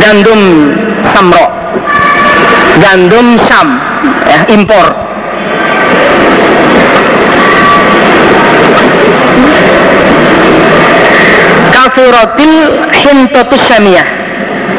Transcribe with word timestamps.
gandum 0.00 0.40
samro. 1.12 1.46
Gandum 2.80 3.36
sam 3.36 3.68
ya, 4.24 4.40
impor. 4.48 4.88
Kafirotil 11.70 12.54
hintotus 12.90 13.62
syamiyah 13.68 14.08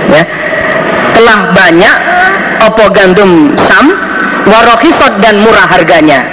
ya. 0.09 0.23
Telah 1.13 1.39
banyak 1.53 1.97
opo 2.65 2.89
gandum 2.89 3.53
sam 3.69 3.93
warohisot 4.49 5.21
dan 5.21 5.45
murah 5.45 5.69
harganya. 5.69 6.25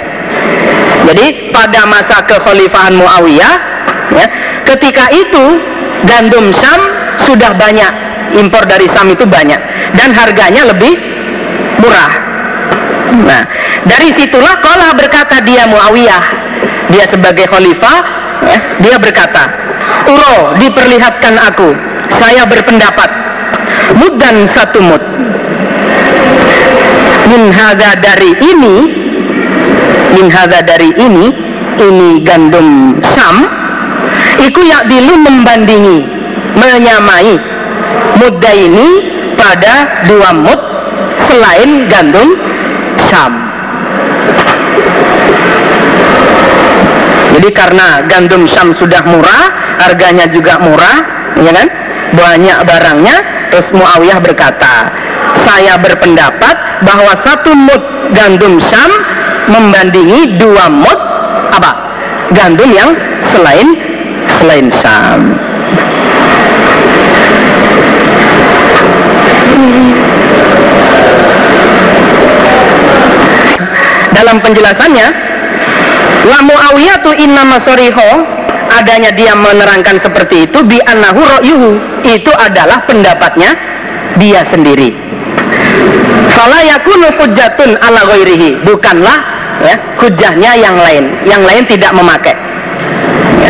Jadi 1.09 1.49
pada 1.49 1.89
masa 1.89 2.21
kekhalifahan 2.21 2.93
Muawiyah 2.93 3.55
ya, 4.13 4.25
ketika 4.65 5.09
itu 5.09 5.57
gandum 6.05 6.53
sam 6.53 6.79
sudah 7.25 7.53
banyak 7.57 8.08
impor 8.37 8.65
dari 8.69 8.85
sam 8.91 9.09
itu 9.09 9.25
banyak. 9.25 9.59
Dan 9.95 10.13
harganya 10.13 10.69
lebih 10.69 10.93
murah. 11.79 12.11
Nah 13.09 13.43
dari 13.87 14.13
situlah 14.13 14.59
kola 14.61 14.93
berkata 14.93 15.41
dia 15.41 15.65
Muawiyah 15.65 16.25
dia 16.89 17.05
sebagai 17.05 17.45
khalifah 17.49 17.97
ya, 18.45 18.59
dia 18.81 18.95
berkata 18.97 19.49
Uro 20.09 20.57
diperlihatkan 20.57 21.35
aku 21.49 21.69
saya 22.17 22.45
berpendapat 22.49 23.09
mud 23.97 24.17
dan 24.17 24.45
satu 24.49 24.81
mud. 24.81 25.03
Min 27.29 27.53
hadha 27.53 27.93
dari 28.01 28.33
ini 28.41 28.75
min 30.17 30.27
hadha 30.33 30.65
dari 30.65 30.89
ini 30.97 31.29
ini 31.77 32.09
gandum 32.25 32.97
sam 33.13 33.45
iku 34.41 34.65
yak 34.65 34.89
dilu 34.89 35.13
membandingi 35.21 36.09
menyamai 36.57 37.37
muda 38.19 38.51
ini 38.53 38.89
pada 39.35 40.05
dua 40.07 40.35
mud 40.35 40.61
selain 41.29 41.87
gandum 41.87 42.35
sam 43.09 43.33
jadi 47.37 47.49
karena 47.55 48.03
gandum 48.09 48.43
sam 48.49 48.75
sudah 48.75 49.05
murah 49.07 49.77
harganya 49.79 50.27
juga 50.27 50.59
murah 50.59 51.19
ya 51.39 51.51
kan? 51.55 51.67
Banyak 52.09 52.59
barangnya 52.65 53.15
terus 53.53 53.69
Muawiyah 53.71 54.19
berkata 54.19 54.91
saya 55.45 55.77
berpendapat 55.77 56.83
bahwa 56.83 57.13
satu 57.21 57.53
mud 57.53 58.11
gandum 58.17 58.57
Syam 58.67 58.91
membandingi 59.49 60.35
dua 60.41 60.67
mud 60.67 60.99
apa? 61.53 61.71
Gandum 62.33 62.69
yang 62.73 62.93
selain 63.33 63.67
selain 64.41 64.67
Syam 64.73 65.37
dalam 74.19 74.37
penjelasannya 74.43 75.07
la 76.27 76.39
Muawiyah 76.43 76.97
tu 77.01 77.11
inna 77.15 77.47
masoriho 77.47 78.09
adanya 78.69 79.09
dia 79.15 79.33
menerangkan 79.33 79.97
seperti 79.97 80.45
itu 80.45 80.61
bi 80.67 80.77
annahu 80.83 81.23
ra'yuhu 81.23 81.69
itu 82.05 82.31
adalah 82.37 82.85
pendapatnya 82.85 83.55
dia 84.21 84.45
sendiri 84.45 84.93
fala 86.35 86.61
yakunu 86.61 87.09
hujjatun 87.17 87.73
ala 87.81 88.05
ghairihi 88.13 88.61
bukanlah 88.67 89.17
ya 89.65 89.75
hujahnya 89.97 90.51
yang 90.55 90.77
lain 90.77 91.03
yang 91.25 91.41
lain 91.43 91.63
tidak 91.65 91.91
memakai 91.91 92.35
ya. 93.41 93.49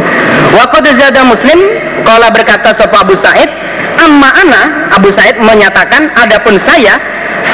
wa 0.55 0.65
qad 0.71 0.85
zada 0.95 1.21
muslim 1.27 1.59
qala 2.07 2.31
berkata 2.31 2.71
sapa 2.73 3.03
Abu 3.03 3.19
Said 3.19 3.58
amma 4.05 4.29
ana 4.31 4.61
Abu 4.95 5.11
Said 5.11 5.37
menyatakan 5.43 6.11
adapun 6.15 6.55
saya 6.63 6.95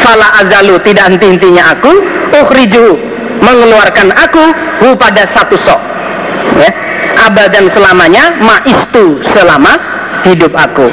fala 0.06 0.30
azalu 0.42 0.78
tidak 0.86 1.10
henti-hentinya 1.14 1.74
aku 1.74 1.92
ukhriju 2.34 2.98
mengeluarkan 3.42 4.14
aku 4.14 4.44
hu 4.86 4.88
pada 4.96 5.26
satu 5.30 5.58
sok. 5.58 5.82
Ya 6.62 6.72
abadan 7.26 7.72
selamanya 7.72 8.38
maistu 8.38 9.20
selama 9.34 9.74
hidup 10.28 10.54
aku. 10.54 10.88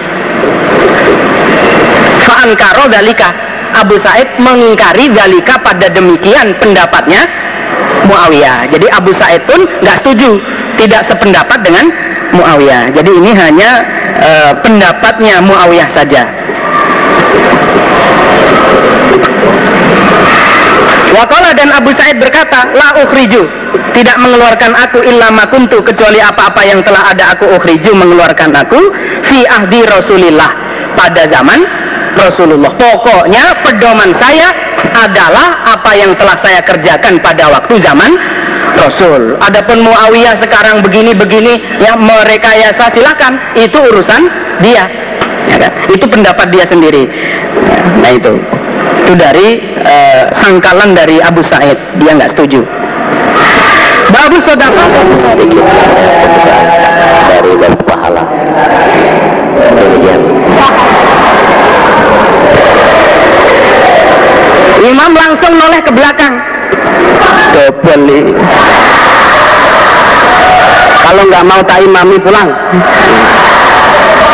Fa'ankaro 2.23 2.89
dalika 2.89 3.35
Abu 3.73 3.97
Said 3.99 4.39
mengingkari 4.39 5.11
dalika 5.11 5.59
pada 5.61 5.89
demikian 5.91 6.55
pendapatnya 6.61 7.27
Muawiyah. 8.07 8.69
Jadi 8.71 8.87
Abu 8.93 9.11
Said 9.15 9.43
pun 9.47 9.65
nggak 9.83 10.03
setuju 10.03 10.39
tidak 10.81 11.03
sependapat 11.07 11.63
dengan 11.63 11.91
Muawiyah. 12.33 12.93
Jadi 12.97 13.11
ini 13.13 13.31
hanya 13.37 13.71
e, 14.19 14.31
pendapatnya 14.65 15.41
Muawiyah 15.45 15.89
saja. 15.93 16.25
Wakola 21.13 21.53
dan 21.53 21.69
Abu 21.77 21.93
Said 21.93 22.17
berkata, 22.17 22.73
La 22.73 22.97
ukhriju, 23.05 23.45
tidak 23.93 24.17
mengeluarkan 24.17 24.73
aku 24.73 25.05
illa 25.05 25.29
makuntu 25.29 25.85
kecuali 25.85 26.19
apa-apa 26.25 26.65
yang 26.65 26.81
telah 26.81 27.13
ada 27.13 27.37
aku 27.37 27.53
ukhriju 27.53 27.93
mengeluarkan 27.93 28.49
aku 28.57 28.81
fi 29.29 29.45
ahdi 29.45 29.85
Rasulillah. 29.85 30.51
Pada 30.93 31.25
zaman 31.29 31.61
Rasulullah. 32.17 32.73
Pokoknya 32.77 33.65
pedoman 33.65 34.13
saya 34.17 34.53
adalah 34.93 35.65
apa 35.65 35.93
yang 35.97 36.13
telah 36.17 36.37
saya 36.37 36.61
kerjakan 36.61 37.17
pada 37.21 37.49
waktu 37.49 37.81
zaman 37.81 38.13
Rasul. 38.77 39.37
Adapun 39.41 39.85
Muawiyah 39.85 40.37
sekarang 40.41 40.85
begini-begini 40.85 41.83
yang 41.83 42.01
merekayasa 42.01 42.93
silakan, 42.93 43.41
itu 43.59 43.79
urusan 43.79 44.23
dia. 44.65 44.89
Ya 45.51 45.57
kan? 45.59 45.73
Itu 45.91 46.07
pendapat 46.09 46.49
dia 46.55 46.65
sendiri. 46.65 47.09
Nah 48.01 48.11
itu 48.15 48.39
itu 49.03 49.15
dari 49.19 49.61
uh, 49.83 50.25
sangkalan 50.39 50.95
dari 50.95 51.19
Abu 51.19 51.43
Said 51.45 51.77
dia 51.99 52.13
nggak 52.15 52.33
setuju 52.33 52.63
Babu 54.09 54.39
sodako 54.47 54.85
dari 57.29 57.53
pahala 57.83 58.25
demikian 59.77 60.21
Imam 64.83 65.13
langsung 65.15 65.53
noleh 65.61 65.81
ke 65.83 65.93
belakang 65.95 66.35
kebeli 67.53 68.33
kalau 71.03 71.23
nggak 71.29 71.45
mau 71.45 71.61
tak 71.67 71.79
imami 71.85 72.17
pulang 72.23 72.49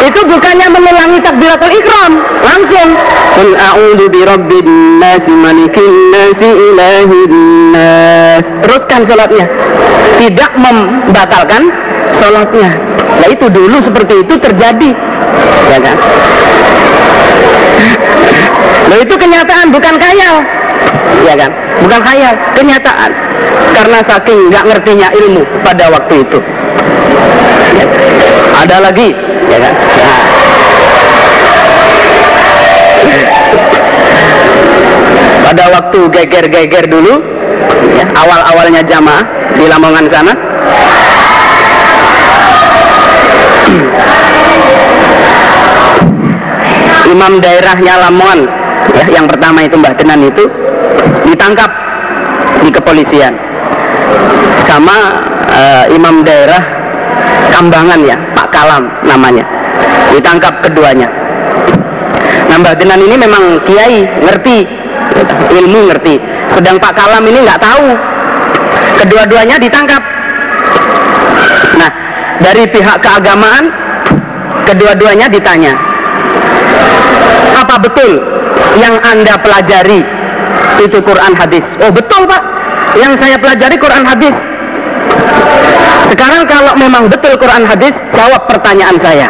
itu 0.06 0.20
bukannya 0.30 0.66
mengulangi 0.70 1.18
takbiratul 1.18 1.72
ikram 1.74 2.12
langsung. 2.44 2.88
Qul 3.34 3.50
a'udzu 3.54 4.06
bi 4.10 4.20
rabbin 4.22 4.68
nas 5.02 5.24
malikin 5.26 5.92
nas 6.14 6.38
ilahin 6.38 7.34
nas. 7.74 8.44
Teruskan 8.62 9.00
sholatnya. 9.08 9.46
Tidak 10.18 10.52
membatalkan 10.58 11.72
sholatnya. 12.22 12.70
Nah 13.18 13.28
itu 13.30 13.46
dulu 13.50 13.76
seperti 13.82 14.14
itu 14.22 14.34
terjadi. 14.38 14.90
Ya 15.68 15.78
kan? 15.82 15.96
Nah 18.88 18.96
itu 19.02 19.14
kenyataan 19.18 19.66
bukan 19.74 19.94
khayal. 19.98 20.34
Ya 21.26 21.34
kan? 21.34 21.50
Bukan 21.82 22.00
khayal 22.06 22.34
kenyataan. 22.54 23.10
Karena 23.74 23.98
saking 24.06 24.38
nggak 24.50 24.64
ngertinya 24.70 25.08
ilmu 25.14 25.42
pada 25.66 25.90
waktu 25.90 26.22
itu. 26.22 26.38
Ya. 27.78 27.86
Ada 28.66 28.76
lagi 28.90 29.08
ya 29.48 29.58
kan? 29.62 29.74
Nah. 29.74 30.38
pada 35.48 35.64
waktu 35.72 36.00
geger-geger 36.12 36.92
dulu 36.92 37.24
ya, 37.96 38.04
awal-awalnya 38.12 38.84
jamaah 38.84 39.24
di 39.56 39.64
Lamongan 39.64 40.04
sana. 40.12 40.32
Imam 47.08 47.40
daerahnya 47.40 47.96
Lamongan 47.96 48.44
ya, 48.92 49.04
yang 49.08 49.24
pertama 49.24 49.64
itu 49.64 49.80
Mbah 49.80 49.96
Tenan 49.96 50.20
itu 50.20 50.44
ditangkap 51.24 51.72
di 52.60 52.68
kepolisian. 52.68 53.32
Sama 54.68 54.96
uh, 55.48 55.84
imam 55.96 56.20
daerah 56.28 56.77
Kambangan 57.58 57.98
ya 58.06 58.14
Pak 58.38 58.54
Kalam 58.54 58.86
namanya. 59.02 59.42
Ditangkap 60.14 60.62
keduanya. 60.62 61.10
Nah 62.46 62.54
Mbah 62.62 62.78
Tenan 62.78 63.02
ini 63.02 63.18
memang 63.18 63.58
kiai 63.66 64.06
ngerti. 64.22 64.62
Ilmu 65.58 65.90
ngerti. 65.90 66.22
Sedang 66.54 66.78
Pak 66.78 66.94
Kalam 66.94 67.26
ini 67.26 67.42
nggak 67.42 67.58
tahu. 67.58 67.98
Kedua-duanya 69.02 69.58
ditangkap. 69.58 69.98
Nah 71.82 71.90
dari 72.38 72.62
pihak 72.70 73.02
keagamaan 73.02 73.74
kedua-duanya 74.62 75.26
ditanya 75.26 75.74
apa 77.58 77.74
betul 77.82 78.22
yang 78.78 78.94
anda 79.02 79.34
pelajari 79.40 80.06
itu 80.78 80.98
Quran 81.02 81.34
hadis? 81.34 81.66
Oh 81.82 81.90
betul 81.90 82.22
pak. 82.30 82.38
Yang 82.94 83.18
saya 83.18 83.36
pelajari 83.36 83.76
Quran 83.82 84.06
hadis 84.06 84.36
sekarang 86.08 86.42
kalau 86.48 86.72
memang 86.76 87.06
betul 87.12 87.36
Quran 87.36 87.64
hadis 87.68 87.94
jawab 88.12 88.42
pertanyaan 88.48 88.96
saya 89.00 89.28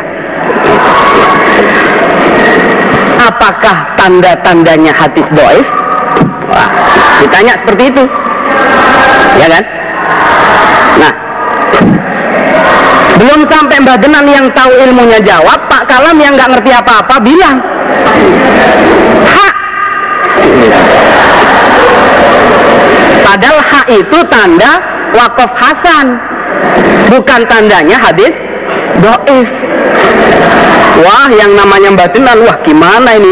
apakah 3.28 3.76
tanda-tandanya 4.00 4.92
hadis 4.96 5.26
doif? 5.36 5.66
Wah, 6.48 6.70
ditanya 7.20 7.54
seperti 7.60 7.92
itu. 7.92 8.04
Ya 9.36 9.46
kan? 9.52 9.64
Nah, 10.98 11.12
belum 13.20 13.40
sampai 13.46 13.76
Mbah 13.84 13.98
Denan 14.00 14.26
yang 14.26 14.46
tahu 14.56 14.72
ilmunya 14.72 15.20
jawab, 15.20 15.68
Pak 15.68 15.84
Kalam 15.86 16.16
yang 16.16 16.32
nggak 16.34 16.50
ngerti 16.56 16.70
apa-apa 16.72 17.14
bilang, 17.20 17.56
hak. 19.28 19.54
Padahal 23.22 23.58
hak 23.60 23.86
itu 23.92 24.18
tanda 24.32 24.72
wakaf 25.12 25.52
Hasan, 25.52 26.06
bukan 27.10 27.40
tandanya 27.48 27.96
hadis 27.98 28.34
doif. 29.02 29.48
Wah, 30.98 31.30
yang 31.30 31.54
namanya 31.54 31.94
Mbah 31.94 32.08
Denan, 32.10 32.38
wah 32.42 32.58
gimana 32.66 33.14
ini? 33.14 33.30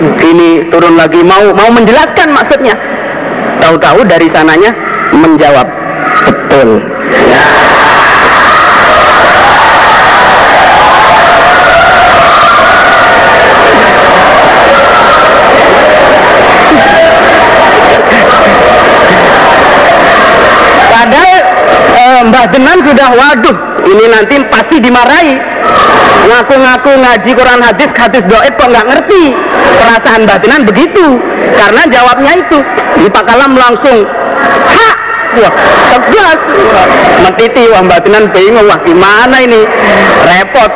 Ini 0.00 0.70
turun 0.70 0.94
lagi 0.96 1.20
mau 1.20 1.50
mau 1.52 1.68
menjelaskan 1.74 2.30
maksudnya. 2.30 2.72
Tahu-tahu 3.60 4.06
dari 4.06 4.30
sananya 4.30 4.72
menjawab 5.12 5.66
betul. 6.24 6.80
Padahal 7.10 7.79
Denan 22.48 22.78
sudah. 22.80 23.08
Waduh 23.12 23.56
ini 23.84 24.04
nanti 24.08 24.36
pasti 24.48 24.76
dimarahi. 24.80 25.34
Ngaku-ngaku 26.20 26.92
ngaji 27.00 27.30
Quran 27.32 27.60
hadis 27.64 27.90
hadis 27.96 28.24
doib 28.28 28.54
kok 28.56 28.68
nggak 28.68 28.86
ngerti. 28.88 29.22
Perasaan 29.80 30.24
Mbah 30.24 30.38
Denan 30.40 30.62
begitu 30.64 31.20
karena 31.56 31.82
jawabnya 31.88 32.32
itu. 32.40 32.58
Di 33.00 33.08
Pak 33.08 33.24
Kalam 33.24 33.52
langsung 33.56 34.04
hak! 34.68 34.96
Wah 35.30 35.54
tegas. 35.94 36.40
Metiti 37.24 37.64
wah 37.70 37.82
Mbah 37.84 38.00
Denan 38.02 38.24
bingung 38.34 38.66
wah 38.66 38.80
gimana 38.82 39.36
ini? 39.40 39.62
Repot. 40.26 40.70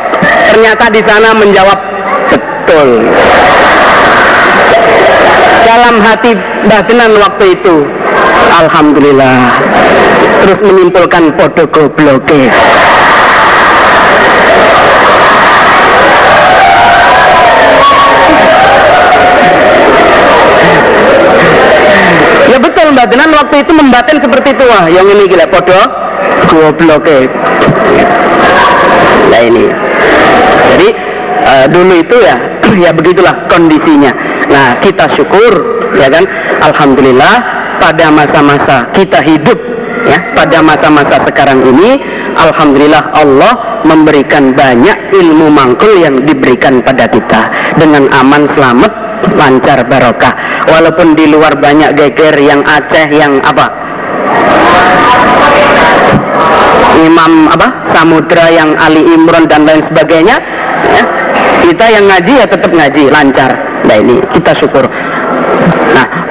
Ternyata 0.52 0.84
di 0.94 1.00
sana 1.04 1.34
menjawab 1.34 1.78
betul. 2.30 2.88
Dalam 5.64 5.94
hati 6.00 6.32
Mbah 6.68 6.82
Denan 6.86 7.12
waktu 7.18 7.44
itu 7.56 7.76
Alhamdulillah. 8.52 9.38
Terus 10.44 10.58
menyimpulkan 10.60 11.32
podo 11.40 11.64
gobloke. 11.72 12.52
Ya 22.44 22.58
betul 22.60 22.86
Mbak 22.92 23.06
Denan 23.08 23.30
waktu 23.32 23.56
itu 23.64 23.72
membatin 23.72 24.18
seperti 24.20 24.48
itu. 24.52 24.64
Wah 24.68 24.84
yang 24.92 25.06
ini 25.08 25.24
gila 25.24 25.46
podo 25.48 25.80
gobloke. 26.52 27.26
Nah 29.32 29.40
ini. 29.40 29.66
Jadi 30.74 30.88
eh, 31.44 31.66
dulu 31.72 31.94
itu 31.96 32.16
ya 32.20 32.36
ya 32.84 32.90
begitulah 32.92 33.48
kondisinya. 33.48 34.12
Nah 34.52 34.76
kita 34.84 35.08
syukur 35.16 35.52
ya 35.96 36.12
kan? 36.12 36.28
Alhamdulillah 36.64 37.53
pada 37.80 38.10
masa-masa 38.10 38.88
kita 38.94 39.20
hidup 39.22 39.58
ya 40.04 40.18
pada 40.36 40.60
masa-masa 40.60 41.20
sekarang 41.24 41.62
ini 41.64 42.00
Alhamdulillah 42.34 43.14
Allah 43.14 43.52
memberikan 43.86 44.52
banyak 44.52 45.14
ilmu 45.14 45.48
mangkul 45.54 46.02
yang 46.02 46.26
diberikan 46.26 46.82
pada 46.82 47.06
kita. 47.06 47.46
Dengan 47.78 48.10
aman 48.10 48.50
selamat 48.50 48.92
lancar 49.38 49.86
barokah. 49.86 50.34
Walaupun 50.68 51.14
di 51.14 51.30
luar 51.30 51.56
banyak 51.56 51.94
geger 51.94 52.34
yang 52.42 52.60
Aceh 52.66 53.08
yang 53.14 53.38
apa? 53.40 53.66
Imam 57.04 57.50
apa? 57.50 57.84
Samudra 57.90 58.50
yang 58.50 58.74
Ali 58.78 59.02
Imron 59.14 59.50
dan 59.50 59.66
lain 59.66 59.82
sebagainya 59.86 60.38
ya, 60.86 61.02
kita 61.66 61.86
yang 61.90 62.04
ngaji 62.06 62.32
ya 62.42 62.46
tetap 62.46 62.70
ngaji 62.70 63.02
lancar. 63.10 63.50
Nah 63.84 63.96
ini 64.00 64.16
kita 64.32 64.56
syukur 64.56 64.88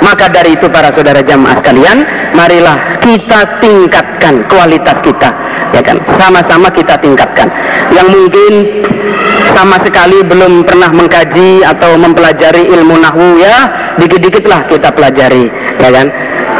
Maka 0.04 0.30
dari 0.30 0.56
itu 0.56 0.68
para 0.70 0.92
saudara 0.92 1.24
jamaah 1.24 1.60
sekalian, 1.64 2.04
marilah 2.36 3.00
kita 3.00 3.60
tingkatkan 3.64 4.46
kualitas 4.52 4.98
kita, 5.02 5.30
ya 5.72 5.82
kan? 5.82 5.98
Sama-sama 6.20 6.70
kita 6.72 7.00
tingkatkan. 7.00 7.48
Yang 7.94 8.08
mungkin 8.14 8.54
sama 9.54 9.78
sekali 9.82 10.26
belum 10.26 10.66
pernah 10.66 10.90
mengkaji 10.90 11.62
atau 11.64 11.96
mempelajari 11.98 12.68
ilmu 12.74 13.00
nahwu 13.00 13.38
ya, 13.40 13.70
dikit-dikit 14.02 14.46
lah 14.50 14.66
kita 14.68 14.90
pelajari, 14.92 15.50
ya 15.80 15.90
kan? 15.90 16.08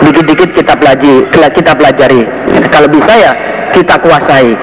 Dikit-dikit 0.04 0.50
kita 0.52 0.74
pelajari, 0.76 1.26
kita 1.32 1.72
pelajari. 1.78 2.22
Kalau 2.68 2.90
bisa 2.92 3.14
ya 3.16 3.32
kita 3.72 3.96
kuasai. 4.02 4.54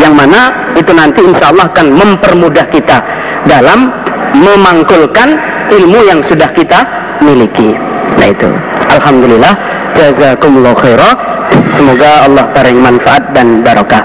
Yang 0.00 0.14
mana 0.16 0.40
itu 0.80 0.92
nanti 0.96 1.20
insya 1.20 1.52
Allah 1.52 1.68
akan 1.68 1.86
mempermudah 1.92 2.66
kita 2.72 2.98
dalam 3.44 3.92
memangkulkan 4.32 5.28
ilmu 5.68 6.00
yang 6.06 6.20
sudah 6.24 6.48
kita 6.54 6.78
miliki. 7.22 7.76
Nah 8.18 8.28
itu. 8.28 8.50
Alhamdulillah. 8.98 9.54
Jazakumullah 9.96 10.74
khairah. 10.76 11.14
Semoga 11.76 12.28
Allah 12.28 12.44
paring 12.52 12.78
manfaat 12.78 13.32
dan 13.32 13.62
barokah. 13.62 14.02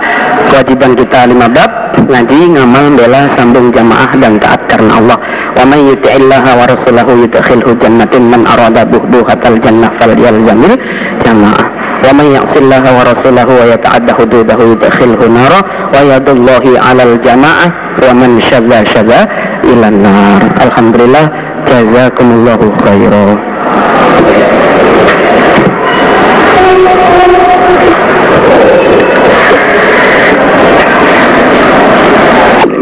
Kewajiban 0.49 0.93
kita 0.95 1.27
lima 1.29 1.49
bab 1.49 1.85
ngaji, 2.05 2.53
ngamal, 2.53 2.85
bela, 2.93 3.27
sambung 3.33 3.73
jamaah 3.73 4.11
dan 4.17 4.37
taat 4.37 4.61
karena 4.69 5.01
Allah. 5.01 5.17
Wa 5.55 5.63
may 5.65 5.81
yuti'illaha 5.81 6.51
wa 6.53 6.65
rasulahu 6.69 7.11
yudkhilhu 7.25 7.71
jannatin 7.81 8.29
man 8.29 8.45
arada 8.45 8.85
buhbuhatal 8.85 9.57
jannah 9.61 9.89
fal 9.97 10.13
yalzamil 10.13 10.75
jamaah. 11.23 11.65
Wa 12.05 12.13
may 12.13 12.37
ya'sillaha 12.37 12.89
wa 12.93 13.01
rasulahu 13.01 13.51
wa 13.57 13.65
yata'adda 13.65 14.13
hududahu 14.13 14.77
yudkhilhu 14.77 15.25
nara 15.25 15.59
wa 15.89 15.97
yadullahi 16.05 16.77
'alal 16.77 17.17
jamaah 17.23 17.69
wa 17.97 18.11
man 18.13 18.37
syadza 18.45 18.85
syadza 18.85 19.25
ilan 19.65 20.05
nar. 20.05 20.41
Alhamdulillah 20.61 21.25
jazakumullahu 21.65 22.67
khairan. 22.81 23.37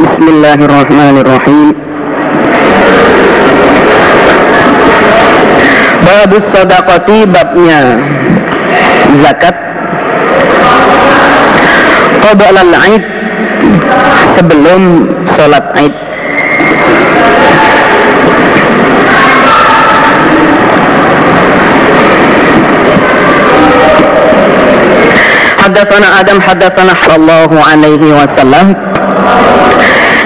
Bismillahirrahmanirrahim. 0.03 1.67
Babus 6.03 6.45
sadaqati 6.51 7.17
babnya. 7.27 7.81
Zakat. 9.23 9.55
Qabla 12.23 12.61
al-Aid 12.63 13.03
sebelum 14.39 14.81
salat 15.35 15.65
Aid 15.75 16.12
Hadatsana 25.63 26.19
Adam 26.19 26.43
hadatsana 26.43 26.91
sallallahu 27.07 27.55
alaihi 27.55 28.11
wasallam. 28.11 28.75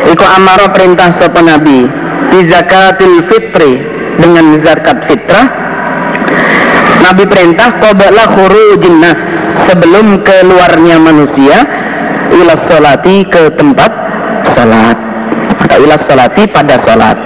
Iku 0.09 0.25
amaro 0.25 0.73
perintah 0.73 1.13
sapa 1.21 1.45
Nabi. 1.45 1.85
Di 2.33 2.39
zakatil 2.49 3.21
fitri 3.29 3.77
dengan 4.17 4.57
zakat 4.65 5.05
fitrah. 5.05 5.45
Nabi 7.05 7.23
perintah 7.29 7.69
qabla 7.77 8.23
khurujin 8.33 8.97
nas 8.97 9.19
sebelum 9.69 10.25
keluarnya 10.25 10.97
manusia 10.97 11.63
ila 12.33 12.57
salati 12.65 13.21
ke 13.29 13.53
tempat 13.53 13.91
salat 14.57 14.97
atau 15.61 15.77
ila 15.85 15.95
salati 16.03 16.43
pada 16.49 16.81
salat 16.83 17.17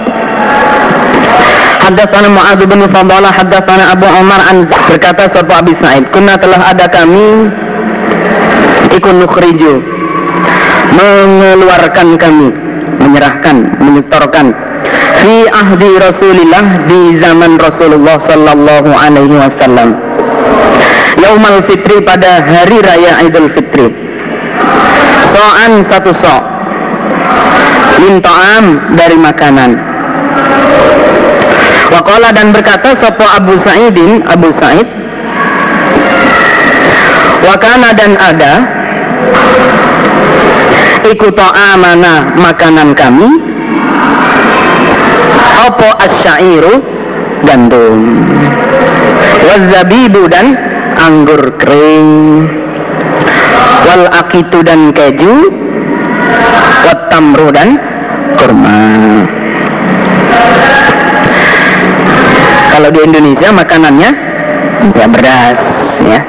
Hadatsana 1.82 2.30
Mu'adz 2.30 2.62
bin 2.62 2.78
Fadalah 2.94 3.34
hadatsana 3.34 3.90
Abu 3.90 4.06
Umar 4.06 4.38
an 4.46 4.70
berkata 4.86 5.26
sapa 5.34 5.66
Abi 5.66 5.74
Sa'id 5.82 6.06
kunna 6.14 6.38
telah 6.38 6.70
ada 6.70 6.86
kami 6.86 7.50
ikun 8.96 9.24
nukhriju 9.24 9.80
mengeluarkan 10.92 12.08
kami 12.20 12.48
menyerahkan 13.00 13.56
menyetorkan 13.80 14.46
fi 15.22 15.48
ahdi 15.48 15.90
Rasulillah 15.96 16.64
di 16.90 17.16
zaman 17.22 17.56
Rasulullah 17.56 18.18
sallallahu 18.26 18.90
alaihi 18.90 19.36
wasallam. 19.38 19.96
Yaumal 21.22 21.62
Fitri 21.68 22.02
pada 22.02 22.42
hari 22.42 22.82
raya 22.82 23.22
Idul 23.22 23.48
Fitri. 23.54 23.88
So'an 25.32 25.86
satu 25.86 26.10
so' 26.12 26.42
min 28.02 28.18
ta'am 28.18 28.96
dari 28.98 29.16
makanan. 29.16 29.78
Waqala 31.92 32.32
dan 32.32 32.50
berkata 32.50 32.96
sopo 32.98 33.22
Abu 33.22 33.54
Sa'idin? 33.62 34.24
Abu 34.26 34.48
Sa'id. 34.56 34.88
Wakana 37.42 37.90
dan 37.92 38.14
ada 38.16 38.64
Ikut 41.02 41.36
amana 41.36 42.32
makanan 42.38 42.96
kami. 42.96 43.30
Apa 45.62 45.88
asyairu 46.08 46.80
gandum. 47.44 48.00
Wazabibu 49.44 50.30
dan 50.30 50.56
anggur 50.96 51.58
kering. 51.58 52.48
Wal 53.82 54.08
akitu 54.08 54.62
dan 54.64 54.94
keju. 54.94 55.52
Wat 56.86 57.10
tamru 57.10 57.50
dan 57.52 57.76
kurma. 58.38 58.80
Kalau 62.72 62.88
di 62.88 63.00
Indonesia 63.04 63.52
makanannya 63.52 64.10
ya 64.96 65.06
beras 65.06 65.60
ya. 66.02 66.20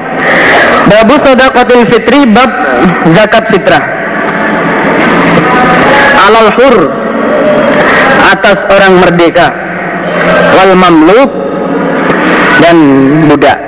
Babu 0.94 1.18
sodakotil 1.26 1.90
fitri 1.90 2.22
bab 2.30 2.46
zakat 3.18 3.50
fitrah. 3.50 3.82
Alal 6.30 6.54
hur 6.54 6.76
atas 8.30 8.58
orang 8.70 9.02
merdeka. 9.02 9.50
Wal 10.54 10.72
mamluk 10.78 11.30
dan 12.62 12.76
budak. 13.26 13.58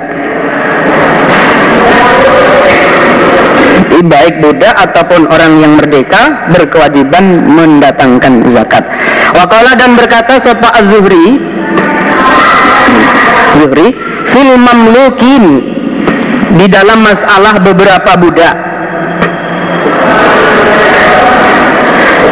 Baik 3.97 4.39
budak 4.39 4.71
ataupun 4.87 5.27
orang 5.27 5.59
yang 5.59 5.73
merdeka 5.75 6.47
berkewajiban 6.55 7.43
mendatangkan 7.43 8.55
zakat. 8.55 8.87
Wakala 9.35 9.75
dan 9.75 9.99
berkata 9.99 10.39
sopa 10.39 10.69
az-Zuhri 10.79 11.27
Zuhri 13.59 13.87
fil 14.31 14.51
mamlukin 14.55 15.43
di 16.57 16.65
dalam 16.71 17.03
masalah 17.03 17.59
beberapa 17.61 18.11
budak. 18.17 18.55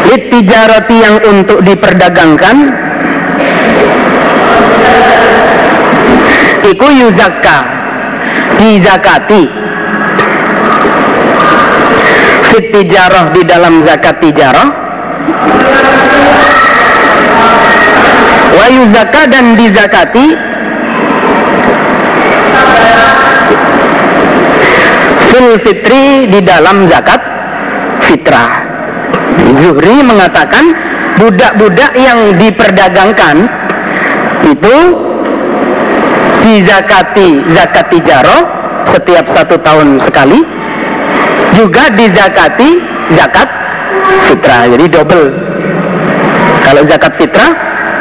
Litijarati 0.05 0.95
yang 0.95 1.17
untuk 1.27 1.59
diperdagangkan. 1.65 2.57
Iku 6.65 6.87
yuzakka. 6.89 7.57
Dizakati. 8.55 9.43
Fit 12.49 12.65
tijarah 12.71 13.35
di 13.35 13.41
dalam 13.43 13.83
zakat 13.83 14.15
tijarah. 14.23 14.69
Wa 18.55 18.65
yuzakka 18.71 19.21
dan 19.27 19.59
dizakati 19.59 20.54
Fil 25.35 25.59
fitri 25.59 26.31
di 26.31 26.39
dalam 26.39 26.87
zakat 26.87 27.19
fitrah. 28.07 28.55
Zuhri 29.59 29.99
mengatakan 29.99 30.71
budak-budak 31.19 31.91
yang 31.99 32.39
diperdagangkan 32.39 33.43
itu 34.47 34.75
dizakati 36.39 37.51
zakat 37.51 37.85
tijaroh 37.91 38.47
setiap 38.95 39.27
satu 39.35 39.59
tahun 39.59 39.99
sekali 40.07 40.39
juga 41.51 41.91
dizakati 41.91 42.79
zakat 43.19 43.51
fitrah. 44.31 44.71
Jadi 44.71 44.85
double. 44.87 45.35
Kalau 46.63 46.81
zakat 46.87 47.11
fitrah 47.19 47.51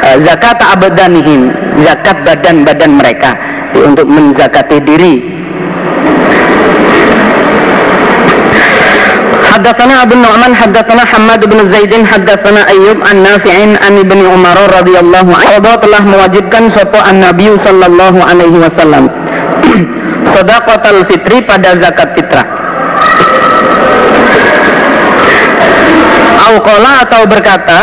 eh, 0.07 0.23
zakat 0.23 0.55
abadanihim 0.63 1.51
zakat 1.83 2.15
badan-badan 2.23 2.95
mereka 2.95 3.35
untuk 3.75 4.07
menzakati 4.07 4.79
diri 4.79 5.34
حدثنا 9.64 10.02
أبو 10.02 10.14
النعمان 10.14 10.52
حدثنا 10.54 11.02
حماد 11.04 11.42
بن 11.50 11.72
زيد 11.72 12.06
حدثنا 12.06 12.68
أيوب 12.68 12.98
عن 13.08 13.16
نافع 13.22 13.56
عن 13.86 13.92
ابن 13.98 14.18
عمر 14.26 14.58
رضي 14.78 14.96
الله 14.98 15.26
عنه 15.36 15.76
telah 15.80 16.02
mewajibkan 16.04 16.68
sopo 16.76 16.98
an 17.00 17.24
Nabi 17.24 17.48
sallallahu 17.64 18.18
alaihi 18.20 18.58
wasallam 18.60 19.08
sedaqatul 20.36 21.02
fitri 21.08 21.40
pada 21.44 21.72
zakat 21.80 22.08
fitrah 22.14 22.46
Auqala 26.50 27.06
atau 27.06 27.22
berkata 27.30 27.78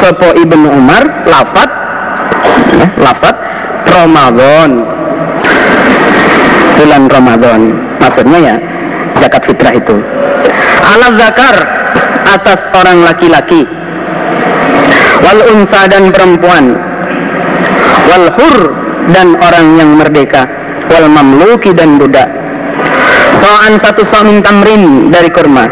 sopo 0.00 0.28
ibnu 0.38 0.68
Umar 0.70 1.02
lafat 1.26 1.70
ya, 2.78 2.86
lafat 3.02 3.36
Ramadan 3.90 4.70
bulan 6.80 7.02
Ramadan 7.10 7.60
maksudnya 8.00 8.38
ya 8.40 8.56
zakat 9.25 9.41
fitrah 9.49 9.73
itu. 9.73 9.97
Ala 10.85 11.09
zakar 11.17 11.57
atas 12.29 12.61
orang 12.77 13.01
laki-laki. 13.01 13.65
Wal 15.25 15.41
unsa 15.49 15.89
dan 15.89 16.13
perempuan. 16.13 16.77
Wal 18.05 18.29
hur 18.37 18.57
dan 19.09 19.33
orang 19.41 19.81
yang 19.81 19.97
merdeka. 19.97 20.45
Wal 20.93 21.09
mamluki 21.09 21.73
dan 21.73 21.97
budak. 21.97 22.29
So'an 23.41 23.81
satu 23.81 24.05
so' 24.05 24.21
min 24.21 24.45
tamrin 24.45 25.09
dari 25.09 25.33
kurma. 25.33 25.65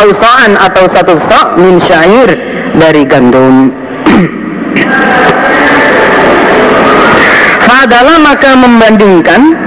Au 0.00 0.08
so'an 0.16 0.56
atau 0.56 0.88
satu 0.88 1.20
so' 1.20 1.60
min 1.60 1.76
syair 1.84 2.32
dari 2.80 3.04
gandum. 3.04 3.68
Fadalah 7.68 8.16
maka 8.20 8.56
membandingkan 8.56 9.63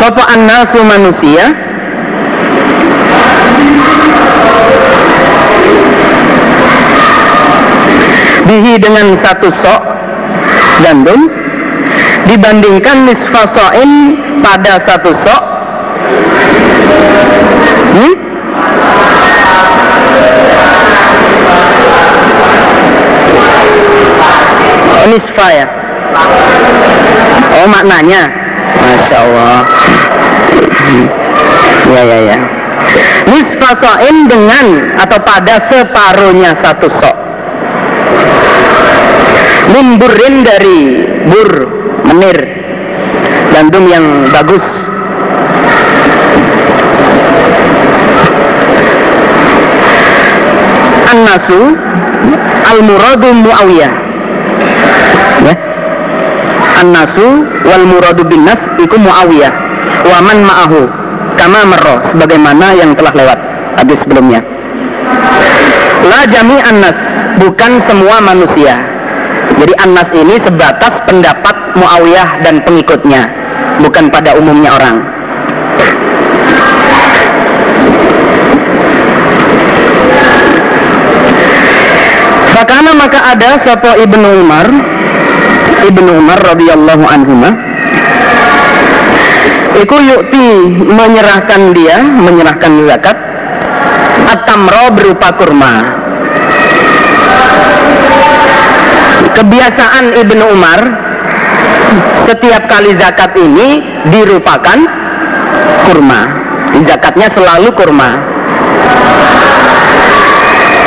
Sopo 0.00 0.24
annasu 0.24 0.80
manusia? 0.80 1.52
Bihi 8.48 8.80
dengan 8.80 9.12
satu 9.20 9.52
sok 9.60 9.82
gandum. 10.80 11.28
Dibandingkan 12.24 13.12
nisfasoin 13.12 14.16
pada 14.40 14.80
satu 14.88 15.12
sok. 15.12 15.42
Hmm? 17.92 18.14
Nisfa 25.12 25.46
ya? 25.52 25.66
Oh 27.60 27.66
maknanya? 27.68 28.30
Masya 28.80 29.16
Allah 29.26 29.58
Ya 31.90 32.02
ya 32.06 32.18
ya. 32.32 32.38
Nisfa 33.28 33.70
so'in 33.78 34.26
dengan 34.26 34.66
Atau 34.98 35.18
pada 35.22 35.66
separuhnya 35.70 36.56
satu 36.58 36.88
sok. 36.90 37.16
Mimburin 39.70 40.42
dari 40.42 41.06
bur 41.30 41.50
Menir 42.10 42.38
Gandum 43.50 43.84
yang 43.90 44.04
bagus. 44.30 44.62
An-nasu 51.10 51.60
Al-muradu 52.70 53.28
mu'awiyah. 53.34 53.92
Ya. 55.42 55.54
An-nasu 56.80 57.44
wal 57.66 57.84
muradu 57.84 58.22
bin 58.24 58.46
nas 58.48 58.60
iku 58.80 58.96
Muawiyah 58.96 59.59
wa 60.04 60.18
man 60.24 60.38
ma'ahu 60.44 60.80
kama 61.36 61.60
marra 61.68 62.04
sebagaimana 62.12 62.76
yang 62.76 62.92
telah 62.96 63.12
lewat 63.16 63.38
hadis 63.80 63.98
sebelumnya. 64.04 64.40
La 66.04 66.24
jami 66.28 66.56
an-nas 66.60 66.96
bukan 67.40 67.80
semua 67.84 68.20
manusia. 68.24 68.80
Jadi 69.60 69.72
an-nas 69.76 70.08
ini 70.16 70.40
sebatas 70.40 71.04
pendapat 71.04 71.76
Muawiyah 71.76 72.40
dan 72.42 72.64
pengikutnya, 72.64 73.28
bukan 73.82 74.08
pada 74.08 74.34
umumnya 74.38 74.72
orang. 74.74 74.96
Fakana 82.56 82.92
maka 82.92 83.18
ada 83.32 83.56
sopo 83.64 83.96
ibnu 83.96 84.44
Umar 84.44 84.68
Ibnu 85.80 86.12
Umar 86.12 86.36
radhiyallahu 86.44 87.04
anhuma 87.08 87.69
Iku 89.78 89.96
yukti 90.02 90.46
menyerahkan 90.82 91.70
dia, 91.70 92.02
menyerahkan 92.02 92.72
zakat 92.90 93.16
Atamro 94.30 94.94
berupa 94.94 95.30
kurma. 95.34 95.74
Kebiasaan 99.30 100.18
Ibnu 100.18 100.44
Umar 100.52 100.80
Setiap 102.26 102.70
kali 102.70 102.94
zakat 102.94 103.34
ini 103.34 103.82
dirupakan 104.06 104.78
kurma. 105.82 106.22
Zakatnya 106.86 107.26
selalu 107.34 107.74
kurma. 107.74 108.10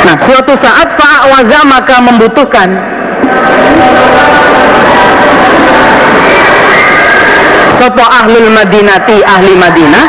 Nah 0.04 0.16
suatu 0.24 0.56
saat 0.56 0.88
fa'awaza 0.96 1.60
maka 1.68 1.96
membutuhkan 2.00 2.68
Sopo 7.84 8.00
ahlul 8.00 8.48
madinati 8.48 9.20
ahli 9.20 9.52
Madinah? 9.60 10.04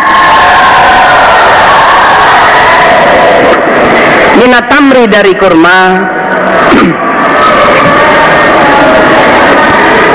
Minat 4.39 4.71
tamri 4.71 5.03
dari 5.11 5.35
kurma. 5.35 6.07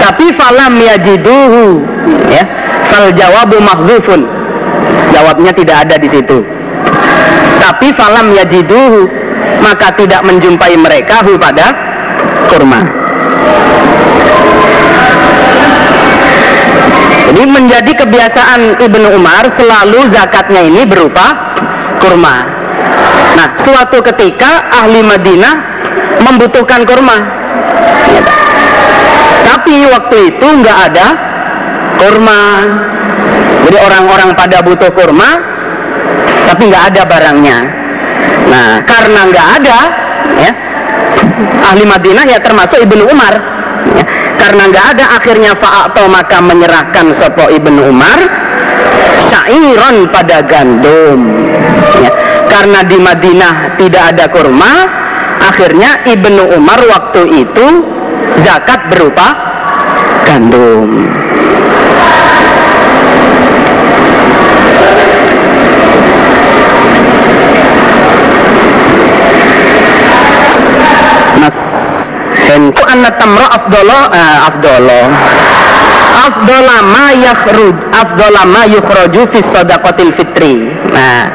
Tapi 0.01 0.27
falam 0.41 0.73
yajiduhu 0.81 1.85
ya. 2.33 2.49
Fal 2.89 3.13
jawabu 3.13 3.61
mahdzufun 3.61 4.25
jawabnya 5.13 5.53
tidak 5.53 5.85
ada 5.85 6.01
di 6.01 6.09
situ. 6.09 6.41
Tapi 7.61 7.93
falam 7.93 8.33
yajiduhu 8.41 9.05
maka 9.61 9.93
tidak 10.01 10.25
menjumpai 10.25 10.81
mereka 10.81 11.21
hu 11.29 11.37
pada 11.37 11.77
kurma 12.49 13.00
jadi 17.41 17.57
menjadi 17.57 18.05
kebiasaan 18.05 18.77
Ibnu 18.77 19.17
Umar 19.17 19.49
selalu 19.57 20.13
zakatnya 20.13 20.61
ini 20.61 20.85
berupa 20.85 21.57
kurma. 21.97 22.45
Nah 23.33 23.57
suatu 23.65 24.05
ketika 24.05 24.69
ahli 24.69 25.01
Madinah 25.01 25.55
membutuhkan 26.21 26.85
kurma. 26.85 27.17
Tapi 29.41 29.89
waktu 29.89 30.17
itu 30.37 30.47
nggak 30.53 30.79
ada 30.93 31.07
kurma. 31.97 32.41
Jadi 33.65 33.77
orang-orang 33.89 34.37
pada 34.37 34.61
butuh 34.61 34.93
kurma 34.93 35.41
tapi 36.45 36.69
nggak 36.69 36.93
ada 36.93 37.03
barangnya. 37.09 37.59
Nah 38.53 38.85
karena 38.85 39.21
nggak 39.33 39.49
ada 39.65 39.79
ya 40.45 40.53
ahli 41.73 41.89
Madinah 41.89 42.29
ya 42.29 42.37
termasuk 42.45 42.85
Ibnu 42.85 43.09
Umar 43.09 43.60
karena 44.41 44.63
nggak 44.73 44.87
ada 44.97 45.05
akhirnya 45.21 45.53
atau 45.61 46.09
maka 46.09 46.41
menyerahkan 46.41 47.13
sopo 47.21 47.53
Ibnu 47.53 47.93
Umar 47.93 48.19
syairon 49.29 50.09
pada 50.09 50.41
gandum. 50.49 51.21
Ya, 52.01 52.11
karena 52.49 52.81
di 52.89 52.97
Madinah 52.97 53.77
tidak 53.77 54.17
ada 54.17 54.25
kurma 54.33 54.73
akhirnya 55.45 56.09
Ibnu 56.09 56.57
Umar 56.57 56.81
waktu 56.89 57.45
itu 57.45 57.67
zakat 58.41 58.89
berupa 58.89 59.29
gandum 60.25 61.05
Henku 72.51 72.83
anna 72.83 73.15
tamra 73.15 73.47
afdolo 73.47 73.99
uh, 74.11 74.49
afdolo 74.51 75.01
afdola 76.27 76.77
ma 76.83 77.07
yakhrud 77.15 77.77
afdola 77.95 78.43
ma 78.43 78.63
yukhraju 78.67 79.23
fi 79.31 79.39
sadaqatil 79.55 80.11
fitri. 80.19 80.67
Nah. 80.91 81.31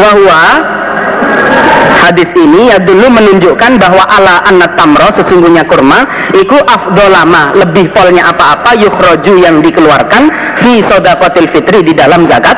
Wahwa 0.00 0.42
hadis 2.08 2.32
ini 2.40 2.72
ya 2.72 2.80
dulu 2.80 3.12
menunjukkan 3.12 3.76
bahwa 3.76 4.00
ala 4.08 4.48
anna 4.48 4.72
tamro 4.72 5.12
sesungguhnya 5.12 5.68
kurma 5.68 6.30
iku 6.32 6.56
afdolama 6.56 7.52
lebih 7.52 7.92
polnya 7.92 8.32
apa-apa 8.32 8.80
yukhraju 8.80 9.32
yang 9.36 9.60
dikeluarkan 9.60 10.32
fi 10.64 10.80
sodakotil 10.88 11.52
fitri 11.52 11.84
di 11.84 11.92
dalam 11.92 12.24
zakat 12.24 12.56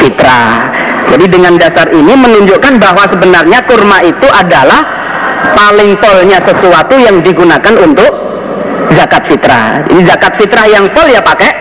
fitrah. 0.00 0.72
Jadi 1.12 1.28
dengan 1.28 1.60
dasar 1.60 1.92
ini 1.92 2.16
menunjukkan 2.16 2.80
bahwa 2.80 3.04
sebenarnya 3.12 3.60
kurma 3.68 4.00
itu 4.00 4.24
adalah 4.32 5.01
paling 5.52 5.96
polnya 6.00 6.38
sesuatu 6.42 6.94
yang 6.96 7.20
digunakan 7.20 7.74
untuk 7.80 8.12
zakat 8.92 9.24
fitrah 9.28 9.84
ini 9.88 10.04
zakat 10.04 10.36
fitrah 10.36 10.66
yang 10.68 10.84
pol 10.92 11.06
ya 11.08 11.20
pakai 11.24 11.52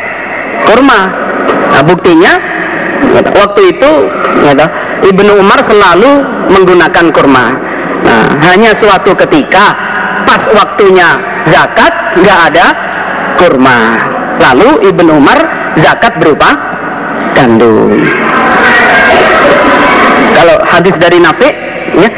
kurma 0.67 1.12
nah 1.71 1.83
buktinya 1.83 2.51
waktu 3.12 3.62
itu 3.75 3.91
gitu, 4.45 4.65
Ibnu 5.01 5.31
Umar 5.41 5.60
selalu 5.65 6.12
menggunakan 6.53 7.05
kurma. 7.10 7.45
Nah, 8.01 8.25
hanya 8.50 8.74
suatu 8.77 9.13
ketika 9.13 9.74
pas 10.25 10.41
waktunya 10.53 11.17
zakat 11.49 11.93
nggak 12.21 12.39
ada 12.54 12.67
kurma. 13.38 13.80
Lalu 14.41 14.89
Ibnu 14.89 15.12
Umar 15.17 15.39
zakat 15.77 16.17
berupa 16.17 16.49
gandum. 17.38 18.01
Kalau 20.32 20.58
hadis 20.65 20.95
dari 20.97 21.21
Nafi, 21.21 21.49
ya, 22.01 22.10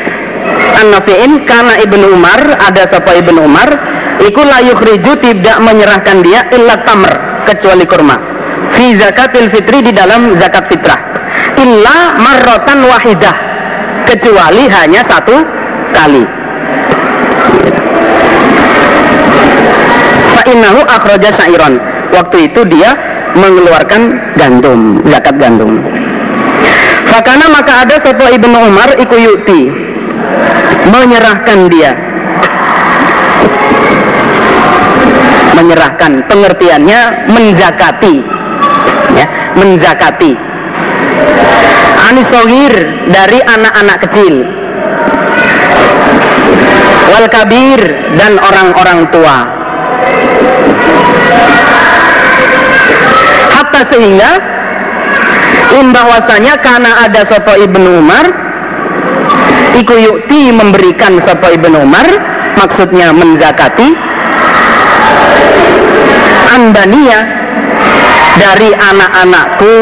an 0.80 0.88
Nafi'in 0.93 1.43
karena 1.43 1.80
Ibnu 1.84 2.15
Umar 2.15 2.39
ada 2.60 2.84
siapa 2.88 3.12
Ibnu 3.19 3.39
Umar, 3.43 3.69
iku 4.23 4.41
layuk 4.43 4.80
riju 4.80 5.13
tidak 5.19 5.58
menyerahkan 5.60 6.23
dia 6.23 6.47
illa 6.56 6.80
tamr 6.88 7.12
kecuali 7.43 7.84
kurma. 7.84 8.15
Fi 8.73 8.97
zakatil 8.97 9.52
fitri 9.54 9.86
di 9.86 9.91
dalam 9.93 10.34
zakat 10.39 10.65
fitrah. 10.71 10.99
Illa 11.60 12.17
marrotan 12.17 12.88
wahidah 12.88 13.36
kecuali 14.08 14.65
hanya 14.71 15.02
satu 15.06 15.36
kali. 15.93 16.23
Fa'innahu 20.34 20.82
akhraja 20.88 21.30
syairon. 21.38 21.78
Waktu 22.13 22.49
itu 22.49 22.62
dia 22.69 22.93
mengeluarkan 23.34 24.36
gandum 24.38 25.02
zakat 25.10 25.36
gandum. 25.41 25.82
Fakana 27.10 27.45
maka 27.49 27.86
ada 27.86 28.02
sopo 28.02 28.26
ibnu 28.30 28.58
Umar 28.58 28.89
iku 28.97 29.17
yukti 29.17 29.82
menyerahkan 30.89 31.59
dia. 31.71 31.91
Menyerahkan 35.53 36.12
pengertiannya 36.27 37.29
menzakati. 37.29 38.15
Ya 39.13 39.25
menzakati. 39.55 40.33
Anisogir 42.09 42.73
dari 43.07 43.39
anak-anak 43.39 43.97
kecil. 44.09 44.36
Wal 47.13 47.27
kabir 47.29 47.79
dan 48.17 48.41
orang-orang 48.41 48.99
tua. 49.13 49.38
Hatta 53.53 53.81
sehingga 53.93 54.31
in 55.77 55.93
bahwasanya 55.93 56.57
karena 56.59 57.05
ada 57.05 57.21
sopo 57.25 57.53
ibnu 57.57 58.01
Umar 58.01 58.42
iku 59.78 59.95
yukti 59.97 60.52
memberikan 60.52 61.19
sopo 61.23 61.47
ibnu 61.52 61.80
Umar 61.84 62.06
maksudnya 62.60 63.15
menzakati 63.15 63.95
andania 66.54 67.19
dari 68.38 68.69
anak-anakku 68.73 69.73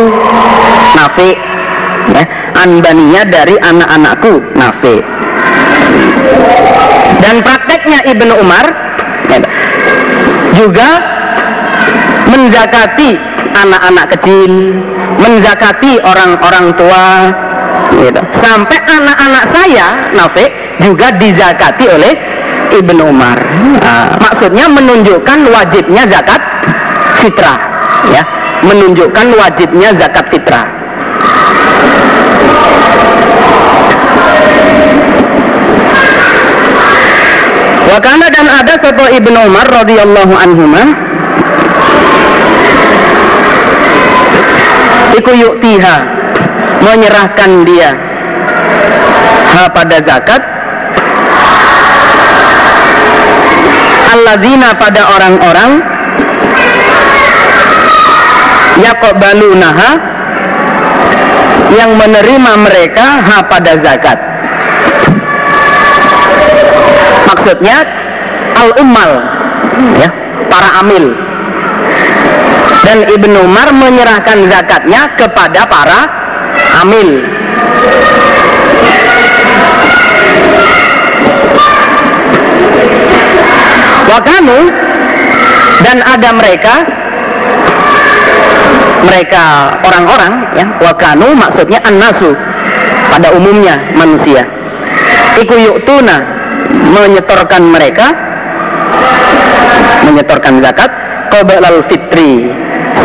nafi 0.96 1.32
ya, 2.10 2.24
anbaniya 2.58 3.22
dari 3.28 3.56
anak-anakku 3.60 4.34
nafi. 4.56 4.98
Dan 7.22 7.46
prakteknya 7.46 8.02
Ibnu 8.08 8.34
Umar 8.42 8.66
ya, 9.30 9.40
juga 10.58 10.90
menzakati 12.28 13.20
anak-anak 13.52 14.06
kecil 14.18 14.52
menzakati 15.20 16.02
orang-orang 16.02 16.66
tua 16.80 17.06
gitu. 18.00 18.22
sampai 18.40 18.78
anak-anak 18.88 19.44
saya 19.52 19.88
Nafi 20.16 20.46
juga 20.80 21.12
dizakati 21.16 21.86
oleh 21.92 22.14
Ibnu 22.72 23.04
Umar. 23.04 23.36
Nah, 23.84 24.16
maksudnya 24.16 24.66
menunjukkan 24.72 25.40
wajibnya 25.52 26.08
zakat 26.08 26.40
fitrah 27.20 27.60
ya. 28.10 28.24
Menunjukkan 28.62 29.28
wajibnya 29.36 29.90
zakat 29.98 30.26
fitrah. 30.32 30.66
Wakana 37.92 38.32
dan 38.32 38.48
ada 38.48 38.74
satu 38.80 39.04
Ibnu 39.04 39.52
Umar 39.52 39.68
radhiyallahu 39.68 40.32
anhu 40.32 40.64
Iku 45.12 45.32
yuktiha 45.36 45.96
menyerahkan 46.82 47.52
dia 47.64 47.94
ha 49.52 49.70
pada 49.70 49.98
zakat. 50.02 50.42
Alladzina 54.12 54.76
pada 54.76 55.02
orang-orang 55.08 55.72
yaqbalunaha 58.84 59.92
yang 61.72 61.96
menerima 61.96 62.52
mereka 62.60 63.06
ha 63.24 63.38
pada 63.48 63.72
zakat. 63.80 64.20
Maksudnya 67.32 67.78
al 68.60 68.70
ummal 68.84 69.12
ya 69.96 70.10
para 70.52 70.84
amil. 70.84 71.16
Dan 72.82 73.06
Ibnu 73.08 73.46
Umar 73.46 73.70
menyerahkan 73.72 74.50
zakatnya 74.50 75.14
kepada 75.16 75.70
para 75.70 76.21
amil 76.82 77.10
wakanu 84.12 84.60
dan 85.82 85.98
ada 86.06 86.30
mereka 86.36 86.74
mereka 89.02 89.44
orang-orang 89.82 90.34
ya 90.54 90.66
wakanu 90.78 91.34
maksudnya 91.34 91.82
an-nasu 91.82 92.38
pada 93.10 93.34
umumnya 93.34 93.82
manusia. 93.98 94.46
Iku 95.42 95.58
yu'tuna 95.58 96.22
menyetorkan 96.70 97.66
mereka 97.66 98.14
menyetorkan 100.06 100.62
zakat 100.62 100.92
qoblal 101.34 101.82
fitri 101.90 102.52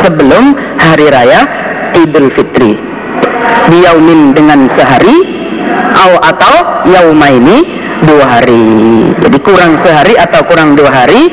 sebelum 0.04 0.54
hari 0.78 1.06
raya 1.10 1.42
Idul 1.96 2.28
Fitri 2.34 2.76
biyaumin 3.70 4.34
dengan 4.34 4.66
sehari 4.72 5.16
au 5.96 6.12
atau 6.22 6.54
yaumaini 6.86 7.62
dua 8.04 8.24
hari. 8.38 8.66
Jadi 9.20 9.38
kurang 9.40 9.80
sehari 9.80 10.14
atau 10.14 10.44
kurang 10.46 10.76
dua 10.76 10.92
hari 10.92 11.28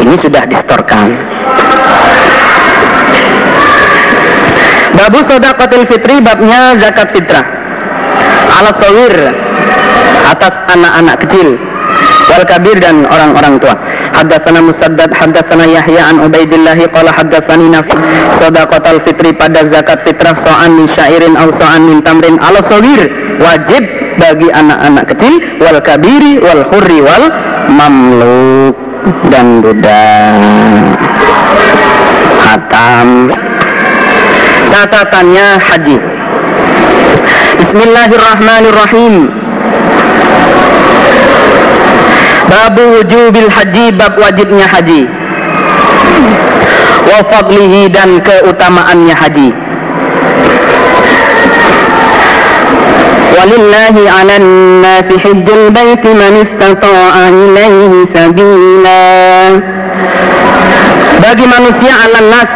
ini 0.00 0.14
sudah 0.16 0.48
disetorkan 0.48 1.12
Babu 5.00 5.24
sodakotil 5.24 5.88
fitri 5.88 6.20
babnya 6.20 6.76
zakat 6.76 7.08
fitrah. 7.16 7.46
Ala 8.60 8.70
sawir 8.76 9.14
atas 10.28 10.54
anak-anak 10.68 11.16
kecil 11.24 11.56
wal 12.28 12.44
kabir 12.44 12.76
dan 12.76 13.08
orang-orang 13.08 13.56
tua. 13.56 13.74
Haddatsana 14.20 14.60
Musaddad 14.60 15.16
haddatsana 15.16 15.64
Yahya 15.64 16.12
an 16.12 16.20
Ubaidillah 16.20 16.76
qala 16.92 17.08
Nafi. 17.72 17.96
Sadaqatul 18.36 19.00
fitri 19.00 19.32
pada 19.32 19.64
zakat 19.64 20.04
fitrah 20.04 20.36
so'an 20.36 20.76
min 20.76 20.84
syairin 20.92 21.40
aw 21.40 21.48
so'an 21.56 21.88
wajib 23.40 23.80
bagi 24.20 24.52
anak-anak 24.52 25.08
kecil 25.16 25.40
wal 25.64 25.80
kabiri 25.80 26.36
wal 26.36 26.68
hurri 26.68 27.00
wal 27.00 27.24
mamluk. 27.72 28.76
Dan 29.32 29.64
budak. 29.64 31.00
Hatam 32.44 33.32
catatannya 34.68 35.48
haji. 35.64 35.96
Bismillahirrahmanirrahim 37.56 39.32
Babu 42.50 42.82
wujubil 42.98 43.46
haji 43.46 43.92
bab 43.94 44.18
wajibnya 44.18 44.66
haji. 44.66 45.06
Wa 47.06 47.18
fadlihi 47.30 47.86
dan 47.94 48.18
keutamaannya 48.26 49.14
haji. 49.14 49.50
Walillahi 53.38 54.02
'alan 54.10 54.44
nasi 54.82 55.14
hajjul 55.22 55.70
baiti 55.70 56.10
man 56.10 56.34
istata'a 56.42 57.22
ilaihi 57.30 57.98
sabila. 58.10 59.00
Bagi 61.22 61.46
manusia 61.46 61.94
'alan 62.02 62.26
nas 62.34 62.50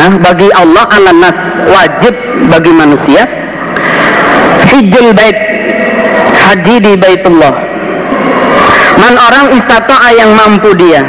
ah, 0.00 0.10
bagi 0.16 0.48
Allah 0.56 0.84
'alan 0.96 1.18
nas 1.20 1.36
wajib 1.68 2.14
bagi 2.48 2.72
manusia. 2.72 3.28
Hijjul 4.72 5.12
bait 5.12 5.36
haji 6.40 6.74
di 6.80 6.92
Baitullah 6.96 7.69
man 9.00 9.14
orang 9.16 9.46
istata'a 9.56 10.08
yang 10.12 10.30
mampu 10.36 10.76
dia. 10.76 11.02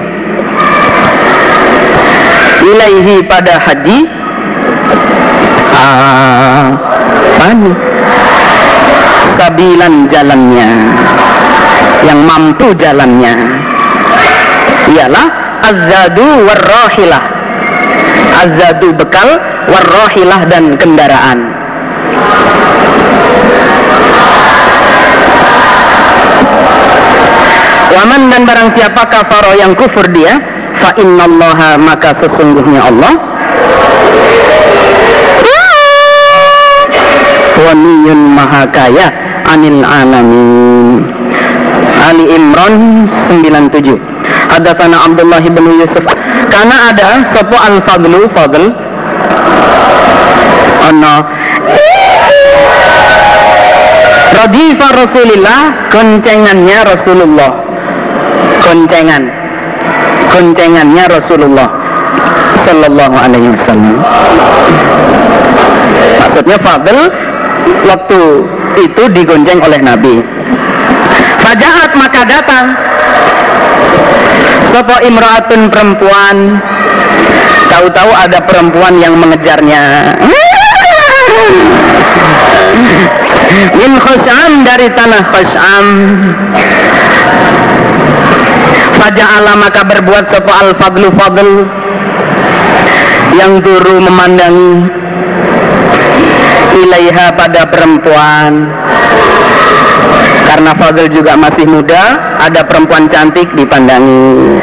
Ilaihi 2.63 3.19
pada 3.27 3.59
haji. 3.59 3.99
Ah, 5.75 6.71
apa 7.41 7.71
sabilan 9.35 10.07
jalannya. 10.07 10.69
Yang 12.07 12.19
mampu 12.23 12.67
jalannya. 12.79 13.33
Ialah 14.95 15.27
azadu 15.67 16.27
warrohilah. 16.47 17.23
Azadu 18.41 18.95
bekal 18.95 19.29
warrohilah 19.67 20.41
dan 20.49 20.79
kendaraan 20.79 21.61
Waman 27.91 28.31
dan 28.31 28.47
barang 28.47 28.69
siapa 28.79 29.03
kafaro 29.11 29.51
yang 29.59 29.75
kufur 29.75 30.07
dia? 30.15 30.39
Fa 30.79 30.95
innallaha 30.95 31.75
maka 31.75 32.15
sesungguhnya 32.15 32.87
Allah. 32.87 33.13
Waniyun 37.61 38.21
maha 38.31 38.63
kaya 38.71 39.11
anil 39.45 39.83
alamin. 39.83 41.03
Ali 42.01 42.25
Imran 42.33 43.05
97 43.29 43.93
Hadatsana 44.49 45.05
Abdullah 45.05 45.43
bin 45.43 45.65
Yusuf. 45.77 46.01
Karena 46.49 46.89
ada 46.89 47.27
sopo 47.35 47.59
al 47.59 47.77
fadlu 47.85 48.25
fadl. 48.33 48.63
Ana. 50.81 51.15
Radifa 54.31 54.87
Rasulillah 54.95 55.91
kencengannya 55.93 56.79
Rasulullah 56.87 57.60
kencengan 58.63 59.27
kencengannya 60.31 61.03
Rasulullah 61.11 61.69
Sallallahu 62.61 63.15
alaihi 63.17 63.49
wasallam. 63.57 63.97
Maksudnya 66.21 66.57
fadl 66.61 66.97
waktu 67.89 68.19
itu 68.77 69.03
digonceng 69.11 69.59
oleh 69.65 69.79
Nabi. 69.81 70.21
Fajaat 71.41 71.91
maka 71.97 72.21
datang. 72.23 72.65
Sopo 74.71 74.95
imraatun 75.03 75.67
perempuan. 75.73 76.61
Tahu-tahu 77.67 78.11
ada 78.13 78.39
perempuan 78.45 78.99
yang 79.01 79.17
mengejarnya. 79.17 80.15
Min 83.75 83.91
khusam 83.99 84.63
dari 84.63 84.87
tanah 84.95 85.23
khusam 85.27 85.85
Faja'ala 88.97 89.53
maka 89.55 89.81
berbuat 89.87 90.25
sopo 90.31 90.51
al-fadlu 90.51 91.07
fadl 91.15 91.49
Yang 93.35 93.53
turu 93.63 93.95
memandangi 94.03 95.01
Ilaiha 96.71 97.35
pada 97.35 97.67
perempuan. 97.67 98.71
Karena 100.47 100.71
Fadl 100.75 101.07
juga 101.11 101.35
masih 101.35 101.67
muda 101.67 102.35
ada 102.39 102.63
perempuan 102.63 103.11
cantik 103.11 103.51
dipandangi. 103.55 104.59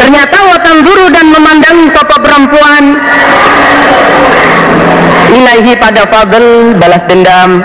Ternyata 0.00 0.36
watan 0.48 0.76
guru 0.84 1.06
dan 1.12 1.26
memandangi 1.28 1.86
sopo 1.92 2.16
perempuan. 2.24 2.84
Ilaihi 5.28 5.72
pada 5.76 6.08
Fadl 6.08 6.72
balas 6.80 7.04
dendam 7.04 7.60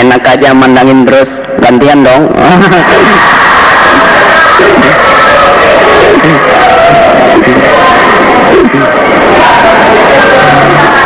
enak 0.00 0.22
aja 0.24 0.50
mandangin 0.54 1.06
terus. 1.06 1.30
Gantian 1.60 2.00
dong. 2.02 2.24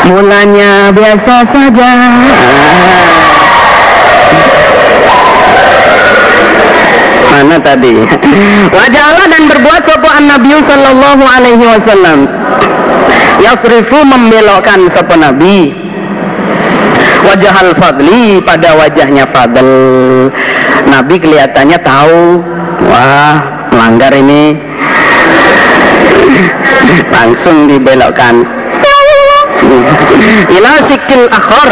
Mulanya 0.04 0.92
biasa 0.94 1.34
saja. 1.48 1.90
Mana 7.34 7.56
tadi? 7.58 7.98
Wajahlah 8.70 9.26
dan 9.26 9.42
berbuat 9.50 9.82
sopo 9.90 10.06
an 10.06 10.24
Nabi 10.30 10.54
Sallallahu 10.54 11.24
Alaihi 11.26 11.64
Wasallam. 11.66 12.18
Yasrifu 13.42 14.06
membelokkan 14.06 14.86
sopo 14.94 15.18
Nabi 15.18 15.83
Wajah 17.24 17.54
al-fadli 17.64 18.44
pada 18.44 18.76
wajahnya 18.76 19.24
Fadl. 19.32 19.68
Nabi 20.88 21.16
kelihatannya 21.16 21.78
tahu 21.80 22.44
Wah 22.84 23.34
melanggar 23.72 24.12
ini. 24.12 24.52
Langsung 27.14 27.66
dibelokkan. 27.66 28.44
Ila 30.56 30.74
sikil 30.86 31.26
akhor 31.32 31.70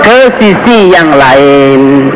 ke 0.00 0.18
sisi 0.40 0.88
yang 0.88 1.12
lain. 1.12 2.10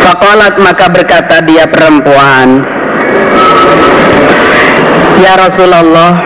Fakolat 0.00 0.58
maka 0.58 0.90
berkata 0.90 1.38
dia 1.44 1.68
perempuan 1.70 2.64
Ya 5.22 5.36
Rasulullah 5.36 6.18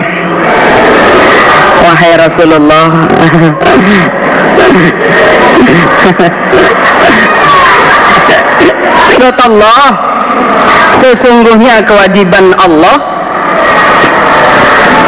Wahai 1.95 2.19
Rasulullah. 2.19 3.07
Allah 9.45 9.83
Sesungguhnya 10.99 11.79
kewajiban 11.87 12.51
Allah 12.59 12.99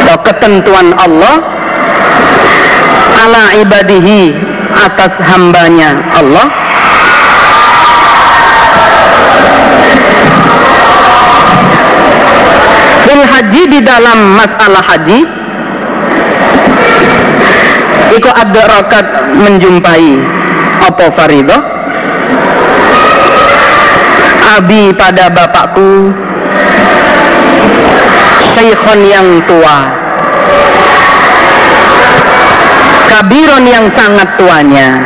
atau 0.00 0.16
ketentuan 0.24 0.96
Allah 0.96 1.44
ala 3.20 3.44
ibadihi 3.60 4.32
atas 4.72 5.12
hambanya 5.20 6.00
Allah. 6.16 6.48
Fil 13.04 13.24
haji 13.28 13.62
di 13.76 13.80
dalam 13.84 14.40
masalah 14.40 14.80
haji 14.88 15.37
iku 18.16 18.28
rokat 18.54 19.06
menjumpai 19.36 20.08
apa 20.78 21.04
farido 21.12 21.78
abi 24.58 24.90
pada 24.96 25.30
bapakku. 25.30 26.10
Syekhon 28.58 29.00
yang 29.06 29.28
tua. 29.46 29.78
Kabiron 33.06 33.64
yang 33.66 33.86
sangat 33.94 34.28
tuanya. 34.34 34.98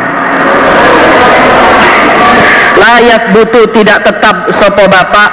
Layak 2.81 3.23
butuh 3.37 3.69
tidak 3.77 4.09
tetap 4.09 4.49
sopo 4.57 4.85
bapak. 4.89 5.31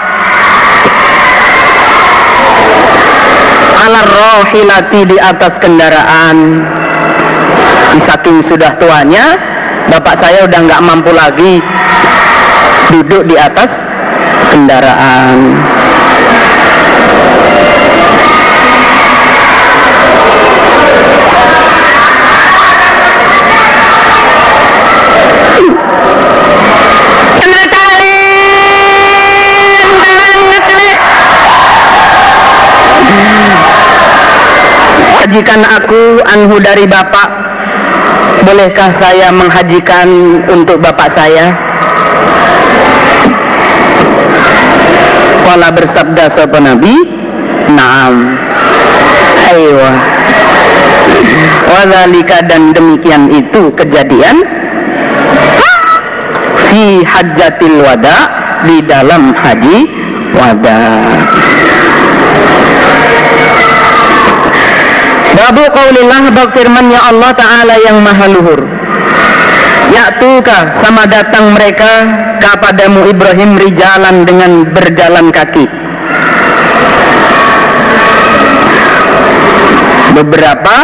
Ala 3.79 4.01
rohilati 4.03 5.01
di 5.07 5.17
atas 5.17 5.55
kendaraan 5.63 6.37
saking 8.05 8.45
sudah 8.45 8.77
tuanya 8.77 9.33
bapak 9.89 10.21
saya 10.21 10.45
udah 10.45 10.59
nggak 10.61 10.81
mampu 10.85 11.09
lagi 11.09 11.57
duduk 12.93 13.25
di 13.25 13.35
atas 13.37 13.69
kendaraan. 14.53 15.57
Hajikan 35.19 35.61
aku 35.61 36.25
anhu 36.25 36.57
dari 36.57 36.89
bapak 36.89 37.48
bolehkah 38.49 38.89
saya 38.97 39.29
menghajikan 39.29 40.09
untuk 40.49 40.81
bapak 40.81 41.13
saya? 41.13 41.53
Kala 45.45 45.69
bersabda 45.69 46.33
sapa 46.33 46.57
Nabi? 46.57 46.97
Naam. 47.77 48.33
Aywa 49.49 49.91
Wadhalika 51.69 52.41
dan 52.49 52.73
demikian 52.73 53.29
itu 53.29 53.69
kejadian. 53.77 54.41
Fi 56.69 57.01
hajjatil 57.01 57.81
wada 57.81 58.17
Di 58.65 58.81
dalam 58.85 59.33
haji 59.33 59.77
wada 60.33 60.81
Babu 65.39 65.63
qaulillah 65.71 66.35
bab 66.35 66.51
firmannya 66.51 66.99
Allah 66.99 67.31
Ta'ala 67.31 67.75
yang 67.79 68.03
maha 68.03 68.27
luhur. 68.27 68.59
Ya'tuka 69.89 70.83
sama 70.83 71.07
datang 71.07 71.55
mereka 71.55 71.87
kepadamu 72.43 73.07
Ibrahim 73.07 73.55
rijalan 73.55 74.27
dengan 74.27 74.67
berjalan 74.67 75.31
kaki. 75.31 75.65
Beberapa 80.19 80.75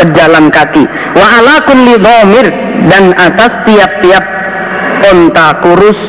berjalan 0.00 0.48
kaki. 0.48 0.88
Wa 1.12 1.26
ala 1.44 1.68
kulli 1.68 2.00
dhamir 2.00 2.48
dan 2.88 3.12
atas 3.12 3.60
tiap-tiap 3.68 4.24
onta 5.04 5.60
kurus 5.60 6.00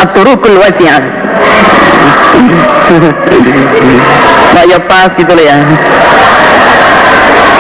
Aturukul 0.04 0.62
wasi'ah. 0.62 1.02
Mbak 4.54 4.66
ya 4.70 4.80
pas 4.86 5.12
gitu 5.18 5.32
loh 5.34 5.46
ya. 5.46 5.58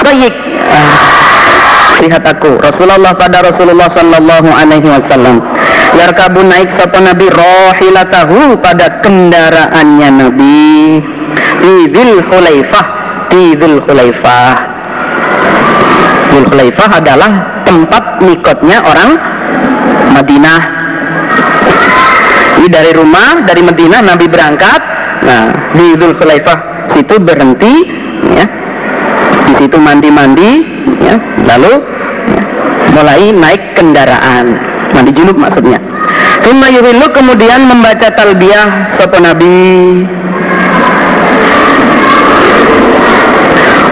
Baik. 0.05 0.33
Lihat 1.97 2.23
aku 2.29 2.61
Rasulullah 2.61 3.17
pada 3.17 3.41
Rasulullah 3.41 3.89
Sallallahu 3.89 4.49
Alaihi 4.53 4.85
Wasallam. 4.85 5.41
Yarkabu 5.97 6.45
naik 6.45 6.69
sapa 6.77 7.01
Nabi 7.01 7.25
rohilatahu 7.33 8.61
pada 8.61 9.01
kendaraannya 9.01 10.09
Nabi. 10.13 11.01
Tidil 11.57 12.21
Hulaifah 12.29 12.85
Tidil 13.33 13.81
Hulaifah 13.81 14.53
Dhul 16.37 16.53
Khulaifah 16.53 17.01
adalah 17.01 17.31
tempat 17.65 18.21
mikotnya 18.21 18.77
orang 18.85 19.17
Madinah. 20.13 20.61
Ini 22.61 22.69
dari 22.69 22.93
rumah, 22.93 23.41
dari 23.41 23.65
Madinah 23.65 24.05
Nabi 24.05 24.29
berangkat. 24.29 24.81
Nah, 25.25 25.73
di 25.73 25.97
Dhul 25.97 26.13
Khulaifah 26.13 26.93
situ 26.93 27.17
berhenti, 27.17 27.89
ya. 28.37 28.45
Di 29.49 29.53
situ 29.65 29.81
mandi-mandi, 29.81 30.61
ya. 31.01 31.17
Lalu 31.49 31.73
ya, 32.29 32.43
mulai 32.93 33.33
naik 33.33 33.73
kendaraan. 33.73 34.61
Mandi 34.93 35.17
junub 35.17 35.41
maksudnya. 35.41 35.81
Yuhillu 36.45 37.09
kemudian 37.17 37.65
membaca 37.65 38.13
talbiyah 38.13 38.93
sopo 38.99 39.17
Nabi 39.17 40.05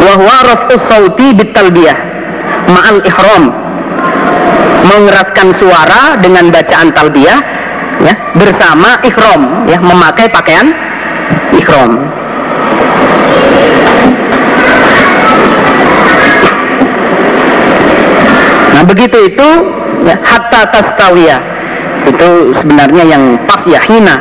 wahwa 0.05 0.37
raf'us 0.43 0.83
sauti 0.85 1.33
bitalbiyah 1.33 2.04
ma'al 2.69 2.99
ihram. 3.05 3.43
Mengeraskan 4.85 5.49
suara 5.57 6.21
dengan 6.21 6.53
bacaan 6.53 6.93
talbiyah 6.93 7.39
ya 8.05 8.13
bersama 8.37 9.01
ihram 9.01 9.65
ya 9.65 9.81
memakai 9.81 10.29
pakaian 10.29 10.69
ihram. 11.57 12.05
Nah 18.75 18.83
begitu 18.85 19.17
itu 19.25 19.49
ya, 20.05 20.15
hatta 20.21 20.69
tastawiyah. 20.69 21.41
Itu 22.05 22.53
sebenarnya 22.61 23.03
yang 23.17 23.23
pas 23.49 23.65
ya 23.65 23.81
hina. 23.89 24.15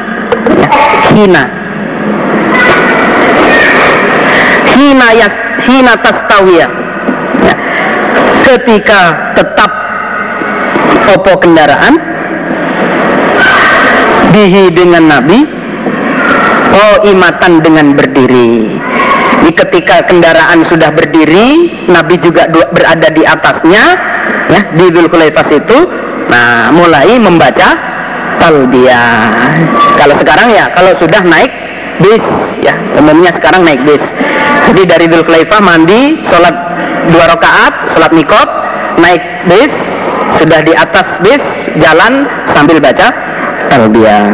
Ya, 0.57 0.69
hina. 1.13 1.45
Hina 4.75 5.09
yas 5.13 5.35
hina 5.69 5.93
tastawiyah 6.01 6.85
ketika 8.55 9.35
tetap 9.35 9.71
opo 11.19 11.43
kendaraan 11.43 11.99
bihi 14.31 14.71
dengan 14.71 15.11
Nabi 15.11 15.43
oh 16.75 16.95
imatan 17.07 17.63
dengan 17.63 17.99
berdiri. 17.99 18.79
Jadi 19.45 19.51
ketika 19.61 20.09
kendaraan 20.09 20.65
sudah 20.71 20.89
berdiri 20.95 21.69
Nabi 21.91 22.17
juga 22.17 22.49
berada 22.49 23.13
di 23.13 23.27
atasnya 23.27 23.85
ya 24.49 24.61
di 24.73 24.89
Dzulkulaifas 24.89 25.51
itu 25.53 25.79
nah 26.31 26.71
mulai 26.73 27.19
membaca 27.21 27.77
talbiyah. 28.41 29.35
Kalau 30.01 30.15
sekarang 30.17 30.49
ya 30.55 30.71
kalau 30.73 30.97
sudah 30.97 31.21
naik 31.27 31.53
bis 32.01 32.25
ya 32.63 32.73
umumnya 32.97 33.35
sekarang 33.35 33.67
naik 33.67 33.83
bis. 33.85 34.03
Jadi 34.73 34.83
dari 34.89 35.07
Dzulkulaifah 35.11 35.61
mandi 35.61 36.25
sholat 36.25 36.57
dua 37.13 37.25
rakaat 37.29 37.93
sholat 37.93 38.11
mikot 38.17 38.44
naik 38.99 39.23
bis 39.47 39.73
sudah 40.41 40.61
di 40.65 40.73
atas 40.75 41.07
bis 41.23 41.43
jalan 41.79 42.27
sambil 42.53 42.79
baca 42.81 43.11
talbiyah. 43.71 44.31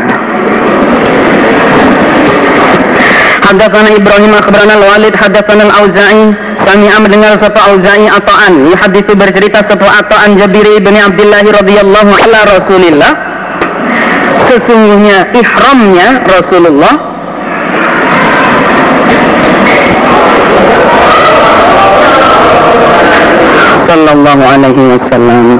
Hadatsana 3.51 3.90
Ibrahim 3.99 4.31
akhbarana 4.31 4.79
Al-Walid 4.79 5.14
hadatsana 5.18 5.66
Al-Auza'i. 5.66 6.31
Sami'a 6.62 7.03
mendengar 7.03 7.35
sapa 7.42 7.75
Auza'i 7.75 8.07
ata'an. 8.07 8.70
Yuhaditsu 8.70 9.18
bercerita 9.18 9.66
sapa 9.66 9.90
ata'an 9.90 10.38
Jabir 10.38 10.79
bin 10.79 10.94
Abdullah 10.94 11.42
radhiyallahu 11.42 12.12
ala 12.14 12.38
Rasulillah. 12.46 13.12
Sesungguhnya 14.46 15.35
ihramnya 15.35 16.23
Rasulullah 16.31 17.10
sallallahu 23.90 24.42
alaihi 24.46 24.83
wasallam. 24.94 25.59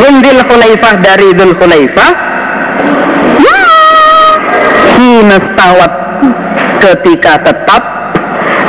Yundil 0.00 0.40
Khulaifah 0.48 0.94
dari 1.04 1.28
Dhul 1.36 1.52
Khulaifah. 1.60 2.10
Hina 4.96 5.36
ketika 6.80 7.32
tetap 7.44 7.82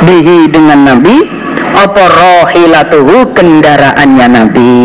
bihi 0.04 0.52
dengan 0.52 0.84
Nabi. 0.84 1.16
Apa 1.76 2.08
rohilatuhu 2.08 3.36
kendaraannya 3.36 4.26
Nabi? 4.32 4.76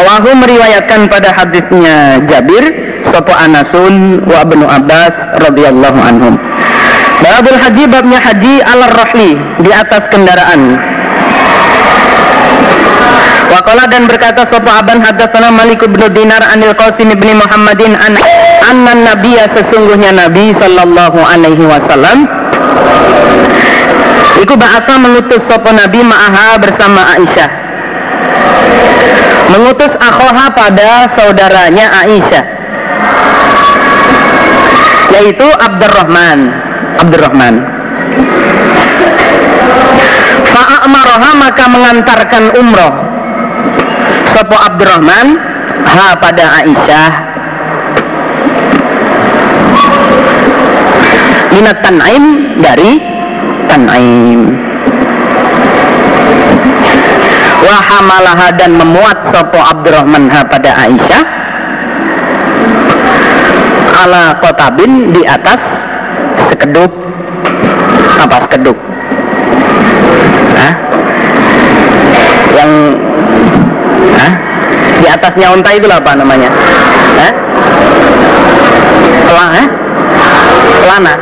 Rawahu 0.00 0.32
meriwayatkan 0.32 1.12
pada 1.12 1.28
hadisnya 1.36 2.24
Jabir 2.24 2.64
Sopo 3.04 3.36
Anasun 3.36 4.24
wa 4.24 4.40
Ibnu 4.48 4.64
Abbas 4.64 5.12
radhiyallahu 5.44 5.98
anhum 6.00 6.34
Babul 7.20 7.56
haji 7.56 7.84
babnya 7.84 8.18
haji 8.20 8.64
ala 8.64 8.86
rahli 8.96 9.36
di 9.60 9.70
atas 9.70 10.08
kendaraan. 10.08 10.80
Waqala 13.50 13.84
dan 13.90 14.08
berkata 14.08 14.48
sapa 14.48 14.80
aban 14.80 15.04
hadatsana 15.04 15.52
Malik 15.52 15.84
bin 15.84 16.00
Dinar 16.16 16.40
anil 16.48 16.72
Qasim 16.72 17.12
bin 17.12 17.36
Muhammadin 17.36 17.92
an 17.98 18.16
anna 18.64 18.92
nabiyya 18.96 19.52
sesungguhnya 19.52 20.16
Nabi 20.16 20.56
sallallahu 20.56 21.18
alaihi 21.20 21.64
wasallam. 21.68 22.24
Iku 24.40 24.56
ba'atha 24.56 24.96
mengutus 24.96 25.44
sapa 25.44 25.76
Nabi 25.76 26.00
ma'aha 26.00 26.56
bersama 26.56 27.04
Aisyah. 27.20 27.50
Mengutus 29.50 29.92
akhoha 29.98 30.54
pada 30.54 31.10
saudaranya 31.18 31.90
Aisyah 32.06 32.44
Yaitu 35.10 35.48
Abdurrahman 35.58 36.69
Abdurrahman. 37.00 37.54
Fa'amaraha 40.50 41.30
maka 41.38 41.64
mengantarkan 41.70 42.44
umroh. 42.58 42.94
Sopo 44.36 44.56
Abdurrahman? 44.56 45.26
Ha 45.80 46.06
pada 46.20 46.44
Aisyah. 46.62 47.10
Minat 51.50 51.82
Tan'im 51.82 52.56
dari 52.62 53.02
Tan'im 53.66 54.54
Wahamalaha 57.60 58.54
dan 58.54 58.78
memuat 58.78 59.28
Sopo 59.34 59.60
Abdurrahman 59.60 60.30
Ha 60.32 60.40
pada 60.46 60.70
Aisyah. 60.88 61.22
Ala 64.00 64.40
kotabin 64.40 65.12
di 65.12 65.26
atas 65.28 65.60
sekeduk 66.50 66.90
apa 68.20 68.36
sekeduk 68.46 68.78
Hah? 70.58 70.72
yang 72.58 72.70
Hah? 74.18 74.32
di 75.00 75.06
atasnya 75.08 75.46
unta 75.54 75.70
itu 75.72 75.86
apa 75.88 76.10
namanya. 76.18 76.50
Hah? 77.16 77.32
pelana 79.30 79.62
pelana 80.82 81.14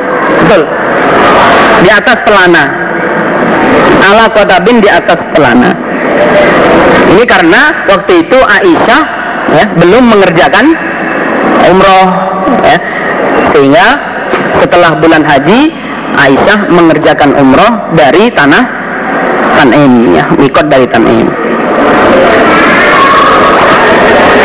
betul. 0.43 0.63
Di 1.85 1.91
atas 1.93 2.19
pelana. 2.25 2.65
Ala 4.09 4.25
kotabin 4.33 4.81
di 4.81 4.89
atas 4.89 5.21
pelana. 5.37 5.71
Ini 7.13 7.25
karena 7.29 7.87
waktu 7.89 8.25
itu 8.25 8.39
Aisyah 8.41 9.03
ya, 9.53 9.65
belum 9.77 10.05
mengerjakan 10.09 10.73
umroh 11.69 12.09
ya, 12.65 12.79
sehingga 13.53 13.87
setelah 14.59 14.99
bulan 14.99 15.23
haji 15.23 15.71
Aisyah 16.19 16.67
mengerjakan 16.73 17.31
umroh 17.39 17.95
dari 17.95 18.27
tanah 18.35 18.65
Tanim 19.59 20.15
ya, 20.15 20.25
mikot 20.39 20.71
dari 20.71 20.87
Tanim. 20.87 21.27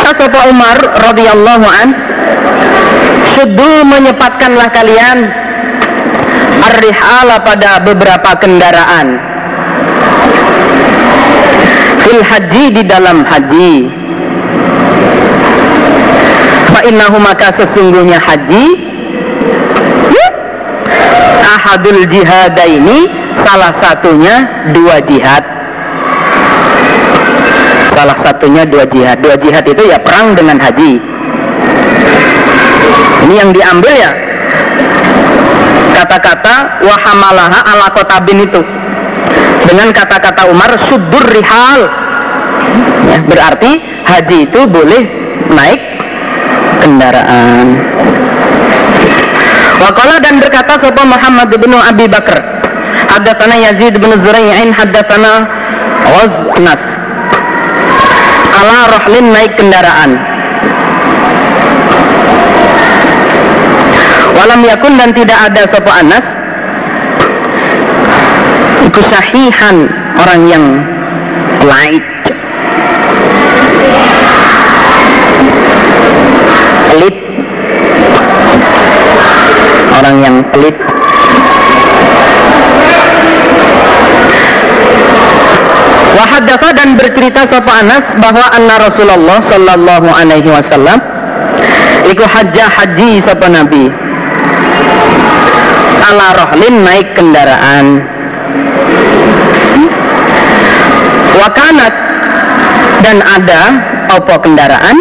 Asapa 0.10 0.50
Umar 0.50 0.78
radhiyallahu 1.02 1.66
an 1.66 1.90
Sudu 3.34 3.86
menyepatkanlah 3.90 4.70
kalian 4.74 5.18
Ar-rihala 6.64 7.42
pada 7.42 7.82
beberapa 7.82 8.38
kendaraan 8.38 9.18
Fil 12.06 12.22
haji 12.22 12.64
di 12.78 12.84
dalam 12.86 13.26
haji 13.26 13.74
Fa 16.74 16.82
innahu 16.86 17.18
maka 17.22 17.54
sesungguhnya 17.58 18.22
haji 18.22 18.83
Ahadul 21.54 22.10
jihadaini 22.10 23.06
salah 23.46 23.74
satunya 23.78 24.36
dua 24.74 24.98
jihad. 25.06 25.44
Salah 27.94 28.18
satunya 28.26 28.66
dua 28.66 28.90
jihad. 28.90 29.22
Dua 29.22 29.38
jihad 29.38 29.62
itu 29.70 29.84
ya 29.86 30.02
perang 30.02 30.34
dengan 30.34 30.58
haji. 30.58 30.98
Ini 33.30 33.34
yang 33.38 33.50
diambil 33.54 33.94
ya. 33.94 34.12
Kata-kata 35.94 36.82
wahamalaha 36.82 37.60
ala 37.70 37.88
kotabin 37.94 38.50
itu. 38.50 38.62
Dengan 39.70 39.94
kata-kata 39.94 40.50
Umar 40.50 40.74
sudur 40.90 41.24
rihal. 41.30 41.82
Ya, 43.14 43.22
berarti 43.30 43.78
haji 44.10 44.38
itu 44.50 44.60
boleh 44.66 45.04
naik 45.54 45.82
kendaraan 46.82 47.78
Waqala 49.82 50.22
dan 50.22 50.38
berkata 50.38 50.78
sapa 50.78 51.02
Muhammad 51.06 51.50
bin 51.58 51.74
Abi 51.74 52.06
Bakar 52.06 52.40
Haddatsana 53.10 53.56
Yazid 53.58 53.98
bin 53.98 54.12
Zurai'in 54.22 54.70
haddatsana 54.74 55.46
Waznas 56.04 56.84
ala 58.64 58.80
rahlin 58.96 59.34
naik 59.34 59.54
kendaraan. 59.60 60.12
Walam 64.34 64.62
yakun 64.64 64.94
dan 64.96 65.10
tidak 65.12 65.40
ada 65.52 65.62
sopo 65.68 65.92
anas. 65.92 66.26
Itu 68.88 69.00
sahihan 69.10 69.88
orang 70.20 70.42
yang 70.48 70.66
light 71.66 72.13
orang 80.04 80.20
yang 80.20 80.36
pelit. 80.52 80.76
Wahadafa 86.12 86.70
dan 86.76 87.00
bercerita 87.00 87.48
sapa 87.48 87.72
Anas 87.80 88.06
bahwa 88.20 88.44
anna 88.52 88.76
Rasulullah 88.84 89.40
sallallahu 89.48 90.08
alaihi 90.12 90.52
wasallam 90.52 91.00
iku 92.12 92.28
hajjah 92.28 92.68
haji 92.68 93.24
sapa 93.24 93.48
Nabi. 93.48 93.88
Ala 96.04 96.28
rohlin 96.36 96.84
naik 96.84 97.16
kendaraan. 97.16 98.04
Wakanat 101.40 101.96
dan 103.08 103.18
ada 103.24 103.62
apa 104.12 104.36
kendaraan? 104.44 105.00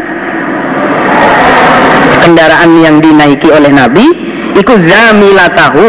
Kendaraan 2.22 2.70
yang 2.78 3.02
dinaiki 3.02 3.50
oleh 3.50 3.74
Nabi 3.74 4.31
Iku 4.56 4.74
zamilatahu. 4.76 5.88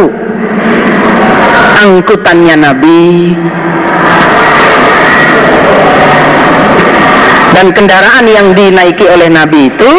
Angkutannya 1.83 2.55
Nabi. 2.59 3.35
Dan 7.53 7.69
kendaraan 7.69 8.25
yang 8.25 8.55
dinaiki 8.57 9.05
oleh 9.07 9.29
Nabi 9.29 9.69
itu 9.69 9.91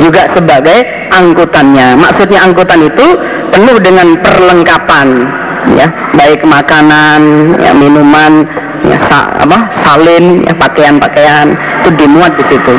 Juga 0.00 0.32
sebagai 0.32 0.80
angkutannya. 1.12 1.92
Maksudnya 2.00 2.40
angkutan 2.40 2.80
itu 2.88 3.06
penuh 3.52 3.76
dengan 3.84 4.16
perlengkapan 4.24 5.28
ya. 5.76 5.86
Baik 6.16 6.40
makanan 6.40 7.52
ya, 7.60 7.76
minuman 7.76 8.48
ya, 8.88 8.96
sa 9.04 9.28
apa 9.36 9.68
salin 9.84 10.40
ya 10.48 10.56
pakaian-pakaian. 10.56 11.52
Itu 11.84 11.92
dimuat 12.00 12.32
di 12.40 12.44
situ. 12.48 12.74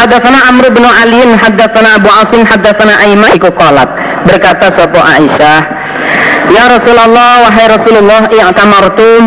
Hadatsana 0.00 0.48
Amr 0.48 0.72
bin 0.72 0.80
Ali, 0.80 1.20
hadatsana 1.36 2.00
Abu 2.00 2.08
Asim, 2.08 2.40
hadatsana 2.48 3.04
Aiman 3.04 3.36
iku 3.36 3.52
qalat. 3.52 3.84
Berkata 4.24 4.72
sapa 4.72 4.96
Aisyah, 4.96 5.60
Ya 6.56 6.72
Rasulullah, 6.72 7.44
wahai 7.44 7.68
Rasulullah, 7.68 8.24
i'tamartum 8.32 9.24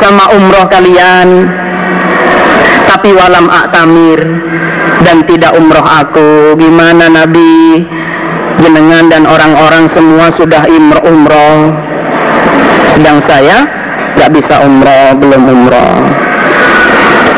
sama 0.00 0.32
umroh 0.32 0.66
kalian 0.72 1.48
tapi 2.88 3.12
walam 3.12 3.52
aktamir 3.52 4.20
dan 5.04 5.20
tidak 5.28 5.52
umroh 5.52 5.84
aku. 5.84 6.56
Gimana 6.56 7.12
Nabi? 7.12 7.84
Jenengan 8.64 9.12
dan 9.12 9.28
orang-orang 9.28 9.92
semua 9.92 10.32
sudah 10.32 10.64
imroh 10.64 11.04
umroh. 11.04 11.76
Sedang 12.96 13.20
saya 13.28 13.68
nggak 14.16 14.30
bisa 14.32 14.64
umroh 14.64 15.12
belum 15.20 15.42
umroh 15.44 16.23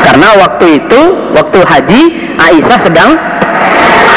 karena 0.07 0.39
waktu 0.39 0.65
itu 0.79 1.01
waktu 1.35 1.59
haji 1.67 2.01
Aisyah 2.39 2.79
sedang 2.79 3.11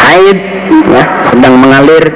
haid 0.07 0.38
ya, 0.86 1.05
sedang 1.34 1.59
mengalir. 1.59 2.14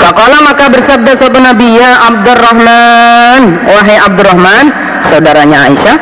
Fakola 0.00 0.40
maka 0.40 0.72
bersabda 0.72 1.12
sahabat 1.20 1.42
Nabi 1.44 1.76
ya 1.76 2.08
Abdurrahman 2.08 3.42
wahai 3.68 3.96
Abdurrahman 4.00 4.64
saudaranya 5.12 5.68
Aisyah 5.68 5.96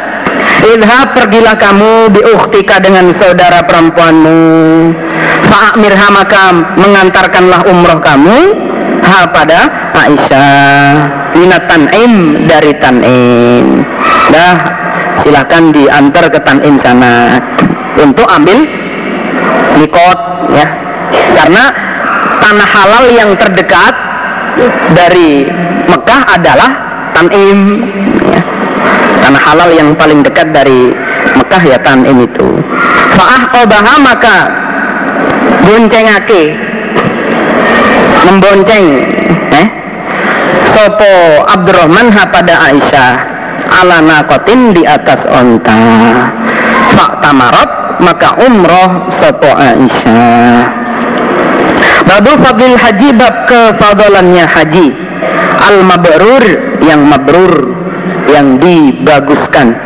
Idha 0.65 1.13
pergilah 1.13 1.59
kamu 1.61 2.15
biukhtika 2.15 2.81
dengan 2.81 3.13
saudara 3.21 3.61
perempuanmu. 3.69 4.41
Fa'amirha 5.45 6.09
maka 6.09 6.57
mengantarkanlah 6.79 7.69
umroh 7.69 8.01
kamu 8.01 8.39
Ha 9.05 9.29
pada 9.29 9.93
Aisyah. 9.93 10.95
Minat 11.37 11.67
tan'im 11.69 12.47
dari 12.49 12.73
tan'im 12.79 13.83
Dah 14.31 14.55
silahkan 15.23 15.71
diantar 15.71 16.27
ke 16.33 16.39
tan'im 16.43 16.75
sana 16.83 17.39
Untuk 17.95 18.27
ambil 18.27 18.67
nikot 19.79 20.19
ya. 20.51 20.67
Karena 21.35 21.71
tanah 22.43 22.69
halal 22.69 23.05
yang 23.15 23.31
terdekat 23.39 23.95
dari 24.95 25.47
Mekah 25.87 26.23
adalah 26.35 26.71
Tan'im 27.15 27.87
ya. 28.27 28.43
Tanah 29.23 29.43
halal 29.43 29.71
yang 29.73 29.95
paling 29.95 30.21
dekat 30.27 30.51
dari 30.51 30.91
Mekah 31.39 31.63
ya 31.63 31.79
Tanim 31.81 32.27
itu. 32.27 32.49
Fa'ah 33.15 33.43
qobaha 33.55 33.95
maka 34.03 34.37
boncengake. 35.63 36.75
Membonceng 38.25 38.85
eh 39.53 39.69
Sopo 40.73 41.45
Abdurrahman 41.45 42.09
ha 42.09 42.25
pada 42.33 42.57
Aisyah 42.73 43.34
ala 43.83 43.99
nakotin 43.99 44.71
di 44.77 44.83
atas 44.87 45.27
onta 45.27 45.81
Fa'tamarat 46.95 47.99
maka 47.99 48.39
umroh 48.39 49.11
Sopo 49.19 49.51
Aisyah 49.51 50.63
Babu 52.05 52.33
fadil 52.39 52.77
haji 52.79 53.11
bab 53.17 53.35
kefadalannya 53.51 54.45
haji 54.47 54.87
Al 55.65 55.81
mabrur 55.83 56.45
yang 56.85 57.09
mabrur 57.09 57.85
yang 58.29 58.59
dibaguskan. 58.59 59.77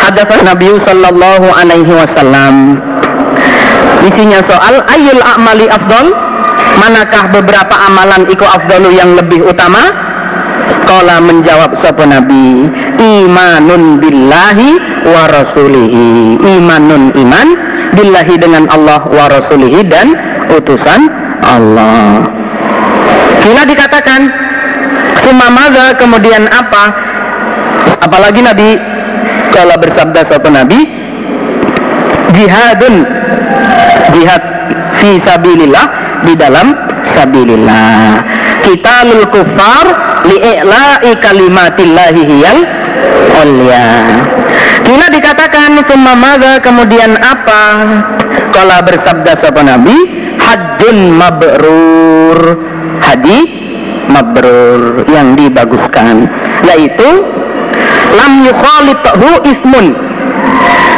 Hadatsana 0.00 0.54
Nabi 0.56 0.70
sallallahu 0.80 1.46
alaihi 1.52 1.92
wasallam. 1.92 2.80
Isinya 4.06 4.40
soal 4.48 4.80
ayul 4.88 5.20
a'mali 5.20 5.68
afdal? 5.68 6.08
Manakah 6.80 7.28
beberapa 7.34 7.74
amalan 7.84 8.24
iku 8.32 8.46
afdalu 8.48 8.96
yang 8.96 9.12
lebih 9.12 9.44
utama? 9.44 10.09
Kala 10.90 11.22
menjawab 11.22 11.78
sapa 11.78 12.02
Nabi, 12.02 12.66
imanun 12.98 14.02
billahi 14.02 14.70
wa 15.06 15.22
rasulihi. 15.30 16.34
Imanun 16.42 17.14
iman 17.14 17.48
billahi 17.94 18.34
dengan 18.34 18.66
Allah 18.74 18.98
wa 19.06 19.30
rasulihi 19.30 19.86
dan 19.86 20.10
utusan 20.50 21.06
Allah. 21.46 22.26
Kila 23.38 23.62
dikatakan 23.70 24.50
Sumamaga 25.22 25.94
kemudian 25.94 26.50
apa? 26.50 26.90
Apalagi 28.02 28.42
Nabi 28.42 28.74
kalau 29.54 29.78
bersabda 29.78 30.26
satu 30.26 30.50
Nabi 30.50 30.90
jihadun 32.34 33.06
jihad 34.10 34.42
fi 34.98 35.22
sabilillah 35.22 35.86
di 36.26 36.34
dalam 36.34 36.74
sabilillah 37.14 38.39
kita 38.70 39.02
lul 39.10 39.26
kufar 39.34 39.86
li'i'la'i 40.30 41.10
kalimatillahi 41.18 42.22
hiyal 42.22 42.58
ulya 43.42 43.90
Kila 44.86 45.06
dikatakan 45.10 45.74
sumamaga 45.86 46.62
kemudian 46.62 47.14
apa? 47.18 47.62
Kalau 48.50 48.78
bersabda 48.86 49.38
satu 49.38 49.62
Nabi 49.62 49.94
hajjun 50.38 51.14
mabrur. 51.14 52.40
Haji 53.00 53.38
mabrur 54.12 55.08
yang 55.08 55.34
dibaguskan 55.34 56.28
yaitu 56.66 57.10
lam 58.14 58.32
yukhalitahu 58.46 59.46
ismun. 59.46 59.94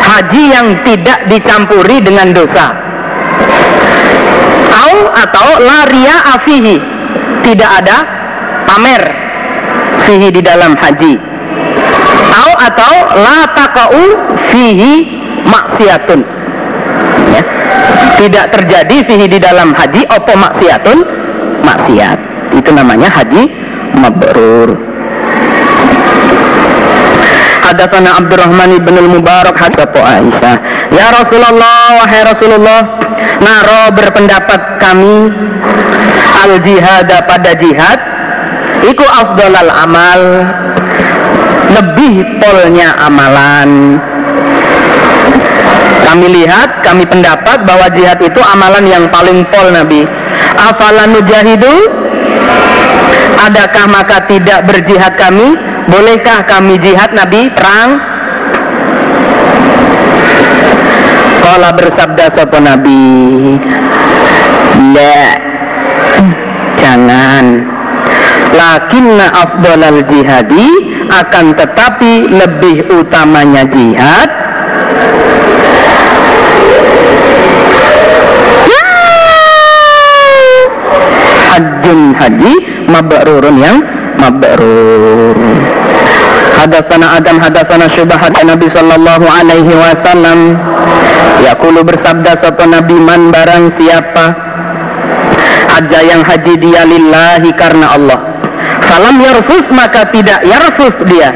Haji 0.02 0.42
yang 0.50 0.68
tidak 0.84 1.28
dicampuri 1.28 2.00
dengan 2.04 2.32
dosa. 2.36 2.74
Au 4.72 4.96
atau 5.14 5.48
laria 5.62 6.16
afihi 6.36 6.91
tidak 7.42 7.70
ada 7.82 7.96
pamer 8.66 9.02
fihi 10.06 10.28
di 10.32 10.40
dalam 10.40 10.74
haji. 10.78 11.14
Au 12.32 12.50
atau 12.56 12.94
la 13.20 13.38
taqau 13.52 14.02
fihi 14.50 14.94
maksiatun. 15.46 16.20
Ya. 17.32 17.42
tidak 18.18 18.54
terjadi 18.54 18.96
fihi 19.04 19.26
di 19.26 19.38
dalam 19.42 19.74
haji 19.74 20.06
opo 20.10 20.32
maksiatun? 20.38 20.98
Maksiat. 21.62 22.18
Itu 22.56 22.70
namanya 22.74 23.08
haji 23.10 23.48
mabrur. 23.96 24.76
Hadatsana 27.62 28.20
Abdurrahman 28.20 28.84
bin 28.84 28.94
al-Mubarak 29.00 29.56
hadats 29.56 29.96
Aisyah. 29.96 30.56
Ya 30.92 31.08
Rasulullah 31.08 32.04
wahai 32.04 32.20
Rasulullah 32.26 32.80
naro 33.40 33.82
berpendapat 33.96 34.76
kami 34.76 35.32
al 36.42 36.58
jihad 36.60 37.08
pada 37.08 37.54
jihad 37.54 37.98
iku 38.86 39.06
afdalal 39.06 39.70
amal 39.70 40.20
lebih 41.72 42.42
polnya 42.42 42.98
amalan 43.06 44.02
kami 46.12 46.28
lihat, 46.28 46.84
kami 46.84 47.08
pendapat 47.08 47.64
bahwa 47.64 47.88
jihad 47.88 48.20
itu 48.20 48.36
amalan 48.44 48.84
yang 48.84 49.08
paling 49.08 49.48
pol 49.48 49.64
Nabi. 49.72 50.04
Afalan 50.60 51.16
nujahidu? 51.16 51.72
Adakah 53.48 53.88
maka 53.88 54.28
tidak 54.28 54.60
berjihad 54.68 55.16
kami? 55.16 55.56
Bolehkah 55.88 56.44
kami 56.44 56.76
jihad 56.84 57.16
Nabi 57.16 57.48
perang? 57.56 57.96
Kala 61.40 61.72
bersabda 61.80 62.24
sapa 62.36 62.60
Nabi, 62.60 63.02
La, 64.92 65.51
jangan. 66.78 67.46
Lakinna 68.52 69.32
afdalal 69.32 70.04
jihadi 70.04 70.68
akan 71.08 71.56
tetapi 71.56 72.28
lebih 72.28 72.84
utamanya 72.92 73.64
jihad. 73.64 74.28
Hajjun 81.52 82.16
haji 82.16 82.54
mabrurun 82.88 83.56
yang 83.60 83.78
mabrur. 84.20 85.36
Hadatsana 86.56 87.20
Adam 87.20 87.36
hadatsana 87.40 87.88
Syubah 87.92 88.20
Nabi 88.44 88.68
sallallahu 88.68 89.26
alaihi 89.28 89.72
wasallam. 89.72 90.60
Yaqulu 91.40 91.82
bersabda 91.84 92.36
sapa 92.38 92.68
Nabi 92.68 92.96
man 93.00 93.32
barang 93.32 93.74
siapa 93.80 94.51
aja 95.82 95.98
yang 96.06 96.22
haji 96.22 96.54
dia 96.62 96.86
lillahi 96.86 97.50
karena 97.58 97.98
Allah. 97.98 98.18
Falam 98.86 99.18
yarfus 99.18 99.66
maka 99.74 100.06
tidak 100.14 100.46
yarfus 100.46 100.94
dia. 101.10 101.34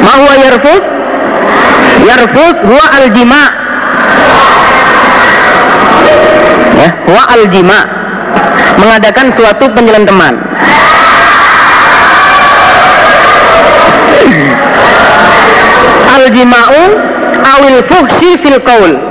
Ma 0.00 0.12
huwa 0.16 0.34
yarfus? 0.40 0.84
Yarfus 2.08 2.56
huwa 2.64 2.84
al-jima' 2.96 3.68
ya 6.78 6.90
wa 7.10 7.22
al 7.34 7.44
jima 7.50 7.78
mengadakan 8.78 9.34
suatu 9.34 9.66
penyelenteman 9.74 10.34
al-jima'u 16.14 16.82
awil 17.42 17.78
fuhsi 17.90 18.30
fil 18.42 18.58
qaul 18.62 19.07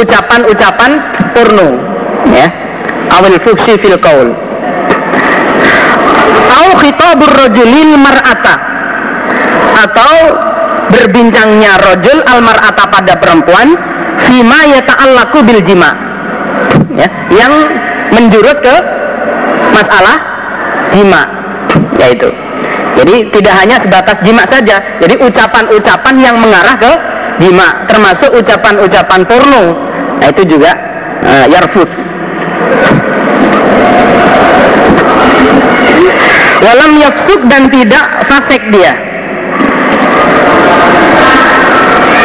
ucapan-ucapan 0.00 0.90
porno 1.32 1.68
ya. 2.30 2.46
Awil 3.14 3.38
fuhsi 3.42 3.78
fil 3.78 3.98
qaul. 4.00 4.32
Au 6.50 6.68
khitabur 6.80 7.30
rajulil 7.30 7.94
mar'ata. 8.00 8.54
Atau 9.74 10.14
berbincangnya 10.90 11.78
rojul 11.82 12.18
al 12.24 12.40
mar'ata 12.42 12.84
pada 12.88 13.14
perempuan 13.18 13.74
fima 14.26 14.66
yata'allaku 14.70 15.38
bil 15.46 15.62
jima. 15.62 15.90
Ya 16.94 17.08
yang 17.30 17.52
menjurus 18.14 18.58
ke 18.62 18.76
masalah 19.74 20.16
jima 20.94 21.22
yaitu. 21.98 22.30
Jadi 22.94 23.26
tidak 23.34 23.54
hanya 23.58 23.76
sebatas 23.82 24.16
jima 24.22 24.46
saja. 24.46 24.78
Jadi 25.02 25.18
ucapan-ucapan 25.18 26.14
yang 26.22 26.38
mengarah 26.38 26.78
ke 26.78 26.92
jima 27.40 27.86
termasuk 27.90 28.30
ucapan-ucapan 28.34 29.20
porno. 29.26 29.64
Nah 30.20 30.28
itu 30.30 30.42
juga 30.46 30.72
uh, 31.24 31.46
yarfus. 31.50 31.90
Walam 36.64 36.92
yafsuk 36.96 37.40
dan 37.50 37.68
tidak 37.68 38.04
fasek 38.24 38.62
dia. 38.72 38.92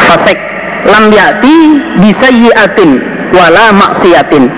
Fasek. 0.08 0.38
Lam 0.80 1.12
yati 1.12 1.56
bisayyiatin 2.00 3.04
wala 3.36 3.68
maksiatin 3.68 4.48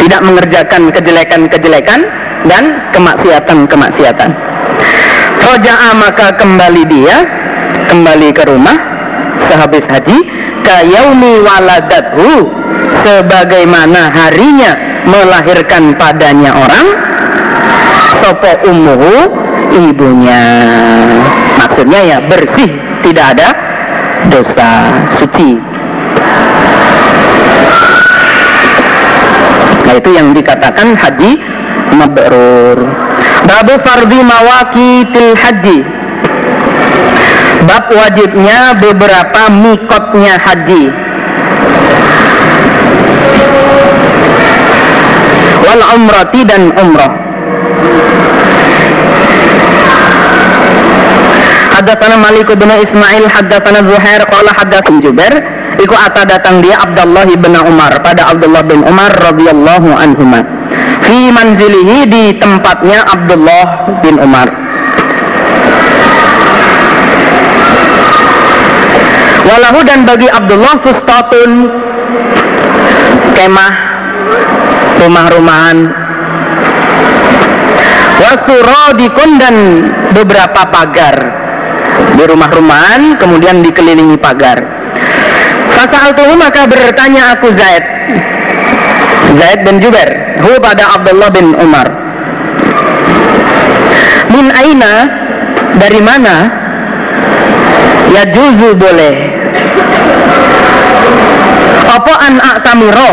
tidak 0.00 0.20
mengerjakan 0.24 0.88
kejelekan-kejelekan 0.88 2.00
dan 2.48 2.64
kemaksiatan-kemaksiatan. 2.96 4.30
Roja'a 5.38 5.90
maka 6.00 6.32
kembali 6.32 6.82
dia 6.88 7.16
kembali 7.88 8.28
ke 8.36 8.44
rumah 8.44 8.76
sehabis 9.48 9.84
haji 9.88 10.18
kayaumi 10.60 11.40
waladathu 11.40 12.52
sebagaimana 13.02 14.12
harinya 14.12 14.76
melahirkan 15.08 15.96
padanya 15.96 16.52
orang 16.52 16.86
sopo 18.20 18.52
umuhu 18.68 19.32
ibunya. 19.72 20.44
Maksudnya 21.56 22.00
ya 22.04 22.18
bersih 22.28 22.70
tidak 23.00 23.36
ada 23.36 23.48
dosa 24.28 24.92
suci. 25.16 25.56
Nah 29.88 29.94
itu 29.96 30.10
yang 30.12 30.36
dikatakan 30.36 30.92
haji 30.92 31.40
mabrur. 31.96 32.78
Babu 33.48 33.74
fardi 33.80 34.20
til 35.14 35.32
haji 35.32 35.97
bab 37.66 37.90
wajibnya 37.90 38.76
beberapa 38.78 39.50
mikotnya 39.50 40.34
haji. 40.38 40.84
Wal 45.64 45.82
umrati 45.98 46.40
dan 46.46 46.70
umrah. 46.78 47.12
Haddatsana 51.78 52.18
Malik 52.18 52.50
bin 52.58 52.70
Ismail 52.70 53.24
haddatsana 53.30 53.80
Zuhair 53.86 54.22
qala 54.26 54.50
haddatsana 54.54 55.02
Jubair. 55.02 55.34
Iku 55.78 55.94
ata 55.94 56.26
datang 56.26 56.58
dia 56.58 56.74
Abdullah 56.74 57.22
bin 57.38 57.54
Umar 57.54 58.02
pada 58.02 58.34
Abdullah 58.34 58.66
bin 58.66 58.82
Umar 58.82 59.14
radhiyallahu 59.14 59.94
anhuma. 59.94 60.42
Fi 61.06 61.30
manzilihi 61.30 62.10
di 62.10 62.24
tempatnya 62.42 63.06
Abdullah 63.06 63.86
bin 64.02 64.18
Umar 64.18 64.67
Walahu 69.48 69.80
dan 69.80 70.04
bagi 70.04 70.28
Abdullah 70.28 70.76
fustatun 70.84 71.50
kemah 73.32 73.74
rumah-rumahan. 75.00 75.78
Wasurodikun 78.18 79.30
dan 79.40 79.56
beberapa 80.12 80.68
pagar. 80.68 81.16
Di 82.18 82.24
rumah-rumahan 82.28 83.16
kemudian 83.16 83.64
dikelilingi 83.64 84.20
pagar. 84.20 84.60
Fasa'altuhu 85.72 86.36
maka 86.36 86.68
bertanya 86.68 87.32
aku 87.32 87.48
Zaid. 87.54 87.84
Zaid 89.38 89.60
bin 89.64 89.78
Jubair 89.80 90.40
Hu 90.44 90.60
pada 90.60 90.98
Abdullah 90.98 91.30
bin 91.32 91.56
Umar. 91.56 91.88
Min 94.28 94.52
aina? 94.52 94.92
Dari 95.78 96.00
mana? 96.02 96.36
Ya 98.10 98.24
juzu 98.28 98.74
boleh 98.74 99.37
Apa 101.88 102.12
an 102.20 102.34
a'tamiro? 102.36 103.10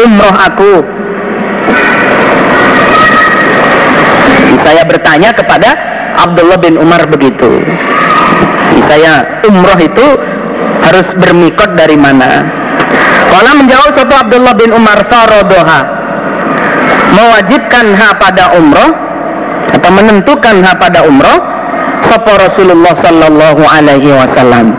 Umroh 0.00 0.36
aku. 0.36 0.74
Saya 4.64 4.82
bertanya 4.88 5.30
kepada 5.36 5.76
Abdullah 6.16 6.58
bin 6.58 6.80
Umar 6.80 7.04
begitu. 7.06 7.62
Saya 8.88 9.42
umroh 9.44 9.78
itu 9.80 10.06
harus 10.82 11.08
bermikot 11.20 11.76
dari 11.76 11.96
mana? 12.00 12.46
Kalau 13.28 13.52
menjawab 13.60 13.90
satu 13.92 14.14
Abdullah 14.16 14.54
bin 14.56 14.72
Umar 14.72 15.04
farodoha 15.06 15.80
mewajibkan 17.12 17.92
ha 17.96 18.16
pada 18.16 18.56
umroh 18.56 18.90
atau 19.72 19.90
menentukan 19.92 20.64
ha 20.64 20.72
pada 20.76 21.04
umroh? 21.04 21.38
Sapa 22.08 22.40
Rasulullah 22.40 22.94
sallallahu 23.04 23.62
alaihi 23.68 24.14
wasallam 24.14 24.72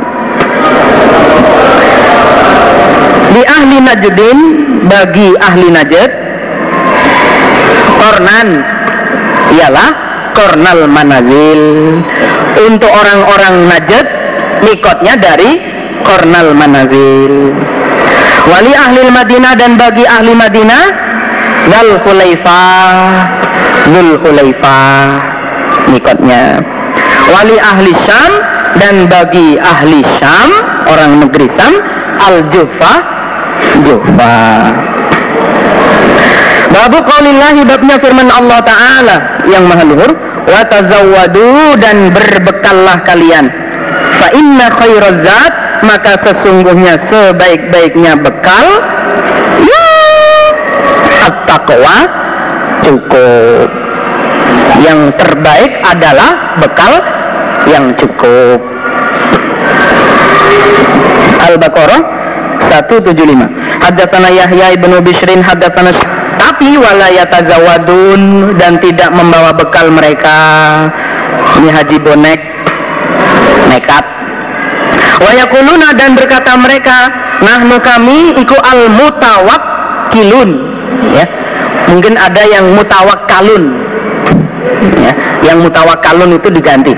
di 3.29 3.41
ahli 3.45 3.77
Najdin 3.81 4.39
bagi 4.89 5.29
ahli 5.37 5.67
Najd 5.69 6.11
kornan 7.99 8.47
ialah 9.53 9.89
kornal 10.33 10.87
manazil. 10.89 11.61
Untuk 12.59 12.91
orang-orang 12.91 13.69
Najd 13.71 14.05
mikotnya 14.65 15.15
dari 15.15 15.69
Kornal 16.03 16.55
Manazil. 16.55 17.53
Wali 18.49 18.73
ahli 18.73 19.03
Madinah 19.13 19.53
dan 19.59 19.77
bagi 19.77 20.07
ahli 20.07 20.33
Madinah 20.33 20.83
Zal 21.69 21.91
Khulaifah. 22.01 22.97
Zul 23.93 24.17
Khulaifah 24.17 25.05
mikotnya. 25.91 26.63
Wali 27.29 27.57
ahli 27.61 27.91
Syam 27.93 28.31
dan 28.81 29.05
bagi 29.05 29.61
ahli 29.61 30.01
Syam 30.17 30.49
orang 30.89 31.11
negeri 31.21 31.47
Syam 31.53 31.73
Al 32.19 32.49
Jufa 33.83 34.39
Babu 36.69 37.01
qaulillahi 37.01 37.65
babnya 37.65 37.97
firman 37.97 38.29
Allah 38.29 38.61
Ta'ala 38.61 39.15
yang 39.49 39.65
maha 39.65 39.83
luhur 39.83 40.11
watazawwadu 40.45 41.81
dan 41.81 42.13
berbekallah 42.13 43.01
kalian. 43.09 43.49
Fa 44.21 44.29
inna 44.37 44.69
khairazat 44.69 45.53
maka 45.81 46.21
sesungguhnya 46.21 47.01
sebaik-baiknya 47.09 48.21
bekal. 48.21 48.65
Ya 49.65 49.89
at-taqwa 51.25 51.97
cukup. 52.85 53.67
Yang 54.79 55.01
terbaik 55.17 55.73
adalah 55.83 56.61
bekal 56.61 56.93
yang 57.65 57.97
cukup. 57.97 58.61
Al-Baqarah 61.49 62.18
175 62.67 63.79
Haddatsana 63.79 64.29
Yahya 64.29 64.75
ibnu 64.75 64.99
Bishrin 64.99 65.39
haddatsana 65.39 65.95
tapi 66.39 66.79
walayatazawadun 66.79 68.55
dan 68.55 68.79
tidak 68.79 69.11
membawa 69.11 69.51
bekal 69.51 69.91
mereka. 69.91 70.35
Ini 71.59 71.69
haji 71.71 71.97
bonek 71.99 72.39
nekat. 73.67 74.05
Wayakuluna 75.19 75.91
dan 75.99 76.15
berkata 76.15 76.55
mereka 76.55 77.11
nahnu 77.43 77.77
kami 77.83 78.39
iku 78.39 78.55
al 78.55 78.87
mutawakkilun 78.91 80.49
ya. 81.11 81.27
Mungkin 81.91 82.15
ada 82.15 82.43
yang 82.47 82.71
mutawakkalun. 82.71 83.63
Ya 84.95 85.11
yang 85.43 85.59
mutawakkalun 85.59 86.39
itu 86.39 86.49
diganti. 86.55 86.95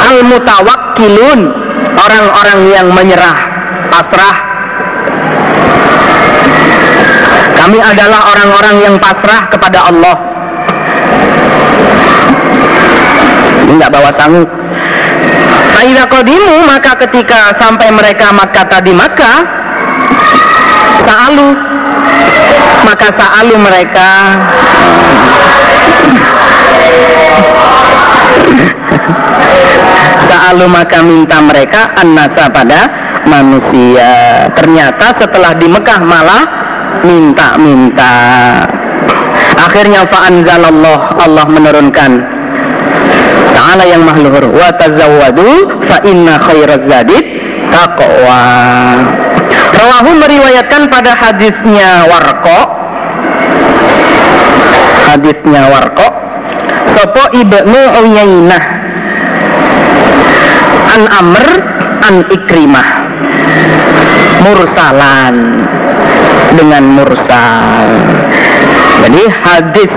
Al 0.00 0.22
mutawakkilun 0.28 1.40
orang-orang 1.96 2.60
yang 2.68 2.86
menyerah 2.92 3.49
pasrah 4.00 4.36
Kami 7.60 7.76
adalah 7.76 8.24
orang-orang 8.32 8.76
yang 8.80 8.96
pasrah 8.96 9.44
kepada 9.52 9.92
Allah. 9.92 10.16
Enggak 13.68 13.92
bawa 13.92 14.10
sanggup. 14.16 14.48
Faidah 15.76 16.08
kodimu 16.08 16.64
maka 16.64 16.96
ketika 17.04 17.52
sampai 17.60 17.92
mereka 17.92 18.32
Makkah 18.32 18.64
tadi 18.66 18.90
Makkah 18.90 19.38
Sa'alu 21.04 21.48
maka 22.84 23.08
sa'alu 23.14 23.54
mereka 23.60 24.08
Sa'alu 30.26 30.64
maka 30.68 30.98
minta 31.00 31.38
mereka 31.40 31.80
An-nasa 31.96 32.50
pada 32.50 32.99
manusia. 33.28 34.46
Ternyata 34.54 35.16
setelah 35.18 35.52
di 35.56 35.66
Mekah 35.68 36.00
malah 36.04 36.44
Minta-minta. 37.00 38.14
Akhirnya 39.56 40.04
fa'anzalallah 40.08 40.98
Allah 41.20 41.46
menurunkan 41.48 42.10
Ta'ala 43.50 43.84
yang 43.88 44.04
mahluhur 44.04 44.52
Wa 44.52 44.72
tazawwadu 44.76 45.80
fa 45.86 46.00
inna 46.04 46.36
khairaz 46.40 46.84
zadid 46.84 47.24
taqwa. 47.72 48.42
Rawahu 49.70 50.10
meriwayatkan 50.18 50.90
pada 50.90 51.14
hadisnya 51.16 52.04
Warko 52.10 52.60
Hadisnya 55.08 55.62
Warko 55.72 56.08
Sopo 56.90 57.24
ibnu 57.32 57.80
Uyainah. 58.02 58.64
An 60.90 61.02
Amr 61.06 61.46
An 62.02 62.14
Ikrimah 62.28 62.99
Mursalan. 64.44 65.36
Dengan 66.50 66.82
mursal. 66.82 67.88
Jadi 69.00 69.22
hadis 69.30 69.92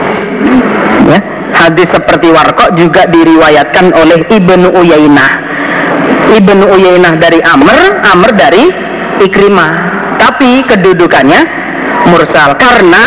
ya, 1.09 1.19
Hadis 1.53 1.85
seperti 1.93 2.33
Warko 2.33 2.73
juga 2.73 3.05
diriwayatkan 3.05 3.93
oleh 3.93 4.25
Ibnu 4.25 4.73
Uyainah. 4.73 5.31
Ibnu 6.33 6.65
Uyainah 6.65 7.13
dari 7.21 7.39
Amr 7.45 8.01
Amr 8.01 8.29
dari 8.33 8.63
Ikrimah. 9.21 9.71
Tapi 10.17 10.65
kedudukannya 10.65 11.41
mursal 12.09 12.57
karena 12.57 13.05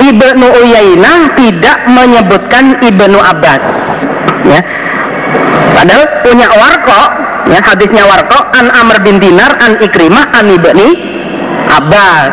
Ibnu 0.00 0.46
Uyainah 0.64 1.36
tidak 1.36 1.78
menyebutkan 1.92 2.80
Ibnu 2.80 3.18
Abbas 3.20 3.64
ya. 4.48 4.60
Padahal 5.76 6.24
punya 6.24 6.48
warko 6.50 7.02
ya 7.48 7.60
hadisnya 7.64 8.04
warko 8.04 8.38
an 8.52 8.68
Amr 8.68 9.00
bin 9.02 9.16
Dinar 9.18 9.56
an 9.60 9.80
Ikrimah 9.80 10.36
an 10.36 10.46
Ibni 10.52 10.88
Abbas. 11.68 12.32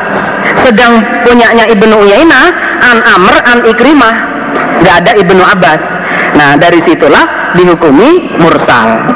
Sedang 0.64 1.04
punyanya 1.28 1.68
Ibnu 1.68 1.96
Uyainah 2.08 2.46
an 2.84 2.98
Amr 3.04 3.36
an 3.44 3.60
Ikrimah. 3.68 4.16
Nggak 4.84 4.96
ada 5.04 5.12
Ibnu 5.20 5.44
Abbas. 5.44 5.82
Nah 6.36 6.60
dari 6.60 6.80
situlah 6.84 7.56
dihukumi 7.56 8.40
mursal. 8.40 9.12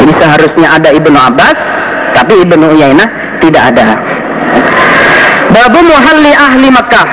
Ini 0.00 0.12
seharusnya 0.16 0.76
ada 0.76 0.88
Ibnu 0.92 1.16
Abbas 1.16 1.56
tapi 2.16 2.40
Ibnu 2.44 2.76
Uyainah 2.76 3.40
tidak 3.40 3.72
ada. 3.74 3.96
Babu 5.50 5.80
muhalli 5.82 6.32
ahli 6.32 6.68
Makkah. 6.72 7.08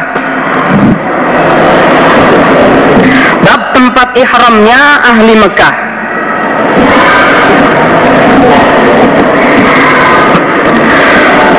Bab 3.48 3.62
tempat 3.72 4.08
ihramnya 4.20 4.82
ahli 5.08 5.34
Mekah 5.40 5.87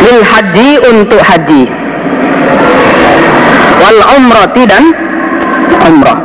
Lil 0.08 0.24
haji 0.24 0.68
untuk 0.88 1.20
haji. 1.20 1.68
Wal 3.76 4.00
umrati 4.16 4.64
dan 4.64 4.84
umrah. 5.84 6.16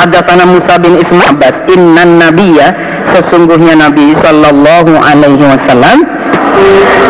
Hadatsana 0.00 0.48
Musa 0.48 0.80
bin 0.80 0.96
Ismail 0.96 1.36
Abbas 1.36 1.56
innan 1.68 2.16
nabiyya 2.16 2.72
sesungguhnya 3.12 3.76
Nabi 3.76 4.16
sallallahu 4.20 4.96
alaihi 4.96 5.44
wasallam 5.52 6.04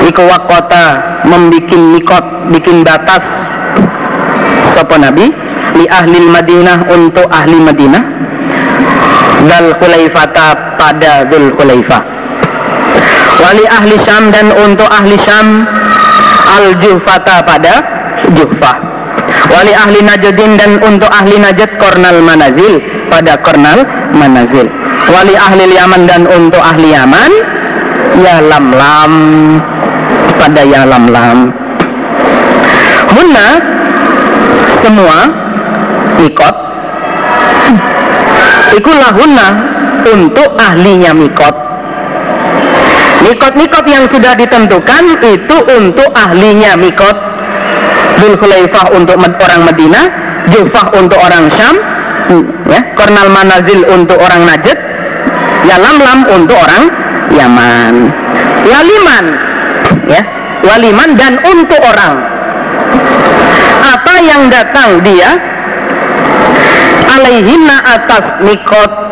iku 0.06 0.22
waqata 0.26 1.22
membikin 1.26 1.94
mikot 1.94 2.50
bikin 2.50 2.82
batas. 2.82 3.22
Sapa 4.74 4.98
Nabi? 4.98 5.30
Li 5.74 5.86
ahli 5.90 6.22
Madinah 6.22 6.90
untuk 6.90 7.26
ahli 7.30 7.58
Madinah. 7.62 8.02
Dal 9.46 9.74
khulaifata 9.78 10.53
pada 10.84 11.24
dul 11.24 11.48
khulaifah. 11.56 12.02
Wali 13.40 13.64
ahli 13.64 13.96
Syam 14.04 14.28
dan 14.28 14.52
untuk 14.52 14.84
ahli 14.92 15.16
Syam 15.24 15.64
al 16.44 16.76
juhfata 16.76 17.40
pada 17.40 17.80
juhfah. 18.36 18.76
Wali 19.48 19.72
ahli 19.72 20.04
Najdin 20.04 20.60
dan 20.60 20.76
untuk 20.84 21.08
ahli 21.08 21.40
Najd 21.40 21.80
kornal 21.80 22.20
manazil 22.20 22.84
pada 23.08 23.40
kornal 23.40 23.88
manazil. 24.12 24.68
Wali 25.08 25.32
ahli 25.32 25.72
Yaman 25.72 26.04
dan 26.04 26.28
untuk 26.28 26.60
ahli 26.60 26.92
Yaman 26.92 27.32
ya 28.20 28.44
lam 28.44 28.76
lam 28.76 29.12
pada 30.36 30.62
ya 30.68 30.84
lam. 30.84 31.08
Lam 31.08 31.38
Hunna 33.14 33.48
semua 34.84 35.18
mikot 36.20 36.56
ikulah 38.74 39.12
hunna 39.14 39.73
untuk 40.08 40.56
ahlinya 40.60 41.16
mikot. 41.16 41.54
Mikot-mikot 43.24 43.84
yang 43.88 44.04
sudah 44.12 44.36
ditentukan 44.36 45.04
itu 45.24 45.56
untuk 45.80 46.08
ahlinya 46.12 46.76
mikot. 46.76 47.16
Dhul 48.20 48.38
Khulaifah 48.38 48.94
untuk 48.94 49.18
orang 49.18 49.66
Madinah 49.66 50.06
Jufah 50.54 50.92
untuk 50.94 51.18
orang 51.18 51.48
Syam 51.56 51.76
ya, 52.68 52.80
Kornal 52.94 53.32
Manazil 53.32 53.82
untuk 53.90 54.20
orang 54.20 54.44
Najd 54.44 54.78
Ya 55.64 55.80
Lam 55.80 55.98
untuk 56.28 56.54
orang 56.54 56.92
Yaman. 57.32 57.94
Waliman 58.68 59.24
ya 60.06 60.22
Waliman 60.64 61.10
dan 61.20 61.36
untuk 61.44 61.80
orang. 61.80 62.24
Apa 63.84 64.14
yang 64.24 64.48
datang 64.48 65.04
dia? 65.04 65.36
Alaihina 67.04 67.84
atas 67.84 68.40
mikot 68.40 69.03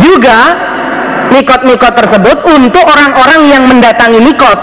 Juga 0.00 0.38
Mikot-mikot 1.32 1.96
tersebut 1.96 2.38
untuk 2.44 2.84
orang-orang 2.84 3.48
yang 3.48 3.64
mendatangi 3.64 4.20
mikot. 4.20 4.58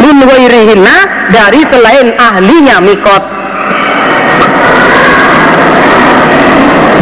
Min 0.00 0.16
wairihina 0.24 1.28
dari 1.28 1.60
selain 1.68 2.16
ahlinya 2.16 2.80
mikot. 2.80 3.22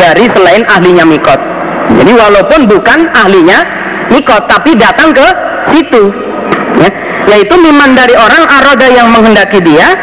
Dari 0.03 0.27
selain 0.35 0.67
ahlinya 0.67 1.07
mikot. 1.07 1.39
Jadi 2.03 2.11
walaupun 2.11 2.67
bukan 2.67 3.07
ahlinya 3.15 3.63
mikot 4.11 4.51
tapi 4.51 4.75
datang 4.75 5.15
ke 5.15 5.27
situ. 5.71 6.11
Ya, 6.83 6.91
yaitu 7.31 7.55
miman 7.55 7.95
dari 7.95 8.19
orang 8.19 8.51
aroda 8.51 8.89
yang 8.91 9.15
menghendaki 9.15 9.63
dia 9.63 9.95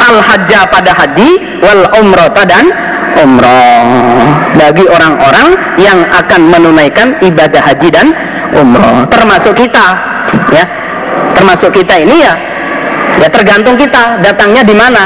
al 0.00 0.18
hajja 0.18 0.66
pada 0.66 0.90
haji 0.90 1.62
wal 1.62 1.86
umrota 2.02 2.42
dan 2.48 2.89
umroh. 3.18 3.86
Bagi 4.54 4.84
orang-orang 4.86 5.48
yang 5.80 5.98
akan 6.10 6.40
menunaikan 6.50 7.18
ibadah 7.24 7.62
haji 7.64 7.88
dan 7.90 8.14
umroh. 8.54 9.06
Termasuk 9.10 9.58
kita 9.58 9.86
ya. 10.54 10.64
Termasuk 11.34 11.72
kita 11.72 11.96
ini 11.96 12.22
ya 12.22 12.34
ya 13.20 13.28
tergantung 13.28 13.76
kita 13.76 14.22
datangnya 14.24 14.62
di 14.64 14.74
mana 14.76 15.02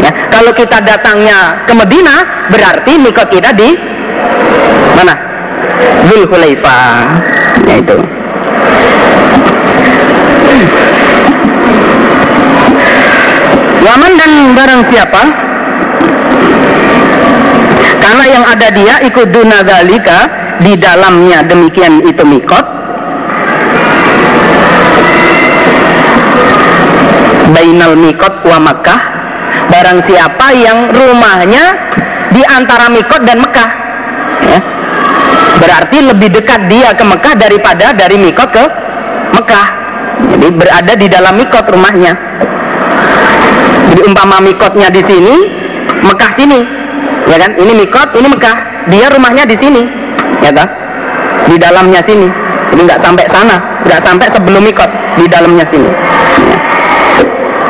ya. 0.00 0.10
Kalau 0.32 0.52
kita 0.56 0.80
datangnya 0.80 1.66
ke 1.68 1.72
Medina 1.76 2.46
berarti 2.48 2.92
mikot 2.96 3.28
kita 3.28 3.52
di 3.52 3.76
mana? 4.96 5.14
Zul 6.08 6.24
Hulaifah 6.28 7.20
ya 7.68 7.74
itu. 7.80 7.98
Waman 13.82 14.12
dan 14.14 14.30
barang 14.54 14.82
siapa 14.94 15.22
karena 18.02 18.24
yang 18.26 18.44
ada 18.44 18.68
dia 18.74 18.94
ikut 19.06 19.30
dunagalika 19.30 20.18
di 20.58 20.74
dalamnya 20.74 21.46
demikian 21.46 22.02
itu 22.02 22.26
mikot. 22.26 22.66
Bainal 27.54 27.94
mikot 27.94 28.42
wa 28.42 28.58
Makkah. 28.58 29.00
Barang 29.70 30.02
siapa 30.04 30.52
yang 30.52 30.90
rumahnya 30.90 31.78
di 32.34 32.42
antara 32.44 32.90
mikot 32.92 33.22
dan 33.24 33.40
Mekah 33.40 33.70
ya. 34.48 34.60
berarti 35.60 35.98
lebih 36.02 36.28
dekat 36.32 36.66
dia 36.68 36.92
ke 36.92 37.04
Mekah 37.04 37.34
daripada 37.36 37.92
dari 37.94 38.16
mikot 38.20 38.48
ke 38.52 38.64
Mekah 39.32 39.66
jadi 40.22 40.48
berada 40.54 40.92
di 40.96 41.06
dalam 41.08 41.34
mikot 41.38 41.64
rumahnya. 41.70 42.12
Jadi 43.92 44.00
umpama 44.08 44.40
mikotnya 44.40 44.88
di 44.88 45.02
sini 45.04 45.34
Mekah 46.02 46.32
sini 46.34 46.81
ya 47.32 47.36
kan? 47.40 47.50
Ini 47.56 47.72
mikot 47.72 48.08
ini 48.12 48.28
Mekah 48.28 48.56
dia 48.92 49.08
rumahnya 49.08 49.48
di 49.48 49.56
sini. 49.56 49.82
Ya 50.44 50.52
kan 50.52 50.68
di 51.48 51.56
dalamnya 51.56 52.04
sini. 52.04 52.28
Jadi 52.72 52.80
nggak 52.84 53.00
sampai 53.00 53.24
sana. 53.32 53.56
Nggak 53.88 54.00
sampai 54.04 54.26
sebelum 54.28 54.62
mikot. 54.62 54.90
Di 55.16 55.24
dalamnya 55.28 55.64
sini. 55.68 55.88
Ya. 55.88 56.58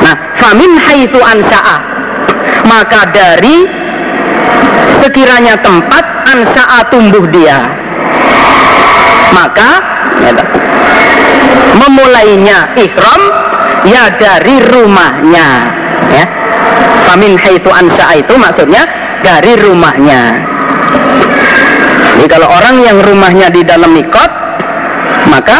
nah 0.03 0.15
famin 0.35 0.75
haitsu 0.75 1.15
ansha'a 1.15 1.77
maka 2.67 3.07
dari 3.11 3.63
sekiranya 4.99 5.55
tempat 5.63 6.03
ansha'a 6.27 6.91
tumbuh 6.91 7.23
dia 7.31 7.71
maka 9.31 9.69
gitu. 10.23 10.43
memulainya 11.79 12.71
ihram 12.77 13.21
ya 13.87 14.07
dari 14.15 14.55
rumahnya. 14.61 15.47
Ya. 16.13 16.25
Famin 17.09 17.35
haitu 17.35 17.67
ansha 17.73 18.15
itu 18.15 18.33
maksudnya 18.37 18.85
dari 19.23 19.55
rumahnya. 19.55 20.21
Jadi 22.19 22.27
kalau 22.29 22.47
orang 22.51 22.75
yang 22.83 22.97
rumahnya 23.01 23.47
di 23.49 23.63
dalam 23.65 23.95
mikot 23.95 24.31
maka 25.31 25.57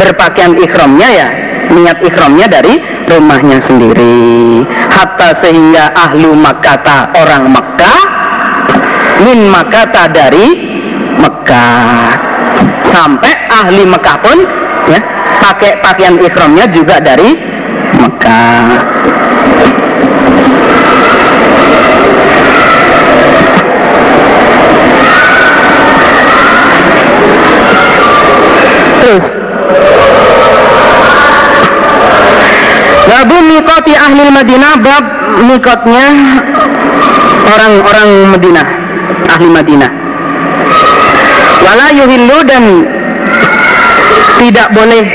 berpakaian 0.00 0.56
ihramnya 0.56 1.08
ya 1.12 1.28
niat 1.70 1.98
ihramnya 2.02 2.46
dari 2.48 2.74
rumahnya 3.06 3.60
sendiri. 3.62 4.64
Hatta 4.90 5.36
sehingga 5.44 5.92
ahlu 5.94 6.32
Makkah 6.34 7.12
orang 7.14 7.52
Mekah 7.52 8.00
min 9.28 9.46
Makkah 9.48 10.08
dari 10.10 10.46
Mekah 11.16 12.12
sampai 12.92 13.32
ahli 13.52 13.84
Mekah 13.84 14.16
pun 14.20 14.38
ya 14.88 15.00
pakai 15.40 15.80
pakaian 15.84 16.16
ihramnya 16.20 16.64
juga 16.72 17.00
dari 17.00 17.36
Mekah 17.96 18.64
Babu 33.16 33.32
mikoti 33.48 33.96
ahli 33.96 34.28
Madinah 34.28 34.76
bab 34.84 35.04
mikotnya 35.48 36.04
orang-orang 37.48 38.28
Madinah 38.28 38.66
ahli 39.32 39.48
Madinah. 39.48 39.90
Wala 41.64 41.96
yuhillu 41.96 42.44
dan 42.44 42.84
tidak 44.36 44.68
boleh 44.76 45.08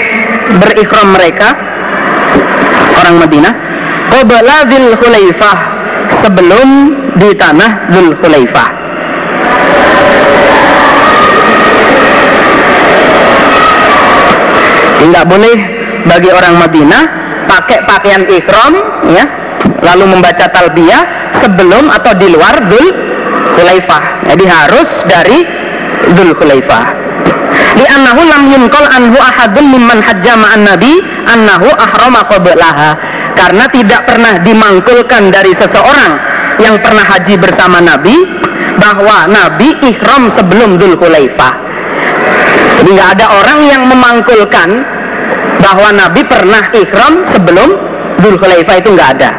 berikhram 0.57 1.13
mereka 1.13 1.53
orang 3.05 3.21
Madinah 3.21 3.53
qabla 4.09 4.57
dzul 4.65 4.97
hulaifah 4.97 5.57
sebelum 6.25 6.67
di 7.21 7.29
tanah 7.37 7.85
dzul 7.93 8.17
hulaifah 8.17 8.67
tidak 15.05 15.23
boleh 15.29 15.57
bagi 16.09 16.29
orang 16.33 16.55
Madinah 16.57 17.20
pakai 17.51 17.83
pakaian 17.83 18.23
ikhram 18.31 18.73
ya 19.11 19.27
lalu 19.83 20.15
membaca 20.15 20.47
talbiyah 20.47 21.35
sebelum 21.43 21.91
atau 21.91 22.13
di 22.15 22.27
luar 22.31 22.55
Dzul 22.71 22.87
Hulaifah. 23.59 24.03
Jadi 24.31 24.45
harus 24.47 24.89
dari 25.09 25.39
Dzul 26.15 26.31
Hulaifah. 26.37 26.85
Di 27.75 27.85
annahu 27.87 28.21
lam 28.23 28.43
yunqal 28.47 28.87
anhu 28.87 29.17
ahadun 29.19 29.65
mimman 29.67 29.99
hajja 29.99 30.39
ma'an 30.39 30.63
nabi 30.63 31.01
annahu 31.27 31.67
ahrama 31.75 32.23
qablaha. 32.29 32.95
Karena 33.35 33.65
tidak 33.71 34.05
pernah 34.05 34.37
dimangkulkan 34.43 35.33
dari 35.33 35.55
seseorang 35.55 36.13
yang 36.61 36.77
pernah 36.83 37.01
haji 37.01 37.39
bersama 37.41 37.81
Nabi 37.81 38.13
bahwa 38.77 39.25
Nabi 39.25 39.73
ihram 39.81 40.29
sebelum 40.35 40.77
Dzul 40.77 40.99
Hulaifah. 40.99 41.53
Jadi 42.81 42.89
nggak 42.91 43.09
ada 43.17 43.25
orang 43.41 43.59
yang 43.65 43.83
memangkulkan 43.89 44.69
bahwa 45.59 45.89
Nabi 45.91 46.21
pernah 46.23 46.63
ikhram 46.71 47.27
sebelum 47.35 47.69
Dzul 48.21 48.37
Hulaifah 48.37 48.75
itu 48.79 48.89
nggak 48.93 49.09
ada. 49.17 49.29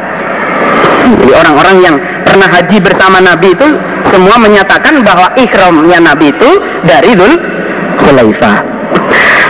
Jadi 1.03 1.33
orang-orang 1.33 1.77
yang 1.81 1.95
pernah 2.27 2.47
haji 2.47 2.77
bersama 2.83 3.17
Nabi 3.23 3.55
itu 3.55 3.67
semua 4.11 4.35
menyatakan 4.37 5.01
bahwa 5.01 5.31
ikhramnya 5.39 5.99
Nabi 6.03 6.29
itu 6.29 6.49
dari 6.85 7.15
Dzul 7.15 7.33
Hulaifah. 8.03 8.55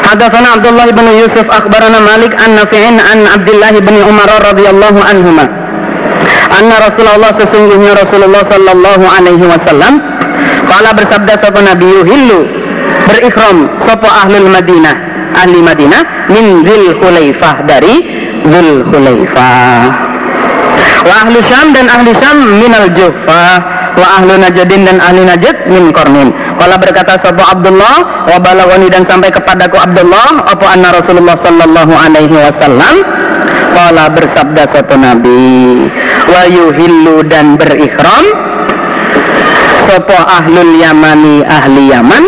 Hadatsana 0.03 0.61
Abdullah 0.61 0.87
bin 0.93 1.07
Yusuf 1.17 1.47
akhbarana 1.49 1.99
Malik 1.99 2.37
an 2.37 2.55
Nafi'in 2.59 3.01
an 3.01 3.25
Abdullah 3.25 3.73
bin 3.81 3.95
Umar 4.05 4.29
radhiyallahu 4.29 4.99
anhuma. 5.01 5.45
Anna 6.53 6.75
Rasulullah 6.77 7.33
sesungguhnya 7.33 7.97
Rasulullah 7.97 8.45
sallallahu 8.45 9.05
alaihi 9.09 9.41
wasallam 9.41 10.13
Kala 10.69 10.89
bersabda 10.95 11.33
sapa 11.41 11.59
Nabi 11.61 11.85
yuhillu 11.85 12.39
berikhram 13.09 13.67
sapa 13.83 14.07
ahlul 14.25 14.47
Madinah 14.49 15.12
ahli 15.37 15.59
Madinah 15.61 16.29
min 16.29 16.61
Dzul 16.61 16.97
Hulaifah 17.01 17.55
dari 17.65 17.95
Dzul 18.45 18.85
Hulaifah 18.87 19.83
wa 21.03 21.13
ahli 21.27 21.37
Syam 21.49 21.75
dan 21.75 21.85
ahli 21.91 22.11
Syam 22.15 22.37
minal 22.61 22.87
Jufa 22.95 23.45
wa 23.93 24.07
ahlu 24.21 24.39
Najdin 24.39 24.87
dan 24.87 24.97
ahli 25.03 25.27
Najd 25.27 25.67
min 25.69 25.91
Kornin 25.91 26.31
Kala 26.57 26.77
berkata 26.77 27.17
sapa 27.19 27.43
Abdullah? 27.51 28.29
Wa 28.29 28.37
balawani 28.37 28.87
dan 28.87 29.03
sampai 29.03 29.33
kepadaku 29.33 29.77
Abdullah 29.77 30.47
apa 30.47 30.65
anna 30.71 30.93
Rasulullah 30.93 31.35
sallallahu 31.35 31.93
alaihi 31.93 32.35
wasallam? 32.39 32.95
Kala 33.73 34.07
bersabda 34.13 34.69
sapa 34.69 34.95
Nabi? 34.95 35.89
Wa 36.29 36.45
yuhillu 36.45 37.25
dan 37.25 37.57
berikhram 37.57 38.25
sapa 39.89 40.17
ahlul 40.39 40.77
Yamani 40.77 41.41
ahli 41.43 41.89
Yaman? 41.89 42.23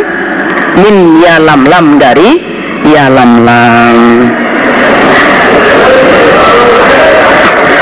Min 0.76 1.24
yalamlam 1.24 1.96
dari 2.02 2.55
yalamlam 2.86 3.98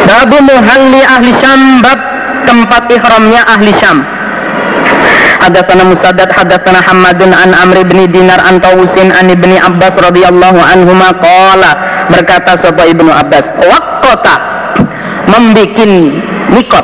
Babu 0.04 0.38
muhalli 0.43 0.99
ahli 1.04 1.32
Syam 1.39 1.80
bab 1.80 1.99
tempat 2.43 2.91
ihramnya 2.91 3.41
ahli 3.47 3.72
Syam. 3.80 4.04
Hadatsana 5.43 5.84
Musaddad 5.88 6.32
hadatsana 6.32 6.80
Hamadun 6.84 7.32
an 7.32 7.51
Amr 7.56 7.84
bin 7.88 8.08
Dinar 8.12 8.39
an 8.43 8.60
Tawusin 8.60 9.12
an 9.12 9.32
Ibni 9.32 9.60
Abbas 9.60 9.95
radhiyallahu 9.99 10.60
anhuma 10.60 11.12
qala. 11.20 11.72
Berkata 12.12 12.60
sapa 12.60 12.88
Ibnu 12.88 13.12
Abbas 13.12 13.47
waqata 13.64 14.36
membikin 15.28 16.20
mikot. 16.51 16.84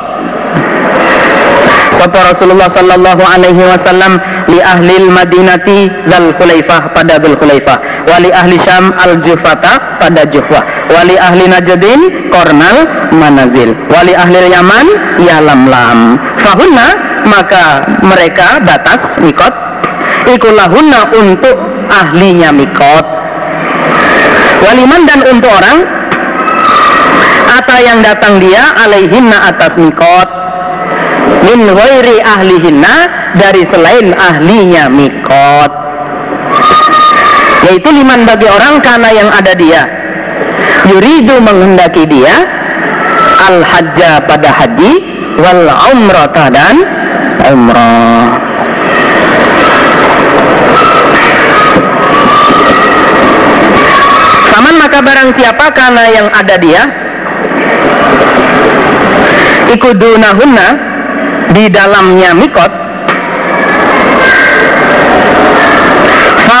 Sapa 2.00 2.32
Rasulullah 2.32 2.72
sallallahu 2.72 3.20
alaihi 3.20 3.60
wasallam 3.60 4.16
li 4.48 4.56
ahli 4.64 5.04
Madinati 5.12 5.92
Dzul 6.08 6.32
Khulaifah 6.40 6.96
pada 6.96 7.20
Dzul 7.20 7.36
Khulaifah 7.36 7.76
wa 8.10 8.18
li 8.18 8.30
ahli 8.34 8.58
Syam 8.66 8.90
al 8.98 9.22
Jufata 9.22 10.02
pada 10.02 10.26
Jufwa. 10.26 10.66
Wa 10.90 11.06
li 11.06 11.14
ahli 11.14 11.46
Najdin 11.46 12.30
Kornal 12.34 12.78
Manazil. 13.14 13.78
Wa 13.86 14.02
li 14.02 14.12
ahli 14.18 14.50
Yaman 14.50 14.86
Yalamlam 15.22 16.18
fahunna 16.42 16.86
maka 17.30 17.86
mereka 18.02 18.58
batas 18.66 19.22
mikot. 19.22 19.54
Ikulahunna 20.26 21.14
untuk 21.14 21.56
ahlinya 21.86 22.50
mikot. 22.50 23.06
Waliman 24.60 25.08
dan 25.08 25.24
untuk 25.24 25.48
orang 25.48 25.88
ata 27.48 27.76
yang 27.80 28.04
datang 28.04 28.36
dia 28.42 28.76
alaihinna 28.84 29.48
atas 29.48 29.78
mikot. 29.80 30.28
Min 31.40 31.64
ghairi 31.72 32.20
ahlihinna 32.20 32.94
dari 33.32 33.64
selain 33.72 34.12
ahlinya 34.12 34.92
mikot 34.92 35.79
yaitu 37.68 37.88
liman 37.92 38.24
bagi 38.24 38.48
orang 38.48 38.80
karena 38.80 39.08
yang 39.12 39.28
ada 39.28 39.52
dia. 39.52 39.82
Yuridu 40.88 41.40
menghendaki 41.44 42.08
dia 42.08 42.32
al 43.48 43.60
hajja 43.64 44.24
pada 44.24 44.48
haji 44.48 44.92
wal 45.36 45.64
umrata 45.92 46.48
dan 46.48 46.76
umrah. 47.52 48.40
Saman 54.50 54.74
maka 54.76 54.98
barang 55.00 55.30
siapa 55.36 55.66
karena 55.72 56.04
yang 56.10 56.26
ada 56.32 56.56
dia 56.58 56.82
ikudunahunna 59.70 60.68
di 61.54 61.70
dalamnya 61.70 62.34
mikot 62.34 62.79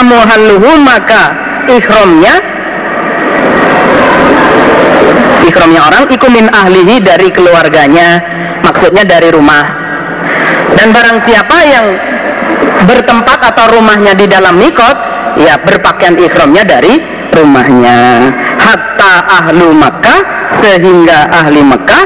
famuhalluhu 0.00 0.80
maka 0.80 1.36
ikhramnya 1.68 2.34
ikhramnya 5.44 5.80
orang 5.84 6.04
ikumin 6.08 6.48
ahlihi 6.48 7.04
dari 7.04 7.28
keluarganya. 7.28 8.40
Maksudnya 8.64 9.04
dari 9.04 9.28
rumah. 9.28 9.64
Dan 10.72 10.94
barang 10.96 11.26
siapa 11.28 11.56
yang 11.68 11.86
bertempat 12.88 13.52
atau 13.52 13.76
rumahnya 13.76 14.16
di 14.16 14.24
dalam 14.24 14.56
mikot 14.56 14.96
ya 15.36 15.60
berpakaian 15.60 16.16
ikhramnya 16.16 16.64
dari 16.64 16.96
rumahnya. 17.36 18.30
Hatta 18.56 19.12
ahlu 19.42 19.76
Makkah 19.76 20.20
sehingga 20.64 21.28
ahli 21.28 21.60
Mekah 21.60 22.04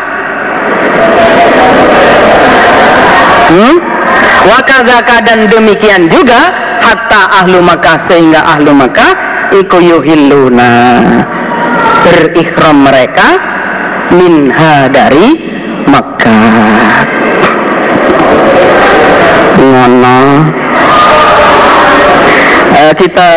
hmm? 3.54 3.93
Wakazaka 4.44 5.16
dan 5.24 5.48
demikian 5.48 6.08
juga 6.12 6.52
hatta 6.84 7.44
ahlu 7.44 7.64
Makkah 7.64 7.96
sehingga 8.08 8.44
ahlu 8.44 8.76
Makkah 8.76 9.12
iku 9.56 9.80
yuhilluna 9.80 10.72
berikhram 12.04 12.84
mereka 12.84 13.40
minha 14.12 14.88
dari 14.92 15.54
Makkah. 15.88 17.04
Ngono. 19.60 20.20
Eh, 22.74 22.92
kita 22.98 23.28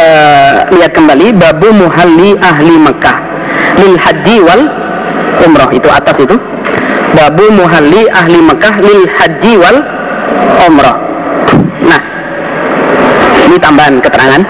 lihat 0.74 0.92
kembali 0.98 1.38
babu 1.38 1.70
muhalli 1.72 2.36
ahli 2.42 2.76
Mekah 2.76 3.18
lil 3.78 3.96
haji 3.96 4.38
wal 4.42 4.64
umroh 5.46 5.70
itu 5.72 5.88
atas 5.88 6.18
itu. 6.20 6.36
Babu 7.16 7.48
muhalli 7.54 8.10
ahli 8.12 8.42
Mekah 8.44 8.76
lil 8.82 9.06
haji 9.08 9.54
wal 9.62 9.78
umroh. 10.68 10.98
Nah 11.86 12.02
ini 13.48 13.58
tambahan 13.60 14.02
keterangan. 14.02 14.42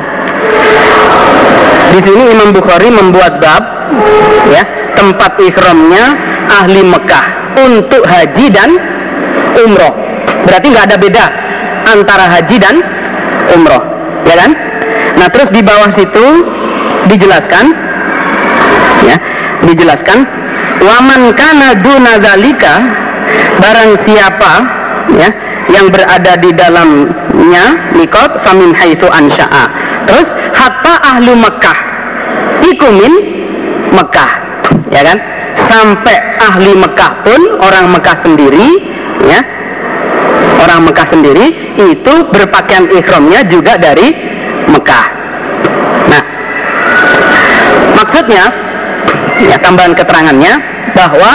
Di 1.93 1.99
sini 2.03 2.23
Imam 2.29 2.51
Bukhari 2.51 2.91
membuat 2.91 3.39
bab 3.39 3.63
ya 4.51 4.63
tempat 4.97 5.39
ihramnya 5.39 6.17
ahli 6.51 6.81
Mekah 6.83 7.25
untuk 7.63 8.03
haji 8.03 8.45
dan 8.51 8.75
umroh. 9.57 9.93
Berarti 10.45 10.67
nggak 10.71 10.85
ada 10.93 10.97
beda 10.99 11.25
antara 11.87 12.25
haji 12.37 12.55
dan 12.59 12.75
umroh 13.55 13.83
ya 14.27 14.35
kan? 14.35 14.51
Nah 15.17 15.27
terus 15.33 15.49
di 15.49 15.61
bawah 15.63 15.89
situ 15.95 16.25
dijelaskan 17.07 17.65
ya 19.07 19.17
dijelaskan 19.63 20.27
waman 20.83 21.33
kana 21.33 21.77
duna 21.79 22.19
barang 23.57 23.91
siapa 24.05 24.51
ya 25.17 25.29
yang 25.67 25.91
berada 25.91 26.39
di 26.39 26.51
dalamnya 26.55 27.91
mikot 27.95 28.41
famin 28.47 28.71
haitsu 28.71 29.07
ansha'a 29.07 29.65
terus 30.07 30.27
hatta 30.55 30.93
ahlu 31.15 31.35
Mekah 31.35 31.79
ikumin 32.63 33.13
Mekah 33.91 34.31
ya 34.91 35.01
kan? 35.03 35.17
Sampai 35.67 36.15
ahli 36.39 36.71
Mekah 36.79 37.11
pun 37.27 37.41
orang 37.59 37.91
Mekah 37.91 38.17
sendiri 38.23 38.67
ya 39.25 39.41
orang 40.63 40.79
Mekah 40.89 41.07
sendiri 41.11 41.45
itu 41.77 42.13
berpakaian 42.33 42.89
ikhramnya 42.89 43.45
juga 43.47 43.77
dari 43.77 44.11
Mekah. 44.67 45.05
Nah, 46.11 46.23
maksudnya 47.95 48.43
ya 49.47 49.55
tambahan 49.61 49.93
keterangannya 49.93 50.53
bahwa 50.97 51.31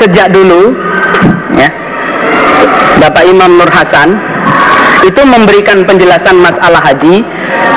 sejak 0.00 0.32
dulu 0.32 0.72
Bapak 3.02 3.26
Imam 3.26 3.58
Nur 3.58 3.66
Hasan 3.66 4.14
itu 5.02 5.22
memberikan 5.26 5.82
penjelasan 5.82 6.38
masalah 6.38 6.78
haji 6.86 7.26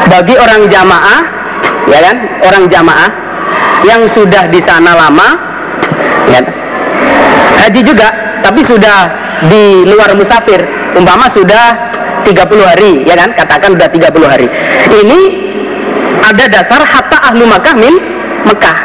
bagi 0.06 0.38
orang 0.38 0.70
jamaah 0.70 1.22
ya 1.90 2.00
kan? 2.06 2.16
Orang 2.46 2.70
jamaah 2.70 3.10
yang 3.82 4.06
sudah 4.14 4.46
di 4.54 4.62
sana 4.62 4.94
lama 4.94 5.34
ya 6.30 6.46
haji 7.66 7.82
juga 7.82 8.38
tapi 8.46 8.62
sudah 8.70 9.10
di 9.50 9.82
luar 9.90 10.14
musafir. 10.14 10.62
Umpama 10.94 11.28
sudah 11.34 11.74
30 12.22 12.30
hari 12.62 12.92
ya 13.10 13.18
kan? 13.18 13.34
Katakan 13.34 13.74
udah 13.74 13.90
30 13.90 14.30
hari. 14.30 14.48
Ini 14.94 15.20
ada 16.22 16.46
dasar 16.54 16.86
hatta 16.86 17.18
ahlu 17.34 17.50
Makkah 17.50 17.74
min 17.74 17.98
Mekah 18.46 18.78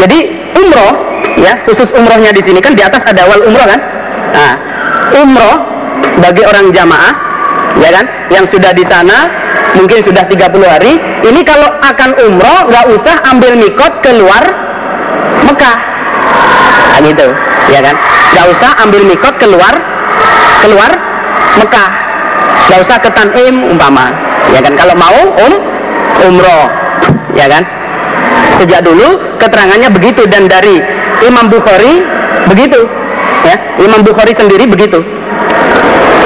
jadi 0.00 0.18
umroh 0.56 0.92
ya 1.38 1.52
khusus 1.68 1.88
umrohnya 1.92 2.32
di 2.32 2.42
sini 2.42 2.58
kan 2.58 2.72
di 2.74 2.82
atas 2.82 3.04
ada 3.04 3.28
awal 3.28 3.44
umroh 3.44 3.66
kan 3.66 3.80
nah, 4.34 4.52
umroh 5.20 5.56
bagi 6.20 6.42
orang 6.44 6.70
jamaah 6.70 7.14
ya 7.78 7.90
kan 7.94 8.06
yang 8.30 8.44
sudah 8.50 8.74
di 8.74 8.82
sana 8.86 9.30
mungkin 9.78 10.02
sudah 10.02 10.26
30 10.26 10.50
hari 10.66 10.98
ini 11.26 11.40
kalau 11.46 11.68
akan 11.78 12.10
umroh 12.26 12.66
nggak 12.66 12.86
usah 12.94 13.16
ambil 13.30 13.54
mikot 13.54 13.92
keluar 14.02 14.42
Mekah. 15.46 15.76
Nah, 16.90 17.00
gitu 17.02 17.28
ya 17.72 17.80
kan. 17.80 17.96
Nggak 18.34 18.46
usah 18.56 18.70
ambil 18.86 19.02
mikot 19.08 19.34
keluar 19.40 19.74
keluar 20.62 20.90
Mekah. 21.58 21.90
Nggak 22.68 22.80
usah 22.86 22.96
ke 23.02 23.10
Tanim 23.14 23.54
umpama 23.66 24.12
ya 24.54 24.60
kan. 24.62 24.72
Kalau 24.76 24.94
mau 24.94 25.20
um 25.48 25.54
umroh 26.28 26.66
ya 27.34 27.46
kan. 27.48 27.62
Sejak 28.60 28.84
dulu 28.84 29.16
keterangannya 29.40 29.88
begitu 29.88 30.28
dan 30.28 30.44
dari 30.44 30.76
Imam 31.24 31.48
Bukhari 31.48 32.04
begitu 32.52 32.84
ya 33.44 33.56
Imam 33.80 34.00
Bukhari 34.04 34.36
sendiri 34.36 34.68
begitu. 34.68 35.00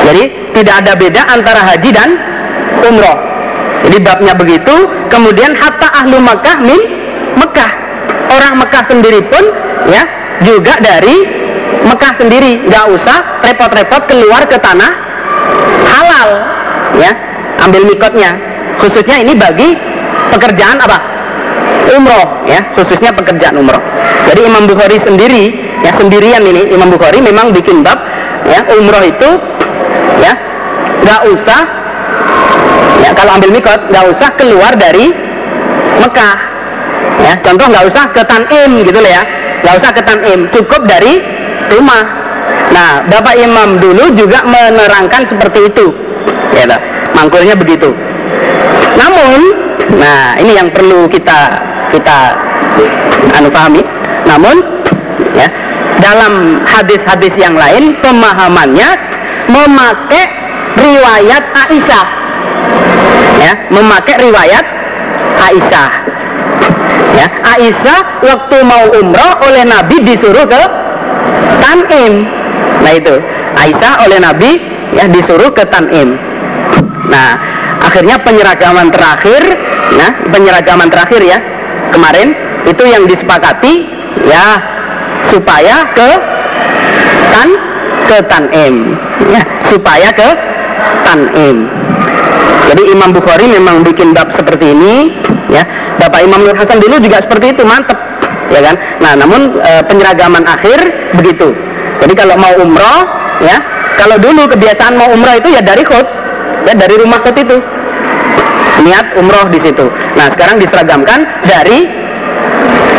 Jadi 0.05 0.53
tidak 0.53 0.75
ada 0.85 0.93
beda 0.95 1.23
antara 1.33 1.61
haji 1.65 1.91
dan 1.91 2.11
umroh. 2.85 3.19
Jadi 3.85 3.97
babnya 4.01 4.33
begitu 4.37 4.75
kemudian 5.12 5.53
hatta 5.57 5.89
ahlu 6.05 6.17
Mekah 6.21 6.57
min 6.65 6.81
Mekah 7.37 7.71
orang 8.33 8.55
Mekah 8.61 8.85
sendiri 8.89 9.21
pun 9.29 9.45
ya 9.89 10.03
juga 10.45 10.77
dari 10.81 11.25
Mekah 11.85 12.12
sendiri. 12.17 12.65
Nggak 12.65 12.85
usah 12.97 13.19
repot-repot 13.45 14.03
keluar 14.09 14.45
ke 14.49 14.57
tanah 14.57 14.93
halal 15.85 16.29
ya 17.01 17.11
ambil 17.65 17.89
mikotnya. 17.89 18.37
Khususnya 18.81 19.21
ini 19.21 19.33
bagi 19.37 19.73
pekerjaan 20.33 20.81
apa? 20.81 20.99
Umroh 21.95 22.49
ya 22.49 22.61
khususnya 22.77 23.12
pekerjaan 23.12 23.61
umroh. 23.61 23.81
Jadi 24.29 24.41
Imam 24.49 24.65
Bukhari 24.65 24.97
sendiri 25.01 25.53
ya 25.85 25.93
sendirian 25.95 26.43
ini 26.43 26.72
Imam 26.72 26.89
Bukhari 26.89 27.20
memang 27.20 27.53
bikin 27.53 27.85
bab 27.85 28.01
ya 28.49 28.64
umroh 28.72 29.05
itu 29.05 29.30
ya 30.18 30.32
nggak 31.05 31.20
usah 31.28 31.61
ya 33.05 33.11
kalau 33.12 33.37
ambil 33.37 33.53
mikot 33.53 33.80
nggak 33.93 34.05
usah 34.16 34.28
keluar 34.41 34.72
dari 34.74 35.12
Mekah 36.01 36.37
ya 37.20 37.32
contoh 37.45 37.68
nggak 37.68 37.85
usah 37.93 38.05
ke 38.11 38.22
Tanim 38.24 38.82
gitu 38.82 38.99
lah 38.99 39.12
ya 39.20 39.22
nggak 39.62 39.74
usah 39.78 39.91
ke 39.93 40.03
Tanim 40.03 40.41
cukup 40.51 40.89
dari 40.89 41.20
rumah 41.68 42.24
Nah, 42.74 43.07
Bapak 43.07 43.39
Imam 43.39 43.78
dulu 43.78 44.11
juga 44.18 44.43
menerangkan 44.43 45.30
seperti 45.30 45.70
itu. 45.70 45.95
Ya, 46.59 46.66
mangkulnya 47.14 47.55
begitu. 47.55 47.95
Namun, 48.99 49.41
nah 49.99 50.35
ini 50.39 50.59
yang 50.59 50.70
perlu 50.74 51.07
kita 51.07 51.55
kita 51.95 52.18
anu 53.39 53.49
pahami. 53.51 53.82
Namun, 54.26 54.57
ya, 55.35 55.49
dalam 56.01 56.64
hadis-hadis 56.64 57.35
yang 57.39 57.55
lain 57.55 57.99
pemahamannya 58.01 58.89
memakai 59.51 60.24
riwayat 60.78 61.45
Aisyah. 61.68 62.07
Ya, 63.43 63.53
memakai 63.68 64.14
riwayat 64.22 64.64
Aisyah. 65.39 65.91
Ya, 67.14 67.26
Aisyah 67.59 68.01
waktu 68.24 68.57
mau 68.66 68.85
umroh 68.99 69.32
oleh 69.47 69.62
Nabi 69.66 70.03
disuruh 70.03 70.47
ke 70.47 70.62
Tanim 71.62 72.26
Nah 72.85 72.93
itu 72.93 73.14
Aisyah 73.57 73.93
oleh 74.05 74.18
Nabi 74.20 74.51
ya 74.93 75.09
disuruh 75.09 75.49
ke 75.57 75.64
Tanim. 75.72 76.20
Nah 77.09 77.28
akhirnya 77.80 78.20
penyeragaman 78.20 78.93
terakhir, 78.93 79.43
nah 79.97 80.11
penyeragaman 80.28 80.89
terakhir 80.93 81.20
ya 81.24 81.39
kemarin 81.97 82.37
itu 82.68 82.85
yang 82.85 83.09
disepakati 83.09 83.89
ya 84.28 84.61
supaya 85.35 85.82
ke 85.91 86.11
Tan 87.35 87.51
ke 88.07 88.18
Tanim 88.30 88.95
ya 89.26 89.43
supaya 89.66 90.14
ke 90.14 90.28
Tanim. 91.03 91.66
Jadi 92.70 92.82
Imam 92.95 93.11
Bukhari 93.11 93.51
memang 93.51 93.82
bikin 93.82 94.14
bab 94.14 94.30
seperti 94.39 94.70
ini 94.70 95.18
ya. 95.51 95.66
Bapak 95.99 96.22
Imam 96.22 96.47
Nur 96.47 96.55
Hasan 96.55 96.78
dulu 96.78 97.03
juga 97.03 97.18
seperti 97.18 97.59
itu 97.59 97.66
mantep 97.66 97.99
ya 98.55 98.62
kan. 98.62 98.78
Nah 99.03 99.12
namun 99.18 99.59
e, 99.59 99.72
penyeragaman 99.91 100.47
akhir 100.47 100.78
begitu 101.18 101.51
jadi 102.05 102.12
kalau 102.20 102.37
mau 102.37 102.53
umroh, 102.61 103.01
ya, 103.41 103.57
kalau 103.97 104.20
dulu 104.20 104.45
kebiasaan 104.45 104.93
mau 104.93 105.09
umroh 105.09 105.41
itu 105.41 105.49
ya 105.57 105.64
dari 105.64 105.80
khut, 105.80 106.05
ya 106.68 106.76
dari 106.76 107.01
rumah 107.01 107.16
khut 107.24 107.37
itu. 107.41 107.57
Niat 108.85 109.16
umroh 109.16 109.49
di 109.49 109.57
situ. 109.64 109.89
Nah 110.12 110.28
sekarang 110.35 110.61
diseragamkan 110.61 111.24
dari 111.49 111.89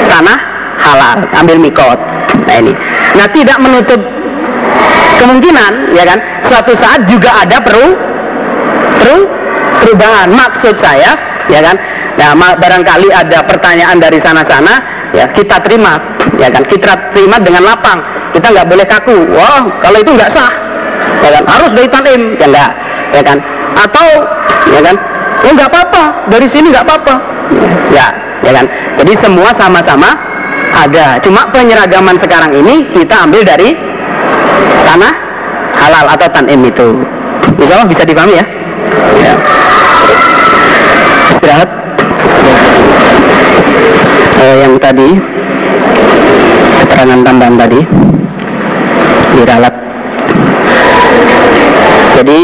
tanah 0.09 0.39
halal, 0.81 1.19
ambil 1.37 1.61
mikot. 1.61 1.99
Nah 2.43 2.55
ini. 2.59 2.73
Nah 3.15 3.27
tidak 3.31 3.57
menutup 3.63 4.01
kemungkinan, 5.23 5.95
ya 5.95 6.03
kan, 6.03 6.19
suatu 6.43 6.75
saat 6.75 7.07
juga 7.07 7.31
ada 7.39 7.57
peru, 7.63 7.95
peru, 8.99 9.19
perubahan. 9.79 10.27
Maksud 10.35 10.75
saya, 10.83 11.15
ya 11.47 11.63
kan, 11.63 11.77
Nah, 12.15 12.31
barangkali 12.55 13.11
ada 13.11 13.43
pertanyaan 13.43 13.99
dari 13.99 14.23
sana-sana, 14.23 14.79
ya 15.11 15.27
kita 15.35 15.59
terima, 15.59 15.99
ya 16.39 16.47
kan, 16.47 16.63
kita 16.63 17.11
terima 17.11 17.35
dengan 17.43 17.67
lapang. 17.67 17.99
Kita 18.35 18.51
nggak 18.51 18.67
boleh 18.67 18.83
kaku. 18.83 19.15
Wah 19.31 19.63
kalau 19.79 19.97
itu 20.03 20.11
nggak 20.11 20.31
sah 20.35 20.51
ya 21.23 21.29
kan? 21.39 21.43
Harus 21.47 21.71
dari 21.71 21.87
talim 21.87 22.35
ya 22.35 22.47
enggak 22.51 22.71
ya 23.15 23.21
kan? 23.23 23.37
Atau 23.79 24.07
ya 24.75 24.79
kan? 24.83 24.95
Ya 25.47 25.49
nggak 25.55 25.69
apa-apa. 25.71 26.03
Dari 26.27 26.47
sini 26.51 26.67
nggak 26.75 26.83
apa-apa. 26.83 27.15
Ya 27.95 28.11
ya 28.43 28.51
kan? 28.51 28.65
Jadi 28.99 29.13
semua 29.23 29.55
sama-sama 29.55 30.11
ada. 30.75 31.17
Cuma 31.23 31.47
penyeragaman 31.49 32.19
sekarang 32.19 32.51
ini 32.51 32.91
kita 32.91 33.23
ambil 33.23 33.47
dari 33.47 33.71
tanah 34.83 35.13
halal 35.79 36.05
atau 36.11 36.27
tanim 36.29 36.61
itu. 36.67 37.01
Insya 37.55 37.73
Allah 37.79 37.87
bisa 37.87 38.03
dipahami 38.03 38.35
ya, 38.35 38.45
ya. 39.21 39.33
istirahat. 41.31 41.69
Eh, 44.35 44.55
yang 44.67 44.75
tadi 44.77 45.09
keterangan 46.83 47.19
tambahan 47.23 47.55
tadi 47.55 47.79
diralat. 49.39 49.75
Jadi 52.19 52.39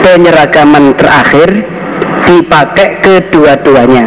penyeragaman 0.00 0.84
terakhir 0.94 1.48
dipakai 2.26 2.88
kedua-duanya. 3.02 4.06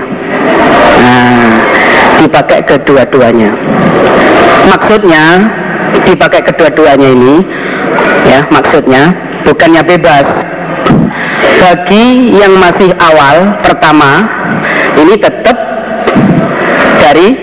Nah 1.03 1.72
dipakai 2.21 2.59
kedua-duanya. 2.65 3.51
Maksudnya 4.69 5.23
dipakai 6.03 6.41
kedua-duanya 6.43 7.09
ini 7.15 7.35
ya 8.27 8.43
maksudnya 8.51 9.13
bukannya 9.47 9.81
bebas. 9.83 10.27
Bagi 11.63 12.35
yang 12.35 12.59
masih 12.59 12.91
awal 12.99 13.55
pertama 13.63 14.27
ini 14.99 15.15
tetap 15.15 15.55
dari 16.99 17.35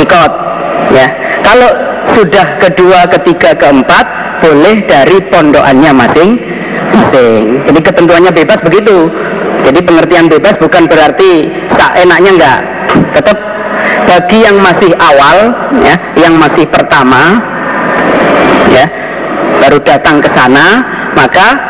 nikot 0.00 0.32
ya. 0.92 1.06
Kalau 1.44 1.68
sudah 2.16 2.46
kedua 2.60 3.08
ketiga 3.08 3.52
keempat 3.56 4.06
boleh 4.40 4.84
dari 4.88 5.16
pondokannya 5.28 5.92
masing-masing. 5.92 7.42
Jadi 7.68 7.80
ketentuannya 7.80 8.32
bebas 8.32 8.58
begitu. 8.64 9.08
Jadi 9.68 9.80
pengertian 9.84 10.32
bebas 10.32 10.56
bukan 10.56 10.88
berarti 10.88 11.50
enaknya 11.98 12.30
enggak 12.36 12.60
tetap 13.14 13.38
bagi 14.08 14.40
yang 14.40 14.56
masih 14.64 14.92
awal 14.96 15.52
ya 15.84 15.94
yang 16.16 16.34
masih 16.40 16.64
pertama 16.64 17.40
ya 18.72 18.88
baru 19.60 19.78
datang 19.84 20.22
ke 20.24 20.28
sana 20.32 20.80
maka 21.12 21.60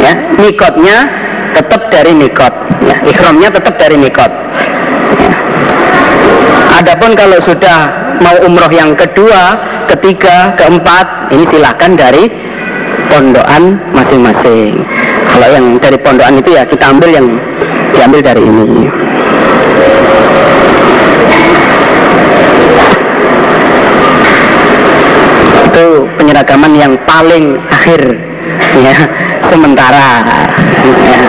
ya 0.00 0.16
nikotnya 0.40 1.08
tetap 1.52 1.92
dari 1.92 2.16
nikot 2.16 2.52
ya 2.84 2.96
ikhramnya 3.04 3.48
tetap 3.52 3.74
dari 3.76 3.96
nikot. 4.00 4.30
Ya. 5.18 5.34
adapun 6.80 7.12
kalau 7.18 7.38
sudah 7.42 7.78
mau 8.24 8.36
umroh 8.46 8.70
yang 8.72 8.96
kedua 8.96 9.58
ketiga 9.88 10.54
keempat 10.56 11.32
ini 11.34 11.44
silahkan 11.48 11.96
dari 11.96 12.28
pondokan 13.08 13.80
masing-masing. 13.96 14.84
Kalau 15.28 15.48
yang 15.48 15.66
dari 15.80 15.96
pondokan 15.96 16.38
itu 16.38 16.50
ya 16.54 16.62
kita 16.68 16.92
ambil 16.92 17.08
yang 17.08 17.26
diambil 17.96 18.20
dari 18.20 18.42
ini 18.44 19.07
itu 25.78 26.10
penyeragaman 26.18 26.74
yang 26.74 26.98
paling 27.06 27.54
akhir 27.70 28.18
ya 28.82 28.98
sementara 29.46 30.26
ya. 30.82 31.22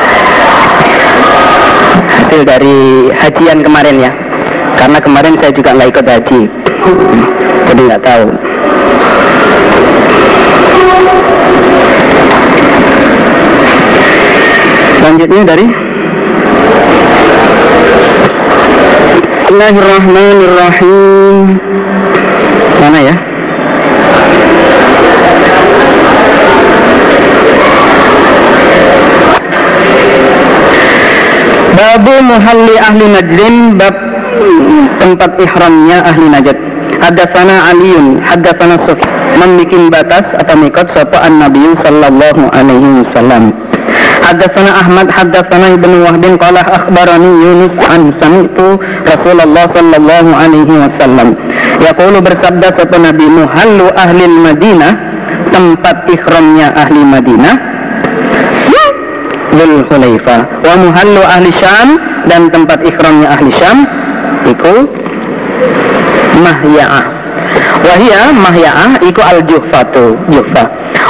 hasil 2.10 2.42
dari 2.50 3.14
hajian 3.14 3.62
kemarin 3.62 4.02
ya. 4.02 4.10
Karena 4.74 4.98
kemarin 4.98 5.38
saya 5.38 5.54
juga 5.54 5.78
nggak 5.78 5.94
ikut 5.94 6.02
haji 6.02 6.50
jadi 7.70 7.82
nggak 7.94 8.02
tahu. 8.02 8.26
Selanjutnya 14.98 15.46
dari 15.46 15.70
Bismillahirrahmanirrahim. 19.46 21.38
Mana 22.82 22.98
ya 23.06 23.29
Babu 31.80 32.12
muhalli 32.28 32.76
ahli 32.76 33.06
najdin 33.08 33.80
bab 33.80 33.96
tempat 35.00 35.32
ihramnya 35.40 36.04
ahli 36.12 36.28
najd. 36.28 36.58
Hadatsana 37.00 37.72
Aliun, 37.72 38.20
hadatsana 38.20 38.76
Suf 38.84 39.00
membikin 39.40 39.88
batas 39.88 40.28
atau 40.36 40.60
mikot 40.60 40.92
sapa 40.92 41.24
an-nabi 41.24 41.72
sallallahu 41.80 42.52
alaihi 42.52 43.08
wasallam. 43.08 43.56
Hadatsana 44.28 44.76
Ahmad 44.76 45.08
hadatsana 45.08 45.80
Ibnu 45.80 46.04
Wahb 46.04 46.24
qala 46.36 46.68
akhbarani 46.68 47.32
Yunus 47.48 47.76
an 47.88 48.12
sami'tu 48.20 48.76
Rasulullah 49.08 49.72
sallallahu 49.72 50.36
alaihi 50.36 50.76
wasallam. 50.84 51.40
Yaqulu 51.80 52.20
bersabda 52.20 52.76
sapa 52.76 53.00
Nabi 53.00 53.24
muhallu 53.24 53.88
ahli 53.96 54.28
Madinah 54.28 54.92
tempat 55.56 56.12
ihramnya 56.12 56.76
ahli 56.76 57.08
Madinah 57.08 57.69
Dhul 59.50 59.82
Hulaifa 59.90 60.38
wa 60.62 60.74
muhallu 60.78 61.22
ahli 61.26 61.50
Syam 61.58 61.98
dan 62.30 62.54
tempat 62.54 62.86
ikhramnya 62.86 63.28
ahli 63.34 63.50
Syam 63.58 63.86
iku 64.46 64.86
Mahya'ah. 66.40 67.06
Wahia 67.84 68.32
Mahya'ah 68.32 69.02
iku 69.04 69.22
al 69.26 69.42
Juhfatu 69.44 70.16
Juhfa 70.30 70.64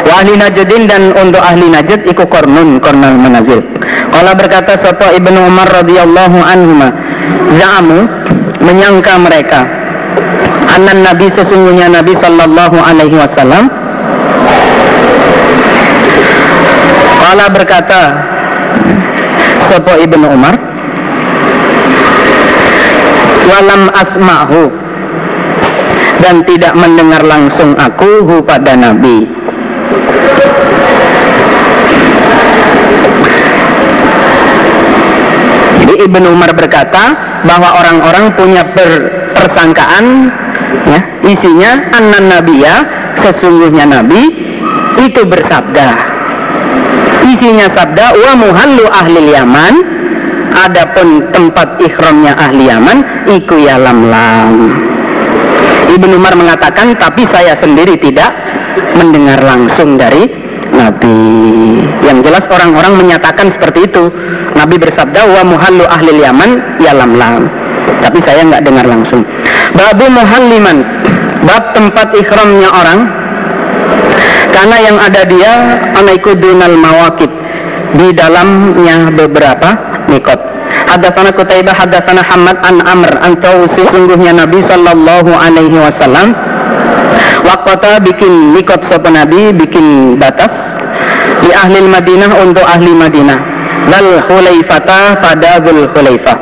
wa 0.07 0.13
ahli 0.23 0.39
Najdin 0.39 0.87
dan 0.87 1.11
untuk 1.13 1.43
ahli 1.43 1.67
Najd 1.67 2.07
iku 2.07 2.23
Kornun 2.25 2.79
Kornal 2.79 3.19
Manazil. 3.19 3.61
Kala 4.09 4.33
berkata 4.33 4.79
sapa 4.79 5.11
Ibnu 5.13 5.39
Umar 5.47 5.67
radhiyallahu 5.69 6.37
anhu 6.39 6.89
Za'amu 7.59 7.99
menyangka 8.63 9.15
mereka 9.19 9.79
Anan 10.69 11.01
Nabi 11.01 11.27
sesungguhnya 11.33 11.89
Nabi 11.89 12.13
sallallahu 12.13 12.77
alaihi 12.77 13.17
wasallam 13.17 13.67
Kala 17.29 17.45
berkata 17.53 18.01
Sopo 19.69 19.93
Ibnu 20.01 20.33
Umar 20.33 20.57
Walam 23.45 23.93
asma'hu 23.93 24.73
Dan 26.25 26.41
tidak 26.49 26.73
mendengar 26.73 27.21
langsung 27.21 27.77
aku 27.77 28.25
hu 28.25 28.35
pada 28.41 28.73
Nabi. 28.73 29.29
Jadi 35.85 35.93
Ibnu 36.01 36.33
Umar 36.33 36.57
berkata 36.57 37.13
bahwa 37.45 37.77
orang-orang 37.77 38.33
punya 38.33 38.65
persangkaan 39.37 40.33
ya, 40.89 40.99
isinya 41.29 41.93
anan 41.93 42.25
nabiya 42.25 42.75
sesungguhnya 43.21 43.85
nabi 43.85 44.21
itu 44.97 45.21
bersabda 45.23 46.18
isinya 47.37 47.67
sabda 47.73 48.17
wa 48.17 48.31
muhallu 48.37 48.85
ahli 48.89 49.33
Yaman. 49.33 49.75
Adapun 50.49 51.29
tempat 51.29 51.77
ikhramnya 51.77 52.33
ahli 52.33 52.67
Yaman 52.67 53.29
iku 53.29 53.53
ya 53.61 53.77
lam 53.77 54.09
lam 54.09 54.73
Ibnu 55.93 56.17
Umar 56.17 56.33
mengatakan 56.33 56.97
tapi 56.97 57.23
saya 57.29 57.53
sendiri 57.53 57.95
tidak 58.01 58.33
mendengar 58.97 59.37
langsung 59.45 59.93
dari 59.93 60.25
Nabi. 60.73 61.21
Yang 62.01 62.17
jelas 62.29 62.45
orang-orang 62.49 62.97
menyatakan 62.97 63.53
seperti 63.53 63.89
itu. 63.89 64.09
Nabi 64.57 64.75
bersabda 64.81 65.21
wa 65.37 65.41
muhallu 65.45 65.85
ahli 65.85 66.17
Yaman 66.17 66.81
ya 66.81 66.97
lam 66.97 67.13
lam 67.13 67.45
tapi 68.01 68.19
saya 68.23 68.41
nggak 68.45 68.63
dengar 68.65 68.85
langsung. 68.89 69.21
Babu 69.75 70.05
muhalliman 70.09 70.81
bab 71.45 71.77
tempat 71.77 72.09
ikhramnya 72.15 72.69
orang 72.73 72.99
karena 74.59 74.75
yang 74.83 74.97
ada 74.99 75.23
dia 75.23 75.51
anaiku 75.95 76.35
dunal 76.35 76.75
mawakid 76.75 77.31
di 77.95 78.11
dalamnya 78.11 79.07
beberapa 79.07 79.71
mikot. 80.11 80.35
Hadatsana 80.83 81.31
Kutaibah 81.31 81.71
hadatsana 81.79 82.19
Hamad 82.27 82.59
an 82.67 82.83
Amr 82.83 83.07
an 83.23 83.39
Tausi 83.39 83.87
sungguhnya 83.87 84.35
Nabi 84.35 84.59
sallallahu 84.67 85.31
alaihi 85.31 85.79
wasallam. 85.79 86.35
Wakota 87.47 88.03
bikin 88.03 88.51
mikot 88.51 88.83
sopan 88.91 89.15
Nabi 89.15 89.55
bikin 89.55 90.19
batas 90.19 90.51
di 91.39 91.55
ahli 91.55 91.79
Madinah 91.79 92.43
untuk 92.43 92.67
ahli 92.67 92.91
Madinah. 92.91 93.39
Dal 93.87 94.27
Hulaifata 94.27 95.23
pada 95.23 95.63
Dul 95.63 95.87
Hulaifah. 95.87 96.35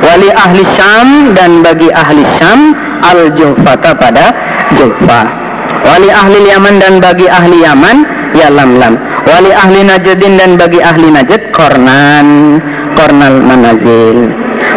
Wali 0.00 0.32
ahli 0.32 0.64
Syam 0.72 1.36
dan 1.36 1.60
bagi 1.60 1.92
ahli 1.92 2.24
Syam 2.40 2.72
Al 3.04 3.28
Juhfata 3.36 3.92
pada 3.92 4.32
Juhfah 4.72 5.41
wali 5.80 6.08
ahli 6.12 6.38
Yaman 6.52 6.76
dan 6.76 7.00
bagi 7.00 7.26
ahli 7.26 7.64
Yaman 7.64 7.96
ya 8.36 8.48
lam 8.52 8.76
lam 8.76 8.94
wali 9.24 9.50
ahli 9.50 9.80
Najdin 9.88 10.36
dan 10.36 10.60
bagi 10.60 10.84
ahli 10.84 11.08
Najd 11.08 11.52
kornan 11.56 12.60
kornal 12.94 13.40
manazil. 13.40 14.30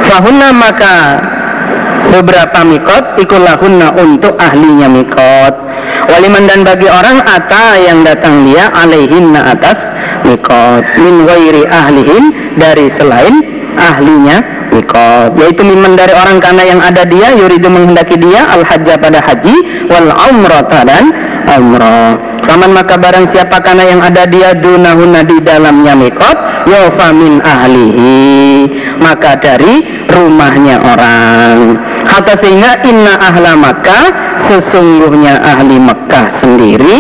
Fahunna 0.08 0.50
maka 0.56 0.96
beberapa 2.10 2.64
mikot 2.64 3.20
ikulahunna 3.20 3.94
untuk 4.00 4.34
ahlinya 4.40 4.88
mikot. 4.90 5.54
Waliman 6.06 6.46
dan 6.46 6.62
bagi 6.62 6.86
orang 6.86 7.18
ata 7.26 7.82
yang 7.82 8.06
datang 8.06 8.46
dia 8.46 8.70
alaihinna 8.72 9.52
atas 9.58 9.78
mikot. 10.24 10.86
Min 11.02 11.26
wairi 11.26 11.66
ahlihin 11.66 12.56
dari 12.56 12.94
selain 12.96 13.36
ahlinya 13.76 14.55
mikot 14.76 15.40
yaitu 15.40 15.64
miman 15.64 15.96
dari 15.96 16.12
orang 16.12 16.44
karena 16.44 16.64
yang 16.68 16.82
ada 16.84 17.08
dia 17.08 17.32
yuridu 17.32 17.72
menghendaki 17.72 18.20
dia 18.20 18.44
al 18.52 18.68
hajja 18.68 19.00
pada 19.00 19.24
haji 19.24 19.88
wal 19.88 20.10
umrata 20.28 20.84
dan 20.84 21.16
umrah. 21.56 22.20
Paman 22.46 22.78
maka 22.78 22.94
barang 23.00 23.34
siapa 23.34 23.58
karena 23.64 23.90
yang 23.90 24.02
ada 24.06 24.30
dia 24.30 24.54
dunahuna 24.54 25.26
di 25.26 25.42
dalamnya 25.42 25.98
mikot 25.98 26.38
yofa 26.70 27.10
min 27.10 27.42
ahlihi. 27.42 28.14
Maka 29.02 29.42
dari 29.42 30.06
rumahnya 30.06 30.78
orang. 30.78 31.58
Hatta 32.06 32.38
sehingga 32.38 32.86
inna 32.86 33.18
ahla 33.18 33.58
Makkah 33.58 34.06
sesungguhnya 34.46 35.42
ahli 35.42 35.82
Mekah 35.82 36.28
sendiri 36.38 36.98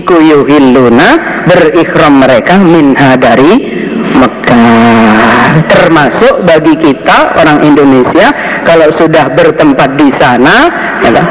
iku 0.00 0.16
yuhilluna 0.16 1.08
berikhram 1.44 2.24
mereka 2.24 2.56
minha 2.56 3.20
dari 3.20 3.52
Mekah 4.16 4.79
termasuk 5.66 6.44
bagi 6.46 6.74
kita 6.78 7.36
orang 7.36 7.64
Indonesia 7.64 8.32
kalau 8.64 8.88
sudah 8.94 9.32
bertempat 9.32 9.96
di 9.98 10.08
sana 10.16 10.56
ya, 11.02 11.24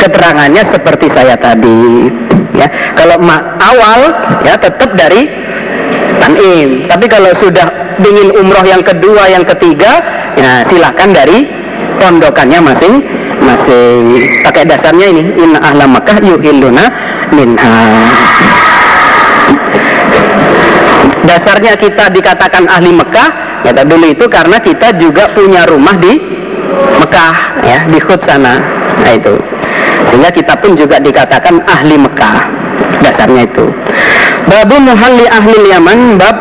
keterangannya 0.00 0.62
seperti 0.66 1.10
saya 1.12 1.36
tadi 1.36 2.10
ya. 2.56 2.66
Kalau 2.96 3.20
awal 3.60 4.00
ya 4.42 4.54
tetap 4.56 4.96
dari 4.96 5.28
tanim. 6.18 6.88
Tapi 6.88 7.06
kalau 7.06 7.30
sudah 7.38 7.96
ingin 8.00 8.32
umroh 8.36 8.64
yang 8.64 8.82
kedua 8.84 9.28
yang 9.30 9.44
ketiga 9.44 10.00
ya 10.36 10.64
silahkan 10.68 11.10
dari 11.12 11.48
pondokannya 11.96 12.60
masing 12.60 12.94
masing 13.40 14.20
pakai 14.44 14.68
dasarnya 14.68 15.06
ini 15.12 15.22
inna 15.40 15.58
ahla 15.64 15.88
makkah 15.88 16.20
yuhilluna 16.20 16.84
minha 17.32 17.76
dasarnya 21.26 21.74
kita 21.76 22.08
dikatakan 22.14 22.64
ahli 22.70 22.94
Mekah 22.94 23.28
kata 23.66 23.82
dulu 23.82 24.06
itu 24.14 24.24
karena 24.30 24.56
kita 24.62 24.94
juga 24.96 25.28
punya 25.34 25.66
rumah 25.66 25.98
di 25.98 26.16
Mekah 27.02 27.34
ya 27.66 27.78
di 27.90 27.98
Khud 27.98 28.22
sana. 28.24 28.62
Nah 29.02 29.12
itu. 29.12 29.34
Sehingga 30.08 30.30
kita 30.30 30.54
pun 30.62 30.78
juga 30.78 30.96
dikatakan 31.02 31.60
ahli 31.66 31.98
Mekah 31.98 32.34
dasarnya 33.02 33.42
itu. 33.44 33.66
Babu 34.46 34.78
muhalli 34.78 35.26
ahli 35.26 35.58
Yaman 35.74 36.16
bab 36.16 36.36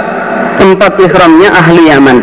tempat 0.62 0.94
ihramnya 1.02 1.50
ahli 1.52 1.90
Yaman. 1.90 2.18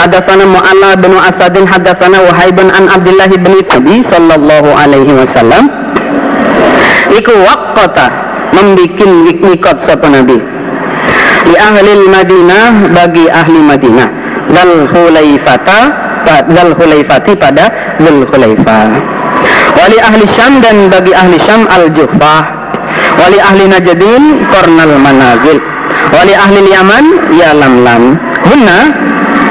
Hadatsana 0.00 0.48
Mu'alla 0.48 0.96
bin 0.96 1.12
Asadin 1.12 1.68
hadatsana 1.68 2.24
Wahib 2.24 2.56
bin 2.56 2.68
an 2.72 2.88
Abdullah 2.88 3.28
bin 3.28 3.54
Tabi 3.68 4.00
sallallahu 4.08 4.70
alaihi 4.72 5.12
wasallam. 5.12 5.68
Iku 7.10 7.34
waqata 7.42 8.06
membikin 8.54 9.26
mikot 9.26 9.82
sapa 9.82 10.06
nabi 10.10 10.38
li 11.48 11.56
ahli 11.56 11.92
Madinah 12.08 12.92
bagi 12.92 13.24
ahli 13.30 13.60
Madinah. 13.62 14.08
Dal 14.50 14.90
hulaifata 14.90 15.80
dal 16.50 16.70
hulaifati 16.76 17.32
pada 17.38 17.96
dal 18.02 18.26
hulaifa 18.28 18.80
wali 19.78 19.98
ahli 20.02 20.24
Syam 20.36 20.60
dan 20.60 20.90
bagi 20.92 21.14
ahli 21.16 21.38
Syam 21.46 21.64
al 21.70 21.88
Jufah 21.94 22.42
wali 23.16 23.38
ahli 23.40 23.64
Najdin 23.70 24.44
kornal 24.50 24.94
manazil. 25.00 25.62
Wali 26.10 26.34
ahli 26.34 26.66
Yaman 26.74 27.04
ya 27.38 27.54
lam 27.54 27.86
lam 27.86 28.02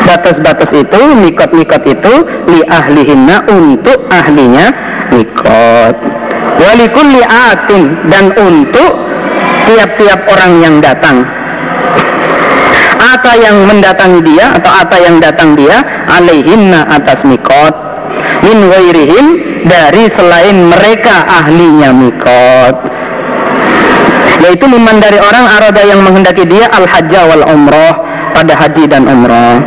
batas-batas 0.10 0.74
itu 0.74 1.02
mikot-mikot 1.22 1.84
itu 1.86 2.14
li 2.50 2.66
ahlihinna 2.66 3.46
untuk 3.48 4.10
ahlinya 4.10 4.74
mikot. 5.14 5.96
Wali 6.60 6.86
kulli 6.92 7.22
atin 7.24 8.10
dan 8.10 8.34
untuk 8.36 8.92
tiap-tiap 9.70 10.26
orang 10.28 10.52
yang 10.60 10.76
datang 10.82 11.24
Ata 13.00 13.34
yang 13.40 13.66
mendatangi 13.66 14.22
dia 14.22 14.54
atau 14.60 14.72
ata 14.72 14.98
yang 15.02 15.18
datang 15.18 15.56
dia 15.58 15.82
alaihinna 16.08 16.88
atas 16.94 17.26
mikot. 17.26 17.74
Min 18.44 18.70
wairihim 18.70 19.26
dari 19.66 20.08
selain 20.14 20.70
mereka 20.70 21.26
ahlinya 21.28 21.90
mikot. 21.96 22.76
Yaitu 24.40 24.66
miman 24.72 25.04
dari 25.04 25.20
orang 25.20 25.46
arada 25.48 25.84
yang 25.84 26.00
menghendaki 26.00 26.48
dia 26.48 26.72
al 26.72 26.88
hajjah 26.88 27.28
wal 27.28 27.44
umroh 27.50 28.10
pada 28.32 28.56
haji 28.56 28.88
dan 28.88 29.04
umroh 29.04 29.60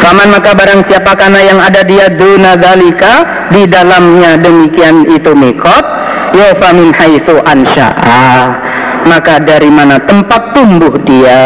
Faman 0.00 0.32
maka 0.32 0.56
barang 0.56 0.84
siapa 0.88 1.12
karena 1.12 1.40
yang 1.44 1.60
ada 1.60 1.84
dia 1.84 2.08
duna 2.08 2.56
dalika 2.56 3.46
di 3.52 3.68
dalamnya 3.68 4.40
demikian 4.40 5.04
itu 5.08 5.36
mikot 5.36 5.84
yofa 6.32 6.68
min 6.72 6.88
haitsu 6.96 7.36
maka 9.08 9.40
dari 9.40 9.70
mana 9.72 10.00
tempat 10.02 10.52
tumbuh 10.52 10.92
dia 11.04 11.40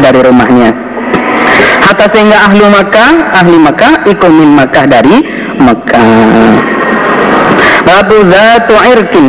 dari 0.00 0.20
rumahnya? 0.24 0.70
Hatta 1.84 2.08
sehingga 2.08 2.48
ahlu 2.48 2.64
Makkah 2.72 3.12
ahli 3.44 3.56
Makkah 3.60 4.08
ikumin 4.08 4.56
Makkah 4.56 4.84
dari 4.88 5.20
Makkah. 5.60 6.56
Babu 7.84 8.16
zatu 8.32 8.76
irkin. 8.88 9.26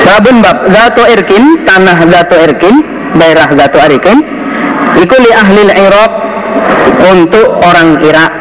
Babun 0.00 0.36
bab 0.40 0.64
zatu 0.72 1.04
irkin 1.06 1.44
tanah 1.68 1.98
zatu 2.08 2.34
irkin 2.40 2.74
daerah 3.20 3.48
zatu 3.52 3.78
irkin 3.84 4.18
ikuli 4.96 5.30
ahli 5.30 5.62
Irak 5.68 6.12
untuk 7.04 7.60
orang 7.60 8.00
Irak. 8.00 8.32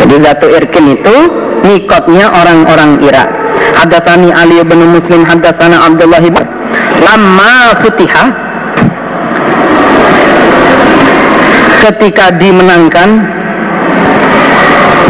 Jadi 0.00 0.14
zatu 0.24 0.46
irkin 0.48 0.84
itu 0.98 1.16
mikotnya 1.68 2.32
orang-orang 2.32 3.00
Irak 3.04 3.43
Hadatsani 3.74 4.30
Ali 4.30 4.62
bin 4.62 4.80
Muslim 4.94 5.26
hadatsana 5.26 5.90
Abdullah 5.90 6.22
bin 6.22 6.46
Lama 7.02 7.74
futiha. 7.82 8.24
Ketika 11.84 12.32
dimenangkan 12.40 13.28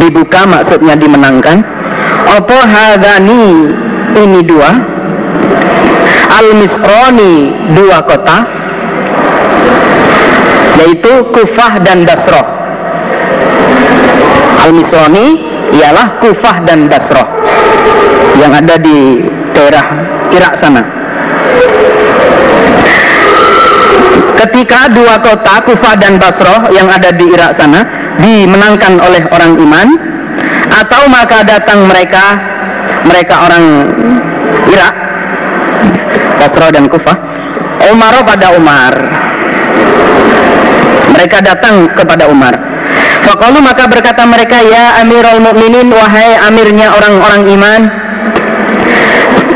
dibuka 0.03 0.43
maksudnya 0.43 0.99
dimenangkan 0.99 1.63
apa 2.27 2.59
hadani? 2.67 3.71
Ini 4.15 4.41
dua. 4.47 4.71
Al 6.35 6.49
misroni 6.59 7.55
dua 7.79 7.99
kota 8.03 8.43
yaitu 10.83 11.13
Kufah 11.31 11.79
dan 11.79 12.03
Basrah. 12.03 12.47
Al 14.67 14.71
misroni 14.75 15.27
ialah 15.79 16.19
Kufah 16.19 16.57
dan 16.67 16.91
Basrah 16.91 17.35
yang 18.39 18.53
ada 18.53 18.75
di 18.79 19.23
daerah 19.55 19.87
Irak 20.35 20.55
sana. 20.59 20.83
Ketika 24.35 24.93
dua 24.93 25.17
kota 25.23 25.63
Kufah 25.65 25.95
dan 25.97 26.21
Basrah 26.21 26.69
yang 26.75 26.91
ada 26.91 27.15
di 27.15 27.31
Irak 27.31 27.57
sana 27.57 27.81
dimenangkan 28.21 29.01
oleh 29.01 29.23
orang 29.31 29.57
iman 29.57 29.89
atau 30.69 31.03
maka 31.09 31.47
datang 31.47 31.87
mereka 31.87 32.39
mereka 33.07 33.35
orang 33.47 33.65
Irak 34.69 34.95
Basrah 36.39 36.71
dan 36.75 36.91
Kufah 36.91 37.17
Umar 37.89 38.15
pada 38.27 38.53
Umar 38.53 38.93
mereka 41.15 41.39
datang 41.41 41.89
kepada 41.95 42.27
Umar 42.29 42.55
Fakalu 43.25 43.65
maka 43.65 43.89
berkata 43.89 44.29
mereka 44.29 44.61
ya 44.61 45.01
Amirul 45.01 45.41
Mukminin 45.41 45.89
wahai 45.89 46.37
amirnya 46.45 46.93
orang-orang 46.93 47.43
iman 47.57 47.81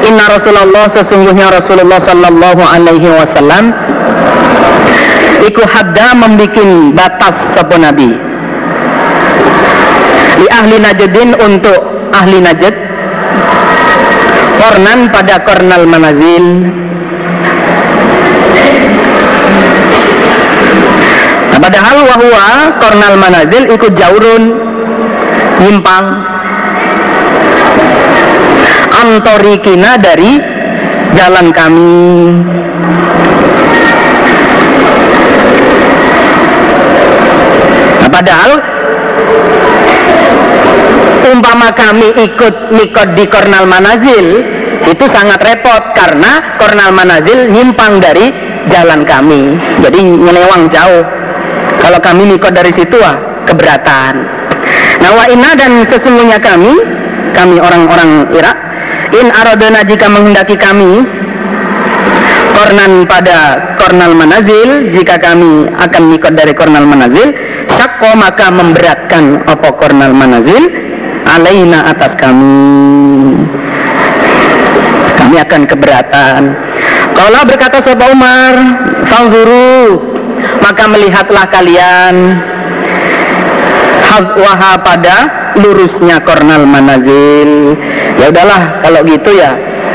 Inna 0.08 0.24
Rasulullah 0.24 0.88
sesungguhnya 0.88 1.52
Rasulullah 1.52 2.00
Sallallahu 2.00 2.62
Alaihi 2.64 3.12
Wasallam 3.12 3.76
Iku 5.44 5.62
hadda 5.68 6.16
membikin 6.18 6.96
batas 6.96 7.36
sapa 7.54 7.78
Nabi. 7.78 8.10
Di 10.38 10.46
ahli 10.50 10.76
Najdin 10.82 11.30
untuk 11.36 11.78
ahli 12.10 12.40
Najd 12.42 12.74
Kornan 14.58 15.12
pada 15.14 15.38
kornal 15.46 15.86
manazil. 15.86 16.46
Nah, 21.52 21.60
Padahal 21.62 21.96
wahwa 22.02 22.46
kornal 22.82 23.14
manazil 23.20 23.62
ikut 23.70 23.92
jaurun 23.94 24.42
Nyimpang 25.62 26.37
antorikina 28.98 29.94
dari 29.94 30.42
jalan 31.14 31.54
kami. 31.54 32.02
Nah, 38.02 38.10
padahal 38.10 38.52
umpama 41.28 41.68
kami 41.74 42.08
ikut 42.26 42.74
mikot 42.74 43.08
di 43.14 43.24
Kornal 43.30 43.68
Manazil 43.70 44.26
itu 44.88 45.04
sangat 45.12 45.40
repot 45.44 45.94
karena 45.94 46.58
Kornal 46.58 46.90
Manazil 46.90 47.50
nyimpang 47.52 48.02
dari 48.02 48.32
jalan 48.70 49.06
kami. 49.06 49.54
Jadi 49.84 49.98
nyelewang 50.02 50.66
jauh. 50.72 51.04
Kalau 51.78 52.02
kami 52.02 52.26
mikot 52.26 52.50
dari 52.50 52.74
situ 52.74 52.98
ah 52.98 53.16
keberatan. 53.46 54.14
Nah 54.98 55.10
wa 55.14 55.24
dan 55.54 55.86
sesungguhnya 55.86 56.42
kami 56.42 56.74
kami 57.32 57.62
orang-orang 57.62 58.28
Irak 58.34 58.67
in 59.16 59.26
aradona 59.32 59.80
jika 59.86 60.06
menghendaki 60.10 60.56
kami 60.60 61.06
kornan 62.58 63.06
pada 63.06 63.38
kornal 63.78 64.12
manazil 64.12 64.90
jika 64.92 65.16
kami 65.16 65.70
akan 65.78 66.02
mikot 66.10 66.34
dari 66.34 66.52
kornal 66.52 66.84
manazil 66.84 67.32
syakko 67.70 68.12
maka 68.18 68.50
memberatkan 68.50 69.46
apa 69.46 69.68
kornal 69.78 70.12
manazil 70.12 70.68
alaina 71.28 71.92
atas 71.92 72.16
kami. 72.16 73.36
Kami 75.18 75.36
akan 75.44 75.62
keberatan. 75.68 76.42
Kalau 77.12 77.40
berkata 77.44 77.84
Sobat 77.84 78.08
Umar 78.08 78.54
Fangzuru 79.10 79.98
maka 80.62 80.84
melihatlah 80.88 81.46
kalian 81.50 82.14
Waha 84.16 84.80
pada 84.80 85.16
lurusnya 85.60 86.24
kornal 86.24 86.64
manazil. 86.64 87.76
Ya 88.16 88.32
udahlah 88.32 88.80
kalau 88.80 89.04
gitu 89.04 89.36
ya 89.36 89.52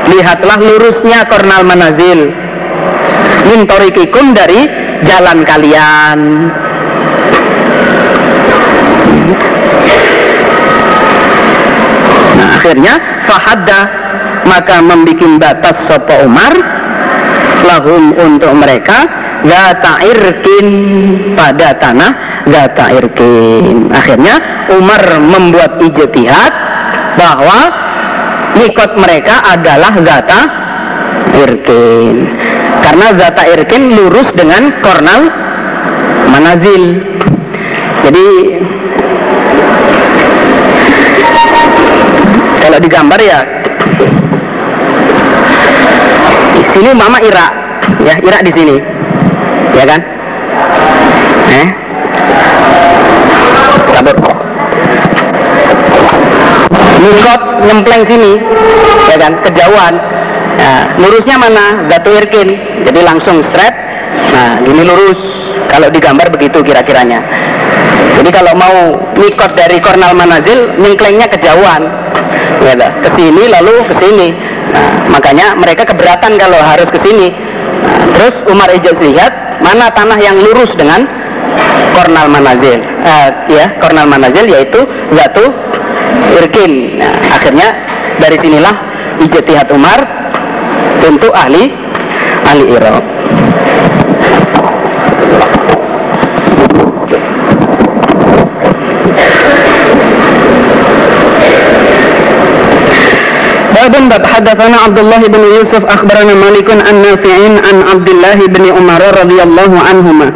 lihatlah 0.08 0.62
lurusnya 0.62 1.26
kornal 1.26 1.66
manazil. 1.66 2.30
Min 3.50 3.66
torikikum 3.66 4.38
dari 4.38 4.70
jalan 5.04 5.42
kalian. 5.44 6.20
Nah 12.38 12.48
akhirnya 12.62 12.94
fahadda 13.28 13.80
maka 14.46 14.78
membuat 14.80 15.42
batas 15.42 15.78
sopo 15.90 16.14
Umar 16.24 16.54
lahum 17.64 18.14
untuk 18.16 18.54
mereka 18.56 19.08
gata 19.44 20.00
irkin 20.08 20.68
pada 21.36 21.76
tanah 21.76 22.12
gata 22.44 22.86
irkin 22.92 23.88
akhirnya 23.88 24.36
Umar 24.76 25.04
membuat 25.20 25.80
ijtihad 25.80 26.54
bahwa 27.16 27.60
nikot 28.58 28.92
mereka 28.98 29.42
adalah 29.44 29.94
gata 30.02 30.40
irkin. 31.34 32.30
Karena 32.84 33.16
gata 33.16 33.44
irkin 33.48 33.96
lurus 33.96 34.30
dengan 34.36 34.70
kornal 34.84 35.22
manazil. 36.30 37.02
Jadi 38.04 38.26
kalau 42.60 42.80
digambar 42.84 43.20
ya 43.24 43.40
di 46.54 46.64
sini 46.76 46.90
mama 46.92 47.18
Irak 47.24 47.52
ya 48.04 48.16
Irak 48.20 48.42
di 48.46 48.52
sini. 48.52 48.78
Ya 49.74 49.90
kan 49.90 50.13
Nikot 57.04 57.42
nyempleng 57.68 58.04
sini 58.08 58.40
ya 59.12 59.18
kan 59.20 59.34
kejauhan. 59.44 59.94
Nah, 60.54 60.96
lurusnya 60.96 61.36
mana? 61.36 61.84
Batu 61.92 62.16
Irkin. 62.16 62.56
Jadi 62.88 63.00
langsung 63.04 63.44
straight. 63.44 63.76
Nah 64.32 64.64
ini 64.64 64.82
lurus. 64.88 65.20
Kalau 65.68 65.90
digambar 65.92 66.30
begitu 66.32 66.64
kira-kiranya. 66.64 67.20
Jadi 68.14 68.30
kalau 68.30 68.54
mau 68.56 68.96
nikot 69.18 69.52
dari 69.58 69.82
Kornal 69.82 70.14
Manazil 70.16 70.80
nyengklengnya 70.80 71.28
kejauhan. 71.28 71.84
Ya 72.64 72.74
ke 72.78 73.10
sini 73.18 73.52
lalu 73.52 73.84
ke 73.90 73.96
sini. 74.00 74.28
Nah, 74.72 75.12
makanya 75.12 75.58
mereka 75.60 75.84
keberatan 75.84 76.40
kalau 76.40 76.60
harus 76.62 76.88
ke 76.88 77.02
sini. 77.04 77.34
Nah, 77.34 78.06
terus 78.16 78.36
Umar 78.48 78.70
Ijaz 78.72 79.02
lihat 79.04 79.60
mana 79.60 79.92
tanah 79.92 80.16
yang 80.22 80.40
lurus 80.40 80.72
dengan 80.78 81.04
Kornal 81.94 82.30
Manazil. 82.30 82.80
Uh, 83.04 83.30
ya 83.50 83.76
Kornal 83.82 84.08
Manazil 84.08 84.48
yaitu 84.48 84.86
Batu 85.12 85.52
Irkin. 86.39 86.99
Nah, 86.99 87.15
akhirnya 87.35 87.69
dari 88.19 88.37
sinilah 88.39 88.75
ijtihad 89.23 89.69
Umar 89.75 90.01
untuk 91.07 91.33
ahli 91.35 91.71
ahli 92.47 92.65
Irak. 92.75 93.05
باب 103.79 104.09
باب 104.11 104.27
حدثنا 104.27 104.77
عبد 104.85 104.99
الله 104.99 105.23
بن 105.33 105.43
يوسف 105.55 105.83
أخبرنا 105.87 106.35
مالك 106.35 106.69
عن 106.71 106.95
نافع 107.03 107.35
عن 107.69 107.77
عبد 107.91 108.09
الله 108.09 108.39
بن 108.47 108.65
عمر 108.77 109.03
رضي 109.23 109.39
الله 109.43 109.71
عنهما 109.89 110.27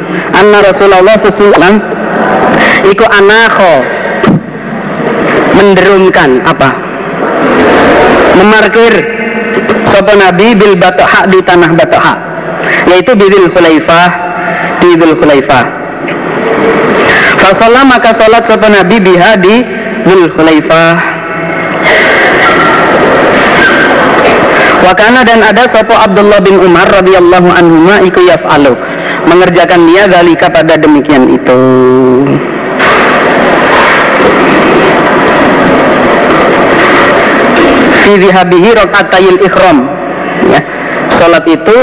أن 0.40 0.52
رسول 0.70 0.92
الله 0.94 1.14
صلى 1.16 1.28
الله 1.28 1.36
عليه 1.36 1.50
وسلم 1.50 1.76
iku 2.90 3.04
anakho 3.06 3.74
menderumkan 5.57 6.45
apa? 6.45 6.69
Memarkir 8.37 8.93
sopo 9.89 10.13
nabi 10.13 10.53
bil 10.53 10.77
batoha 10.77 11.25
di 11.25 11.41
tanah 11.41 11.73
batoha 11.73 12.13
yaitu 12.85 13.17
bidil 13.17 13.49
khulaifah 13.49 14.09
di 14.85 14.93
bil 14.93 15.17
khulaifah. 15.17 15.65
Fasolah 17.41 17.83
maka 17.89 18.13
sholat 18.13 18.45
sopo 18.45 18.69
nabi 18.69 19.01
biha 19.01 19.31
di 19.41 19.55
bil 20.05 20.29
khulaifah. 20.37 21.17
Wakana 24.85 25.25
dan 25.25 25.43
ada 25.43 25.67
sopo 25.67 25.97
Abdullah 25.97 26.39
bin 26.39 26.61
Umar 26.61 26.87
radhiyallahu 26.87 27.49
anhu 27.51 27.91
iku 28.07 28.23
yaf'alu 28.23 28.77
mengerjakan 29.27 29.83
dia 29.89 30.07
galika 30.07 30.47
pada 30.47 30.79
demikian 30.79 31.27
itu. 31.27 31.59
Fi 38.07 38.15
dhihabihi 38.15 38.69
rakaatayil 38.71 39.39
ikhram 39.43 39.83
ya. 40.47 40.63
Salat 41.19 41.43
itu 41.43 41.77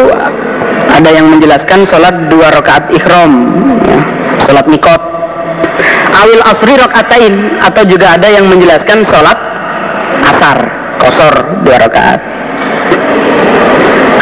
ada 0.88 1.10
yang 1.12 1.28
menjelaskan 1.28 1.84
salat 1.92 2.16
dua 2.32 2.48
rakaat 2.48 2.88
ikhram 2.96 3.52
ya. 3.84 4.00
salat 4.48 4.64
mikot. 4.64 5.02
Awil 6.24 6.40
asri 6.48 6.80
rakaatain 6.80 7.60
atau 7.60 7.82
juga 7.84 8.16
ada 8.16 8.32
yang 8.32 8.48
menjelaskan 8.48 9.04
salat 9.04 9.36
asar 10.24 10.64
kosor 10.96 11.60
dua 11.60 11.76
rakaat. 11.76 12.20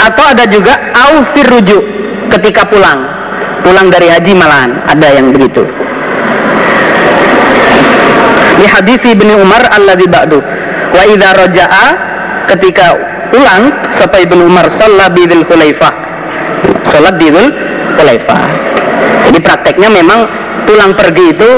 Atau 0.03 0.25
ada 0.27 0.43
juga 0.51 0.75
au 1.07 1.23
rujuk 1.23 1.85
ketika 2.35 2.67
pulang. 2.67 3.07
Pulang 3.63 3.95
dari 3.95 4.11
haji 4.11 4.35
malahan 4.35 4.75
ada 4.91 5.07
yang 5.15 5.31
begitu. 5.31 5.63
Di 8.59 8.67
hadis 8.67 8.99
Ibnu 9.07 9.39
Umar 9.39 9.71
alladzi 9.71 10.07
ba'du 10.11 10.43
wa 10.93 11.03
idza 11.09 11.29
raja'a 11.35 11.87
ketika 12.53 12.87
pulang 13.33 13.73
sampai 13.97 14.29
Ibnu 14.29 14.45
Umar 14.45 14.69
sholat 14.77 15.17
di 15.17 15.25
Dzul 15.25 15.45
Khulaifah 15.49 15.95
sholat 16.93 17.17
di 17.17 17.29
Dzul 17.33 17.49
Khulaifah 17.97 18.43
jadi 19.29 19.39
prakteknya 19.41 19.89
memang 19.89 20.29
pulang 20.69 20.93
pergi 20.93 21.33
itu 21.33 21.51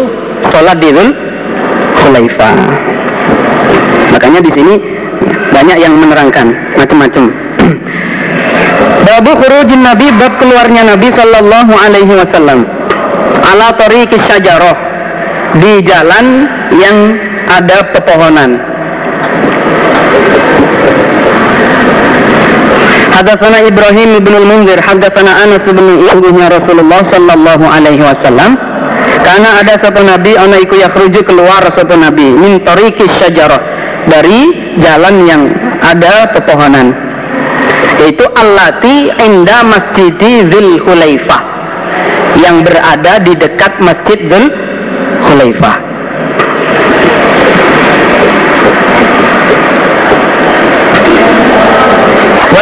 sholat 0.49 0.79
di 0.79 0.89
Dzul 0.95 1.09
Khulaifah 1.99 2.55
makanya 4.15 4.41
di 4.41 4.51
sini 4.55 4.75
banyak 5.55 5.79
yang 5.79 5.95
menerangkan 5.95 6.51
macam-macam. 6.75 7.31
Babu 9.07 9.33
khurujin 9.39 9.87
Nabi 9.87 10.11
bab 10.19 10.43
keluarnya 10.43 10.83
Nabi 10.83 11.09
sallallahu 11.15 11.73
alaihi 11.79 12.15
wasallam. 12.15 12.67
Ala 13.45 13.71
tariqis 13.79 14.25
syajarah 14.27 14.75
di 15.63 15.85
jalan 15.87 16.51
yang 16.75 16.97
ada 17.47 17.87
pepohonan 17.95 18.59
Hadatsana 23.15 23.63
Ibrahim 23.63 24.19
bin 24.27 24.35
Al-Munzir, 24.35 24.83
hadatsana 24.83 25.47
Anas 25.47 25.63
bin 25.71 26.03
Ibunya 26.03 26.51
Rasulullah 26.51 27.07
sallallahu 27.07 27.63
alaihi 27.63 28.03
wasallam. 28.03 28.59
Karena 29.23 29.63
ada 29.63 29.79
satu 29.79 30.03
nabi 30.03 30.35
ana 30.35 30.59
iku 30.59 30.75
yakhruju 30.75 31.23
keluar 31.23 31.63
satu 31.71 31.95
nabi 31.95 32.35
min 32.35 32.59
tariqis 32.67 33.09
syajarah 33.23 33.63
dari 34.11 34.75
jalan 34.83 35.25
yang 35.25 35.43
ada 35.81 36.29
pepohonan 36.35 36.93
yaitu 38.03 38.27
allati 38.35 39.15
inda 39.23 39.63
masjidi 39.65 40.45
Dzul 40.51 40.83
Khulaifah 40.83 41.43
yang 42.43 42.67
berada 42.67 43.23
di 43.23 43.33
dekat 43.39 43.79
Masjid 43.79 44.19
Dzul 44.27 44.51
Khulaifah. 45.31 45.77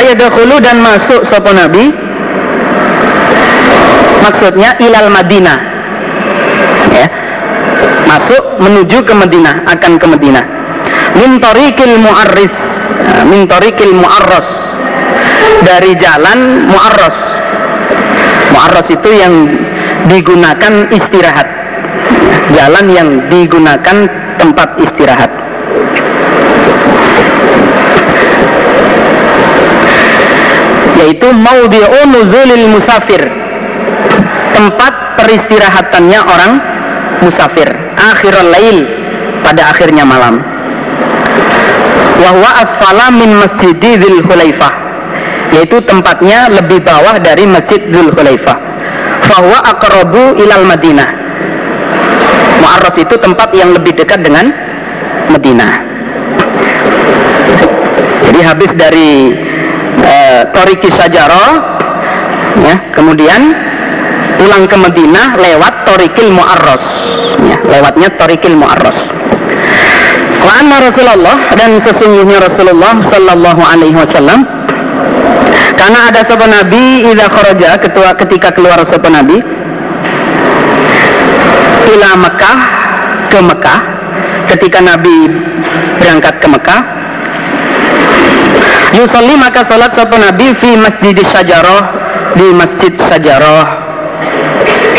Wa 0.03 0.11
yadkhulu 0.11 0.59
dan 0.59 0.83
masuk 0.83 1.23
sapa 1.31 1.55
nabi? 1.55 1.95
Maksudnya 4.23 4.75
ilal 4.83 5.11
Madinah. 5.15 5.59
Ya. 6.91 7.07
Masuk 8.11 8.43
menuju 8.59 9.07
ke 9.07 9.15
Madinah 9.15 9.63
akan 9.71 9.93
ke 10.03 10.07
Madinah. 10.11 10.45
Min 11.23 11.39
tariqil 11.39 12.03
muarris. 12.03 12.55
Nah, 13.03 13.23
min 13.31 13.47
tariqil 13.47 13.95
dari 15.63 15.95
jalan 15.95 16.67
muarras 16.67 17.19
muarras 18.51 18.89
itu 18.91 19.11
yang 19.11 19.35
digunakan 20.11 20.91
istirahat. 20.91 21.49
Jalan 22.53 22.87
yang 22.91 23.09
digunakan 23.31 23.97
tempat 24.37 24.69
istirahat 24.83 25.32
yaitu 31.03 31.29
maudhi'u 31.35 32.01
nuzulil 32.07 32.67
musafir. 32.71 33.23
Tempat 34.55 35.19
peristirahatannya 35.19 36.21
orang 36.23 36.53
musafir. 37.27 37.67
Akhirul 37.99 38.49
lail 38.55 38.79
pada 39.43 39.75
akhirnya 39.75 40.07
malam. 40.07 40.39
Wahwa 42.23 42.51
asfala 42.63 43.11
min 43.11 43.35
masjidi 43.35 43.99
dzul 43.99 44.23
khulaifah 44.23 44.73
yaitu 45.53 45.85
tempatnya 45.85 46.49
lebih 46.49 46.81
bawah 46.81 47.19
dari 47.21 47.45
masjid 47.45 47.83
dzul 47.91 48.15
khulaifah 48.15 48.57
fahuwa 49.27 49.59
aqrabu 49.75 50.39
ilal 50.39 50.65
madinah. 50.65 51.11
Mu'arras 52.63 52.95
itu 52.95 53.19
tempat 53.19 53.51
yang 53.59 53.75
lebih 53.75 53.99
dekat 53.99 54.23
dengan 54.23 54.55
Madinah. 55.31 55.73
Jadi 58.23 58.41
habis 58.43 58.71
dari 58.79 59.35
uh, 60.03 60.43
Toriki 60.51 60.91
Sajaro 60.93 61.47
ya. 62.63 62.77
Kemudian 62.93 63.55
pulang 64.37 64.67
ke 64.67 64.77
Madinah 64.77 65.39
lewat 65.39 65.87
Torikil 65.87 66.35
Mu'arros 66.35 66.85
ya, 67.47 67.57
lewatnya 67.63 68.09
Torikil 68.19 68.59
Mu'arros 68.59 68.99
Wa 70.43 70.59
Rasulullah 70.59 71.55
dan 71.55 71.79
sesungguhnya 71.79 72.43
Rasulullah 72.43 72.99
Sallallahu 72.99 73.63
Alaihi 73.63 73.95
Wasallam 73.95 74.43
karena 75.79 76.11
ada 76.11 76.27
sebuah 76.27 76.51
Nabi 76.51 77.07
Iza 77.11 77.27
kharaja 77.31 77.79
ketua 77.79 78.11
ketika 78.19 78.51
keluar 78.51 78.83
sebuah 78.83 79.23
Nabi 79.23 79.39
ila 81.95 82.11
Mekah 82.19 82.59
ke 83.31 83.39
Mekah. 83.41 83.81
Ketika 84.43 84.85
Nabi 84.85 85.33
berangkat 85.97 86.45
ke 86.45 86.47
Mekah 86.51 86.81
Yusalli 88.93 89.35
maka 89.41 89.65
salat 89.65 89.97
sapa 89.97 90.21
Nabi 90.21 90.53
fi 90.61 90.77
Masjid 90.77 91.17
Sajarah 91.33 91.83
di 92.37 92.53
Masjid 92.53 92.93
Sajarah 93.09 93.83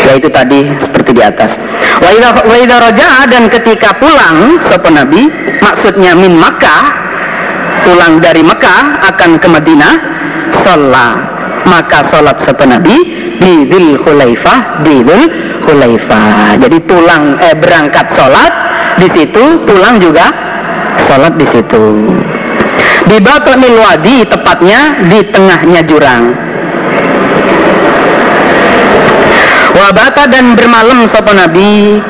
yaitu 0.04 0.28
tadi 0.28 0.68
seperti 0.82 1.10
di 1.16 1.22
atas. 1.24 1.56
Wa 2.02 2.10
raja'a 2.58 3.22
dan 3.30 3.48
ketika 3.48 3.96
pulang 3.96 4.60
sapa 4.66 4.90
Nabi 4.90 5.30
maksudnya 5.62 6.12
min 6.18 6.36
Makkah 6.36 6.84
pulang 7.84 8.18
dari 8.18 8.40
Mekah 8.40 9.04
akan 9.14 9.30
ke 9.38 9.48
Madinah 9.48 9.94
sholat 10.64 11.16
maka 11.64 12.04
sholat 12.12 12.36
sapa 12.44 12.64
Nabi 12.68 12.96
di 13.40 13.68
Dzul 13.68 14.00
Khulaifah 14.00 14.84
di 14.84 15.04
Dzul 15.04 15.22
Khulaifah. 15.64 16.60
Jadi 16.60 16.78
pulang 16.84 17.36
eh 17.40 17.56
berangkat 17.56 18.12
sholat 18.12 18.52
di 19.00 19.08
situ 19.12 19.64
pulang 19.64 20.00
juga 20.00 20.28
sholat 21.08 21.32
di 21.36 21.46
situ 21.48 21.84
di 23.04 23.16
Batonil 23.20 23.76
Wadi 23.76 24.24
tepatnya 24.24 25.04
di 25.08 25.20
tengahnya 25.28 25.80
jurang. 25.84 26.24
Wabata 29.74 30.30
dan 30.30 30.54
bermalam 30.54 31.04
sapa 31.10 31.34
Nabi? 31.34 32.00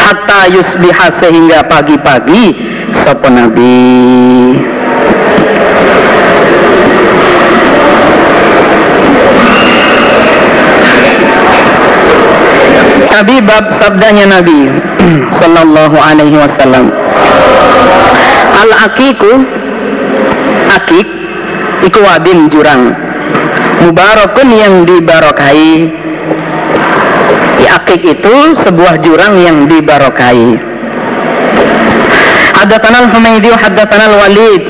Hatta 0.00 0.50
yusbiha 0.50 1.06
sehingga 1.22 1.64
pagi-pagi 1.64 2.52
sapa 3.06 3.30
Nabi? 3.30 3.78
Nabi 13.20 13.36
bab 13.44 13.68
sabdanya 13.76 14.40
Nabi 14.40 14.72
sallallahu 15.38 15.92
alaihi 15.92 16.40
wasallam 16.40 16.88
al 18.60 18.70
akiku 18.92 19.32
akik 20.76 21.08
iku 21.88 21.98
wadin 22.04 22.52
jurang. 22.52 22.92
Mubarakun 23.80 24.48
yang 24.52 24.84
dibarokai. 24.84 25.88
Ya 27.60 27.80
akik 27.80 28.04
itu 28.04 28.34
sebuah 28.60 29.00
jurang 29.00 29.40
yang 29.40 29.64
dibarokai. 29.64 30.60
Haddatana 32.60 33.08
al-Humaydi 33.08 33.48
haddatana 33.56 34.04
al-Walid. 34.12 34.62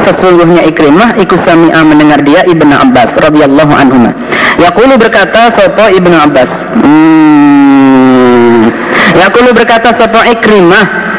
Sesungguhnya 0.00 0.64
Ikrimah 0.64 1.20
ikut 1.20 1.44
sami'a 1.44 1.84
mendengar 1.84 2.24
dia 2.24 2.40
Ibnu 2.48 2.72
Abbas 2.72 3.14
radhiyallahu 3.20 3.70
anhu 3.70 4.08
Yaqulu 4.56 4.96
berkata 4.96 5.52
sopo 5.52 5.92
Ibnu 5.92 6.16
Abbas? 6.16 6.50
Hmm. 6.80 8.72
Yaqulu 9.20 9.52
berkata 9.52 9.92
sopo 9.94 10.24
Ikrimah? 10.24 10.84
ya 10.88 11.09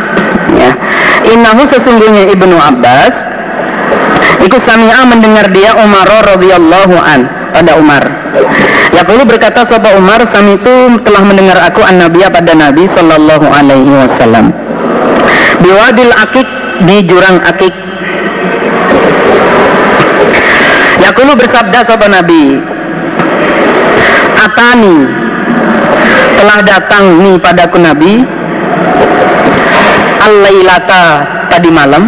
innahu 1.27 1.61
sesungguhnya 1.69 2.31
Ibnu 2.33 2.55
Abbas. 2.57 3.13
Ikut 4.41 4.61
sami'a 4.65 5.05
mendengar 5.05 5.53
dia 5.53 5.77
Umar 5.77 6.09
radhiyallahu 6.09 6.97
an 6.97 7.29
pada 7.53 7.77
Umar. 7.77 8.03
Yaqulu 8.95 9.27
berkata 9.29 9.61
sapa 9.67 9.93
Umar 9.93 10.25
sami 10.33 10.57
itu 10.57 10.97
telah 11.05 11.21
mendengar 11.21 11.61
aku 11.61 11.85
an 11.85 12.01
nabiya 12.01 12.33
pada 12.33 12.57
Nabi 12.57 12.89
sallallahu 12.89 13.45
alaihi 13.45 13.91
wasallam. 13.91 14.49
Biwadil 15.61 16.13
akik 16.15 16.47
di 16.89 17.05
jurang 17.05 17.37
akik. 17.45 17.73
Yaqulu 21.05 21.37
bersabda 21.37 21.85
sapa 21.85 22.09
Nabi 22.09 22.61
Atani 24.41 24.97
telah 26.33 26.59
datang 26.65 27.21
nih 27.21 27.37
padaku 27.37 27.77
Nabi 27.77 28.25
al-lailata 30.21 31.03
tadi 31.49 31.69
malam. 31.73 32.03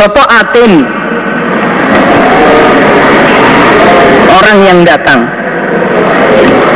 Sopo 0.00 0.22
atin 0.26 0.72
orang 4.32 4.58
yang 4.64 4.78
datang. 4.82 5.28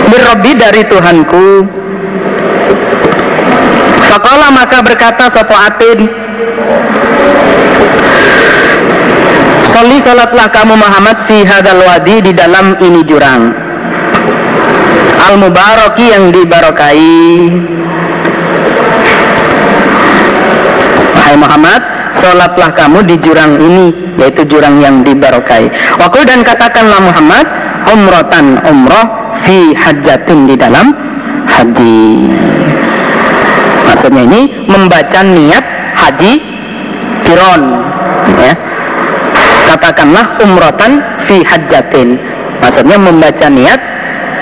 Birobi 0.07 0.53
dari 0.55 0.83
Tuhanku. 0.85 1.47
Fakola 4.15 4.47
maka 4.55 4.79
berkata 4.79 5.27
Sopo 5.27 5.59
atin 5.59 6.07
Soli 9.75 9.99
salatlah 10.07 10.47
kamu 10.55 10.79
Muhammad 10.79 11.27
fi 11.27 11.43
hadal 11.43 11.83
wadi 11.83 12.23
di 12.23 12.31
dalam 12.31 12.79
ini 12.79 13.03
jurang 13.03 13.51
al 15.19 15.35
mubaraki 15.41 16.05
yang 16.11 16.31
dibarokai. 16.35 17.13
Wahai 21.15 21.37
Muhammad 21.41 21.81
Sholatlah 22.15 22.71
kamu 22.77 23.03
di 23.09 23.17
jurang 23.19 23.59
ini 23.59 23.91
Yaitu 24.21 24.47
jurang 24.47 24.79
yang 24.79 25.03
dibarokai. 25.03 25.67
Wakul 25.99 26.23
dan 26.29 26.47
katakanlah 26.47 27.01
Muhammad 27.03 27.47
Umrotan 27.91 28.61
umroh 28.65 29.35
Fi 29.43 29.75
hajatin 29.75 30.47
di 30.47 30.55
dalam 30.55 30.95
haji. 31.49 32.31
Maksudnya 33.89 34.23
ini 34.31 34.41
Membaca 34.69 35.21
niat 35.27 35.65
haji 35.97 36.33
Kiron 37.25 37.63
ya. 38.37 38.55
Katakanlah 39.75 40.39
umrotan 40.45 41.01
Fi 41.25 41.41
hajatin. 41.41 42.21
Maksudnya 42.61 42.97
membaca 43.01 43.47
niat 43.49 43.81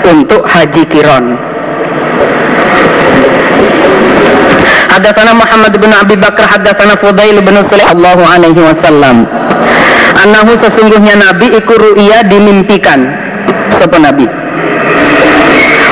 untuk 0.07 0.43
haji 0.47 0.83
kiron. 0.87 1.35
Hadatsana 4.93 5.33
Muhammad 5.33 5.73
bin 5.81 5.89
Abi 5.89 6.15
Bakar 6.19 6.45
hadatsana 6.53 6.93
Fudail 7.01 7.41
bin 7.41 7.57
Sulaiman 7.65 7.97
Allahu 7.97 8.23
alaihi 8.23 8.61
wasallam. 8.61 9.25
Anahu 10.23 10.53
sesungguhnya 10.61 11.17
Nabi 11.17 11.57
iku 11.57 11.73
ru'ya 11.75 12.23
dimimpikan 12.29 13.09
sapa 13.73 13.97
Nabi. 13.97 14.29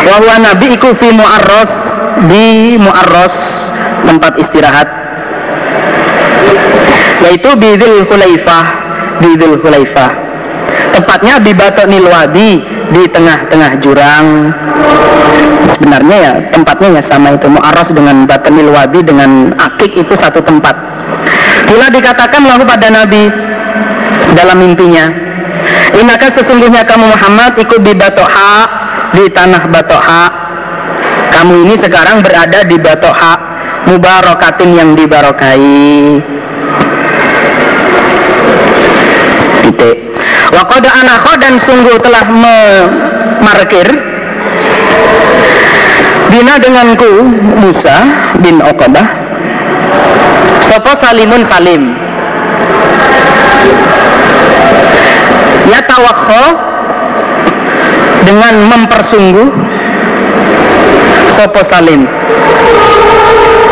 Wa 0.05 0.15
huwa 0.21 0.35
Nabi 0.37 0.77
iku 0.77 0.93
fi 0.95 1.09
Mu'arras 1.09 1.71
di 2.29 2.77
Mu'arras 2.77 3.35
tempat 4.05 4.33
istirahat 4.37 4.89
yaitu 7.21 7.49
Bidil 7.57 8.05
Hulaifah 8.09 8.65
Bidil 9.21 9.57
Hulaifah 9.61 10.11
tepatnya 10.97 11.37
di 11.39 11.51
Batonil 11.53 12.07
Wadi 12.09 12.51
di 12.91 13.03
tengah-tengah 13.09 13.71
jurang. 13.79 14.51
Sebenarnya 15.75 16.17
ya 16.19 16.33
tempatnya 16.51 16.99
ya 16.99 17.03
sama 17.07 17.33
itu 17.33 17.47
Mu'arras 17.49 17.89
dengan 17.95 18.27
Batanil 18.27 18.69
Wadi 18.69 19.01
dengan 19.01 19.55
Akik 19.57 19.95
itu 19.97 20.13
satu 20.13 20.43
tempat. 20.43 20.75
Bila 21.65 21.87
dikatakan 21.89 22.43
lalu 22.43 22.63
pada 22.67 22.91
Nabi 22.91 23.31
dalam 24.35 24.59
mimpinya 24.59 25.31
Inaka 25.91 26.31
sesungguhnya 26.31 26.87
kamu 26.87 27.11
Muhammad 27.11 27.59
ikut 27.59 27.81
di 27.83 27.93
Batoha 27.93 28.53
di 29.11 29.27
tanah 29.27 29.67
Batoha. 29.67 30.23
Kamu 31.31 31.67
ini 31.67 31.75
sekarang 31.75 32.23
berada 32.23 32.63
di 32.63 32.77
Batoha 32.79 33.33
mubarakatin 33.91 34.69
yang 34.71 34.89
dibarokai. 34.95 36.19
Titik 39.61 40.10
Wakoda 40.51 40.89
anakho 40.91 41.33
dan 41.39 41.55
sungguh 41.63 41.95
telah 42.03 42.27
memarkir 42.27 43.87
Bina 46.31 46.59
denganku 46.59 47.23
Musa 47.59 47.97
bin 48.43 48.59
Okobah 48.59 49.07
Sopo 50.67 50.91
salimun 50.99 51.43
salim? 51.47 51.95
Ya 55.71 55.79
tawakho 55.87 56.43
Dengan 58.27 58.53
mempersungguh 58.67 59.71
Sopo 61.41 61.63
salim. 61.65 62.05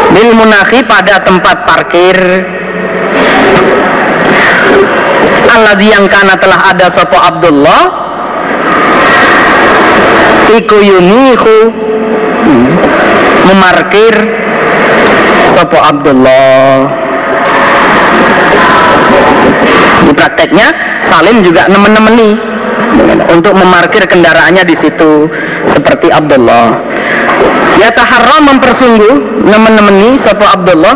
Bil 0.09 0.29
munakhi 0.33 0.81
pada 0.89 1.21
tempat 1.21 1.69
parkir 1.69 2.17
alladzi 5.59 5.87
yang 5.91 6.07
kana 6.07 6.39
telah 6.39 6.71
ada 6.71 6.87
sapa 6.95 7.17
Abdullah 7.35 7.83
iku 10.55 10.77
yunihu 10.79 11.55
memarkir 13.45 14.15
Sopo 15.57 15.77
Abdullah. 15.81 16.87
Di 20.07 20.11
prakteknya 20.15 20.67
Salim 21.05 21.43
juga 21.43 21.67
nemen-nemeni 21.67 22.37
untuk 23.33 23.53
memarkir 23.53 24.07
kendaraannya 24.07 24.63
di 24.63 24.75
situ 24.79 25.27
seperti 25.69 26.09
Abdullah. 26.09 26.79
Ya 27.77 27.91
taharra 27.91 28.39
mempersungguh 28.39 29.43
nemen-nemeni 29.43 30.15
Sopo 30.23 30.47
Abdullah 30.47 30.95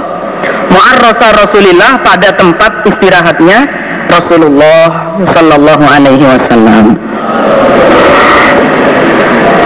mu'arrasa 0.71 1.27
Rasulillah 1.43 2.01
pada 2.01 2.33
tempat 2.33 2.87
istirahatnya 2.87 3.82
Rasulullah 4.13 5.17
Sallallahu 5.25 5.83
Alaihi 5.83 6.25
Wasallam. 6.25 6.85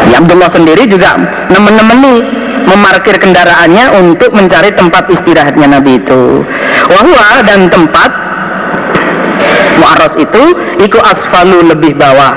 Ya 0.08 0.24
Abdullah 0.24 0.48
sendiri 0.48 0.88
juga 0.88 1.20
nemen-nemeni 1.52 2.24
memarkir 2.68 3.20
kendaraannya 3.20 4.00
untuk 4.00 4.32
mencari 4.32 4.72
tempat 4.72 5.12
istirahatnya 5.12 5.68
Nabi 5.80 6.00
itu. 6.00 6.48
Wahwa 6.88 7.44
dan 7.44 7.68
tempat 7.68 8.12
Mu'arras 9.78 10.18
itu 10.18 10.44
ikut 10.82 11.04
asfalu 11.04 11.70
lebih 11.70 11.94
bawah. 12.00 12.34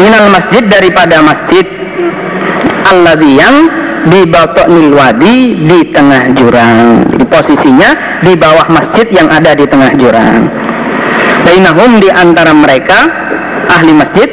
Minal 0.00 0.32
masjid 0.32 0.64
daripada 0.64 1.20
masjid. 1.20 1.66
Alladhi 2.84 3.40
yang 3.40 3.83
di 4.04 4.20
batoknil 4.28 4.92
wadi 4.92 5.36
di 5.64 5.78
tengah 5.88 6.36
jurang. 6.36 7.08
Jadi 7.08 7.24
posisinya 7.24 7.90
di 8.20 8.32
bawah 8.36 8.68
masjid 8.68 9.06
yang 9.08 9.28
ada 9.32 9.56
di 9.56 9.64
tengah 9.64 9.92
jurang. 9.96 10.44
Bainahum 11.44 12.00
di 12.00 12.08
antara 12.12 12.52
mereka 12.52 12.98
ahli 13.72 13.92
masjid. 13.96 14.28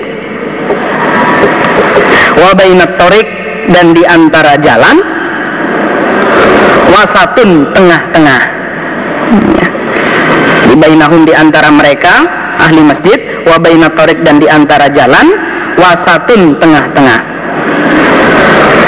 Wa 2.35 2.51
bainat 2.55 2.99
torik 2.99 3.27
dan 3.71 3.95
di 3.95 4.03
antara 4.03 4.59
jalan 4.59 4.97
wasatun 6.91 7.71
tengah-tengah. 7.71 8.41
Di 10.71 10.75
bainahum 10.79 11.23
di 11.23 11.33
antara 11.35 11.71
mereka 11.71 12.13
ahli 12.59 12.83
masjid. 12.83 13.19
Wa 13.47 13.55
bainat 13.55 13.95
torik 13.95 14.19
dan 14.23 14.39
di 14.39 14.47
antara 14.51 14.91
jalan 14.91 15.31
wasatun 15.79 16.59
tengah-tengah 16.59 17.30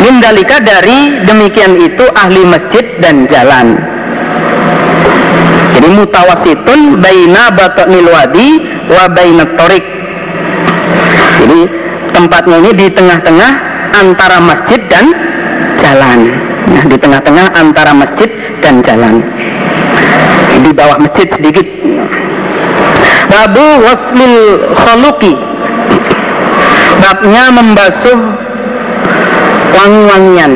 Mindalika 0.03 0.59
dari 0.59 1.23
demikian 1.23 1.79
itu 1.79 2.03
ahli 2.11 2.43
masjid 2.43 2.83
dan 2.99 3.23
jalan. 3.31 3.79
Jadi 5.73 5.87
mutawasitun 5.89 6.99
baina 6.99 7.49
batoknil 7.55 8.11
wadi 8.11 8.49
wa 8.91 9.07
bainat 9.09 9.55
torik 9.55 10.03
jadi 11.43 11.59
tempatnya 12.15 12.57
ini 12.63 12.71
di 12.71 12.87
tengah-tengah 12.87 13.51
antara 13.99 14.39
masjid 14.39 14.79
dan 14.87 15.11
jalan. 15.75 16.31
Nah 16.71 16.83
di 16.87 16.95
tengah-tengah 16.95 17.51
antara 17.51 17.91
masjid 17.91 18.31
dan 18.63 18.79
jalan. 18.79 19.19
Di 20.63 20.71
bawah 20.71 21.03
masjid 21.03 21.27
sedikit. 21.27 21.67
Babu 23.27 23.67
waslil 23.83 24.37
kholuki 24.71 25.33
babnya 27.01 27.51
membasuh 27.51 28.19
wangi-wangian 29.73 30.51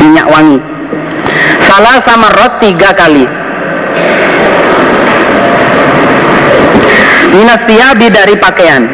minyak 0.00 0.26
wangi. 0.30 0.58
Salah 1.66 1.98
sama 2.06 2.30
rot 2.32 2.62
tiga 2.62 2.94
kali. 2.94 3.26
Minasyabi 7.34 8.06
dari 8.14 8.34
pakaian. 8.38 8.86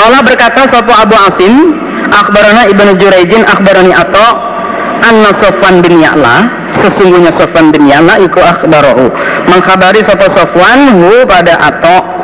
Allah 0.00 0.24
berkata 0.24 0.64
Sopo 0.72 0.92
Abu 0.96 1.12
Asim 1.12 1.76
Akhbarana 2.08 2.66
Ibnu 2.72 2.96
Jurayjin 2.96 3.44
Akhbarani 3.44 3.92
Ato 3.92 4.28
Anna 5.04 5.30
Sofwan 5.36 5.84
bin 5.84 6.00
Ya'la 6.00 6.48
Sesungguhnya 6.80 7.30
Sofwan 7.36 7.68
bin 7.68 7.84
Ya'la 7.84 8.16
Iku 8.24 8.40
akhbarahu 8.40 9.12
Mengkhabari 9.46 10.00
Sopo 10.08 10.26
Sofwan 10.32 10.88
Hu 10.96 11.28
pada 11.28 11.52
Ato 11.60 12.19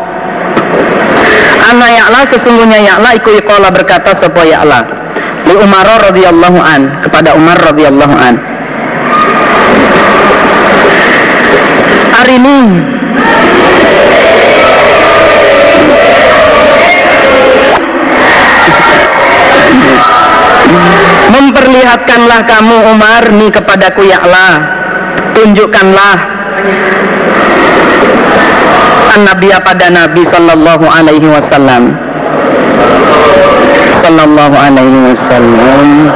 Anna 1.67 1.87
Ya'la 1.91 2.21
Sesungguhnya 2.31 2.79
Ya'la 2.79 3.11
Iku 3.19 3.35
ikola 3.35 3.75
berkata 3.75 4.15
Sopo 4.15 4.47
Ya'la? 4.47 4.81
Li 5.51 5.55
Umar 5.59 5.87
radhiyallahu 5.87 6.59
an 6.63 7.03
Kepada 7.03 7.35
Umar 7.35 7.59
radhiyallahu 7.59 8.15
an. 8.15 8.35
Hari 12.15 12.35
ini 12.39 12.59
Memperlihatkanlah 21.27 22.41
kamu 22.47 22.77
Umar 22.95 23.23
ni 23.35 23.51
kepadaku 23.51 24.07
ya 24.07 24.23
Allah 24.23 24.55
Tunjukkanlah 25.35 26.37
An-Nabi 29.17 29.49
pada 29.65 29.89
Nabi 29.89 30.29
Sallallahu 30.29 30.85
Alaihi 30.85 31.25
Wasallam. 31.25 31.97
Sallallahu 34.05 34.57
Alaihi 34.57 34.99
Wasallam. 35.13 36.13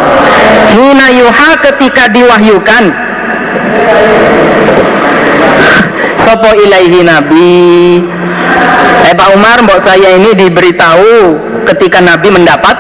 Hina 0.77 1.07
yuha 1.17 1.51
ketika 1.65 2.13
diwahyukan. 2.13 2.85
Sopo 6.25 6.51
ilaihi 6.61 7.01
Nabi? 7.03 8.05
Eh 9.09 9.15
Pak 9.17 9.29
Umar, 9.35 9.59
mbok 9.65 9.81
saya 9.83 10.15
ini 10.21 10.37
diberitahu 10.37 11.41
ketika 11.67 11.99
Nabi 12.05 12.29
mendapat 12.31 12.77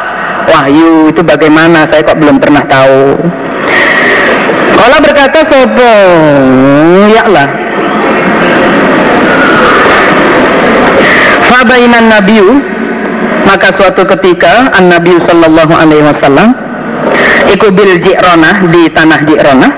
wahyu. 0.46 1.08
Itu 1.10 1.24
bagaimana? 1.24 1.88
Saya 1.88 2.04
kok 2.06 2.20
belum 2.20 2.38
pernah 2.38 2.62
tahu. 2.68 3.16
Allah 4.80 5.00
berkata 5.04 5.44
sopo? 5.44 5.92
Ya 7.12 7.28
Allah 7.28 7.59
Fabainan 11.60 12.08
Nabiu 12.08 12.56
maka 13.44 13.68
suatu 13.76 14.08
ketika 14.08 14.72
an 14.72 14.88
Nabi 14.88 15.20
Sallallahu 15.20 15.76
Alaihi 15.76 16.00
Wasallam 16.08 16.56
iku 17.52 17.68
bil 17.68 18.00
Ji'ronah 18.00 18.64
di 18.72 18.88
tanah 18.88 19.20
Ji'ronah 19.28 19.72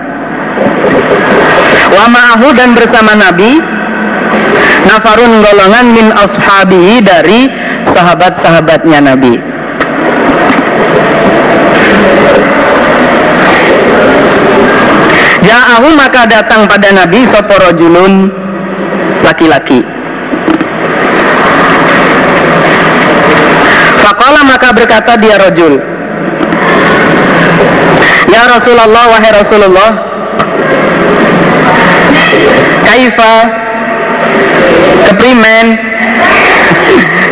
wa 1.90 2.04
ma'ahu 2.06 2.54
dan 2.54 2.78
bersama 2.78 3.18
Nabi 3.18 3.58
nafarun 4.86 5.42
golongan 5.42 5.86
min 5.90 6.06
ashabihi 6.14 7.02
dari 7.02 7.50
sahabat-sahabatnya 7.90 9.02
Nabi 9.02 9.42
Ja'ahu 15.42 15.98
maka 15.98 16.30
datang 16.30 16.70
pada 16.70 16.94
Nabi 16.94 17.26
soporojulun 17.26 18.30
laki-laki. 19.26 20.01
Fakola 24.02 24.42
maka 24.42 24.74
berkata 24.74 25.14
dia 25.16 25.38
rojul. 25.38 25.78
Ya 28.26 28.42
Rasulullah 28.50 29.04
wahai 29.14 29.30
Rasulullah. 29.30 29.90
Kaifa 32.82 33.34
keprimen 35.06 35.66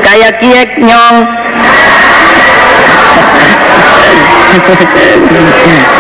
kayak 0.01 0.39
kiek 0.41 0.79
nyong 0.79 1.17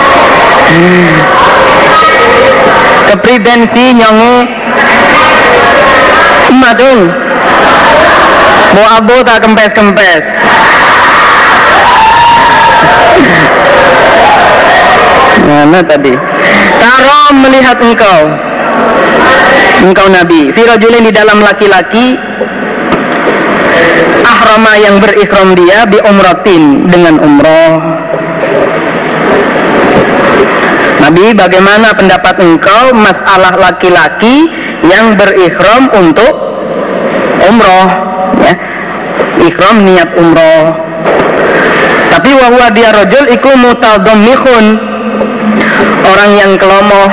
kepribensi 3.10 3.84
nyongi 3.94 4.36
madung 6.58 7.29
mau 8.80 8.88
abu 8.96 9.16
tak 9.20 9.44
kempes-kempes. 9.44 10.24
Mana 15.44 15.84
tadi? 15.84 16.16
Taro 16.80 17.20
melihat 17.36 17.76
engkau. 17.76 18.20
Engkau 19.84 20.08
Nabi. 20.08 20.48
Firajulin 20.56 21.04
di 21.04 21.12
dalam 21.12 21.44
laki-laki 21.44 22.16
ahrama 24.24 24.72
yang 24.80 24.96
berikhram 24.96 25.52
dia 25.52 25.84
bi 25.84 26.00
umratin 26.00 26.88
dengan 26.88 27.20
umroh. 27.20 27.76
Nabi 31.04 31.36
bagaimana 31.36 31.92
pendapat 31.92 32.40
engkau 32.40 32.96
masalah 32.96 33.60
laki-laki 33.60 34.48
yang 34.88 35.20
berikhram 35.20 35.92
untuk 35.92 36.32
umroh 37.44 38.09
ikhrom 39.42 39.84
niat 39.84 40.08
umroh. 40.16 40.74
Tapi 42.10 42.34
wahwa 42.36 42.70
dia 42.74 42.92
rojul 42.92 43.28
iku 43.30 43.56
mutadhammihun. 43.56 44.78
Orang 46.10 46.36
yang 46.36 46.58
kelomoh. 46.58 47.06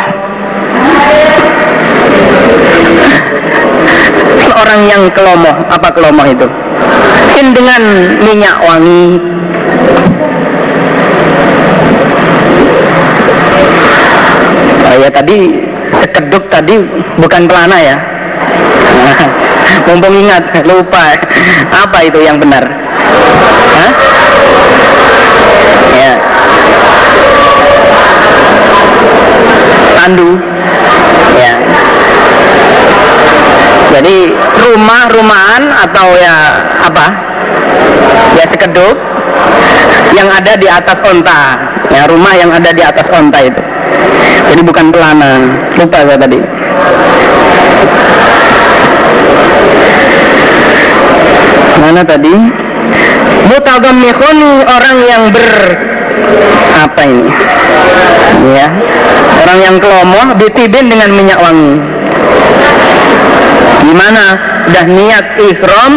Orang 4.62 4.90
yang 4.90 5.12
kelomoh. 5.14 5.54
Apa 5.70 5.94
kelomoh 5.94 6.26
itu? 6.26 6.50
Mungkin 7.38 7.54
dengan 7.54 7.84
minyak 8.26 8.58
wangi. 8.66 9.22
Oh, 14.90 14.96
ya 14.98 15.10
tadi 15.14 15.62
sekeduk 16.02 16.50
tadi 16.50 16.82
bukan 17.22 17.46
pelana 17.46 17.78
ya. 17.78 17.94
mumpung 19.88 20.16
ingat 20.16 20.44
lupa. 20.66 21.16
Apa 21.72 21.98
itu 22.08 22.20
yang 22.24 22.38
benar? 22.40 22.64
Hah? 23.78 23.92
ya. 25.98 26.14
Tandu 29.98 30.30
ya. 31.36 31.54
Jadi 33.98 34.18
rumah-rumahan 34.62 35.64
atau 35.90 36.08
ya 36.20 36.36
apa? 36.86 37.08
Ya 38.38 38.46
sekeduk 38.46 38.96
yang 40.14 40.30
ada 40.30 40.54
di 40.60 40.68
atas 40.70 40.98
onta. 41.02 41.58
Ya 41.88 42.06
rumah 42.06 42.36
yang 42.36 42.52
ada 42.52 42.70
di 42.76 42.84
atas 42.84 43.08
onta 43.10 43.40
itu. 43.42 43.62
Jadi 44.54 44.62
bukan 44.62 44.92
pelana. 44.94 45.40
Lupa 45.80 46.04
saya 46.04 46.20
tadi 46.20 46.40
mana 51.88 52.04
tadi? 52.04 52.36
Mutadammikhuni 53.48 54.52
orang 54.68 54.98
yang 55.08 55.24
ber 55.32 55.48
apa 56.84 57.02
ini? 57.08 57.32
Ya. 58.60 58.68
Orang 59.48 59.60
yang 59.64 59.76
kelomoh 59.80 60.36
ditibin 60.36 60.92
dengan 60.92 61.16
minyak 61.16 61.40
wangi. 61.40 61.80
Gimana? 63.88 64.26
Udah 64.68 64.84
niat 64.84 65.26
ikhram 65.40 65.94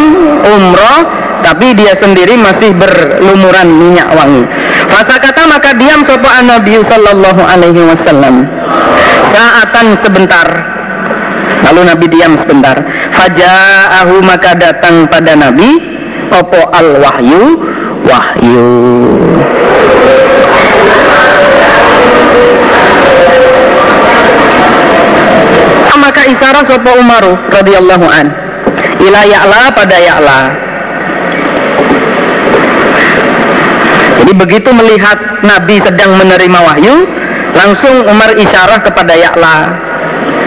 umroh 0.47 0.99
tapi 1.43 1.75
dia 1.75 1.91
sendiri 1.99 2.39
masih 2.39 2.71
berlumuran 2.71 3.67
minyak 3.67 4.15
wangi. 4.15 4.47
Masa 4.87 5.19
kata 5.19 5.43
maka 5.43 5.75
diam 5.75 6.07
sopa 6.07 6.39
Nabi 6.39 6.79
sallallahu 6.87 7.41
alaihi 7.43 7.83
wasallam. 7.83 8.47
Saatan 9.35 9.99
sebentar 9.99 10.47
lalu 11.71 11.87
Nabi 11.87 12.05
diam 12.11 12.35
sebentar. 12.35 12.83
Faja'ahu 13.15 14.19
maka 14.27 14.59
datang 14.59 15.07
pada 15.07 15.39
Nabi. 15.39 15.79
Opo 16.35 16.59
al 16.67 16.99
wahyu. 16.99 17.43
Wahyu 18.03 18.67
maka 26.01 26.25
isyarat 26.27 26.65
sopo 26.65 26.91
Umaru 26.97 27.37
radhiyallahu 27.53 28.05
an. 28.09 28.27
Ila 28.99 29.21
ya'la 29.21 29.69
pada 29.71 29.95
ya'la. 30.01 30.39
Jadi 34.21 34.33
begitu 34.33 34.69
melihat 34.73 35.45
Nabi 35.45 35.77
sedang 35.79 36.17
menerima 36.17 36.59
wahyu 36.61 37.05
langsung 37.53 38.05
Umar 38.05 38.33
isyarah 38.37 38.81
kepada 38.81 39.13
Ya'la 39.17 39.90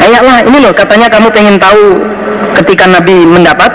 Ya'la 0.04 0.44
ini 0.44 0.58
loh 0.60 0.72
katanya 0.76 1.08
kamu 1.08 1.32
pengen 1.32 1.56
tahu 1.56 1.96
ketika 2.60 2.84
Nabi 2.84 3.24
mendapat 3.24 3.72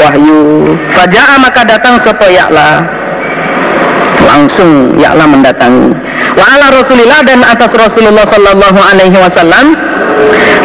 wahyu. 0.00 0.74
Faja'a 0.94 1.38
maka 1.38 1.62
datang 1.62 2.00
sopo 2.02 2.26
Ya'la. 2.26 2.82
Langsung 4.26 4.98
Ya'la 4.98 5.24
mendatangi. 5.30 5.94
Wa 6.34 6.44
ala 6.58 6.66
Rasulillah 6.74 7.20
dan 7.22 7.40
atas 7.46 7.70
Rasulullah 7.74 8.26
sallallahu 8.26 8.80
alaihi 8.80 9.16
wasallam 9.16 9.74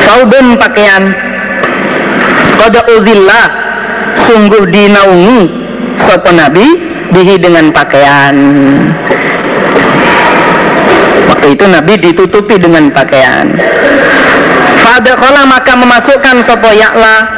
saubun 0.05 0.57
pakaian. 0.57 1.13
Qada 2.55 2.81
uzillah 2.97 3.45
sungguh 4.25 4.63
dinaungi 4.73 5.41
sopo 6.01 6.33
Nabi 6.33 6.65
bihi 7.13 7.35
dengan 7.37 7.69
pakaian. 7.69 8.35
Waktu 11.29 11.47
itu 11.53 11.65
Nabi 11.69 11.93
ditutupi 11.99 12.55
dengan 12.57 12.89
pakaian 12.89 13.53
Fadakhala 14.85 15.49
maka 15.49 15.73
memasukkan 15.73 16.45
sopo 16.45 16.69
Ya'la 16.69 17.34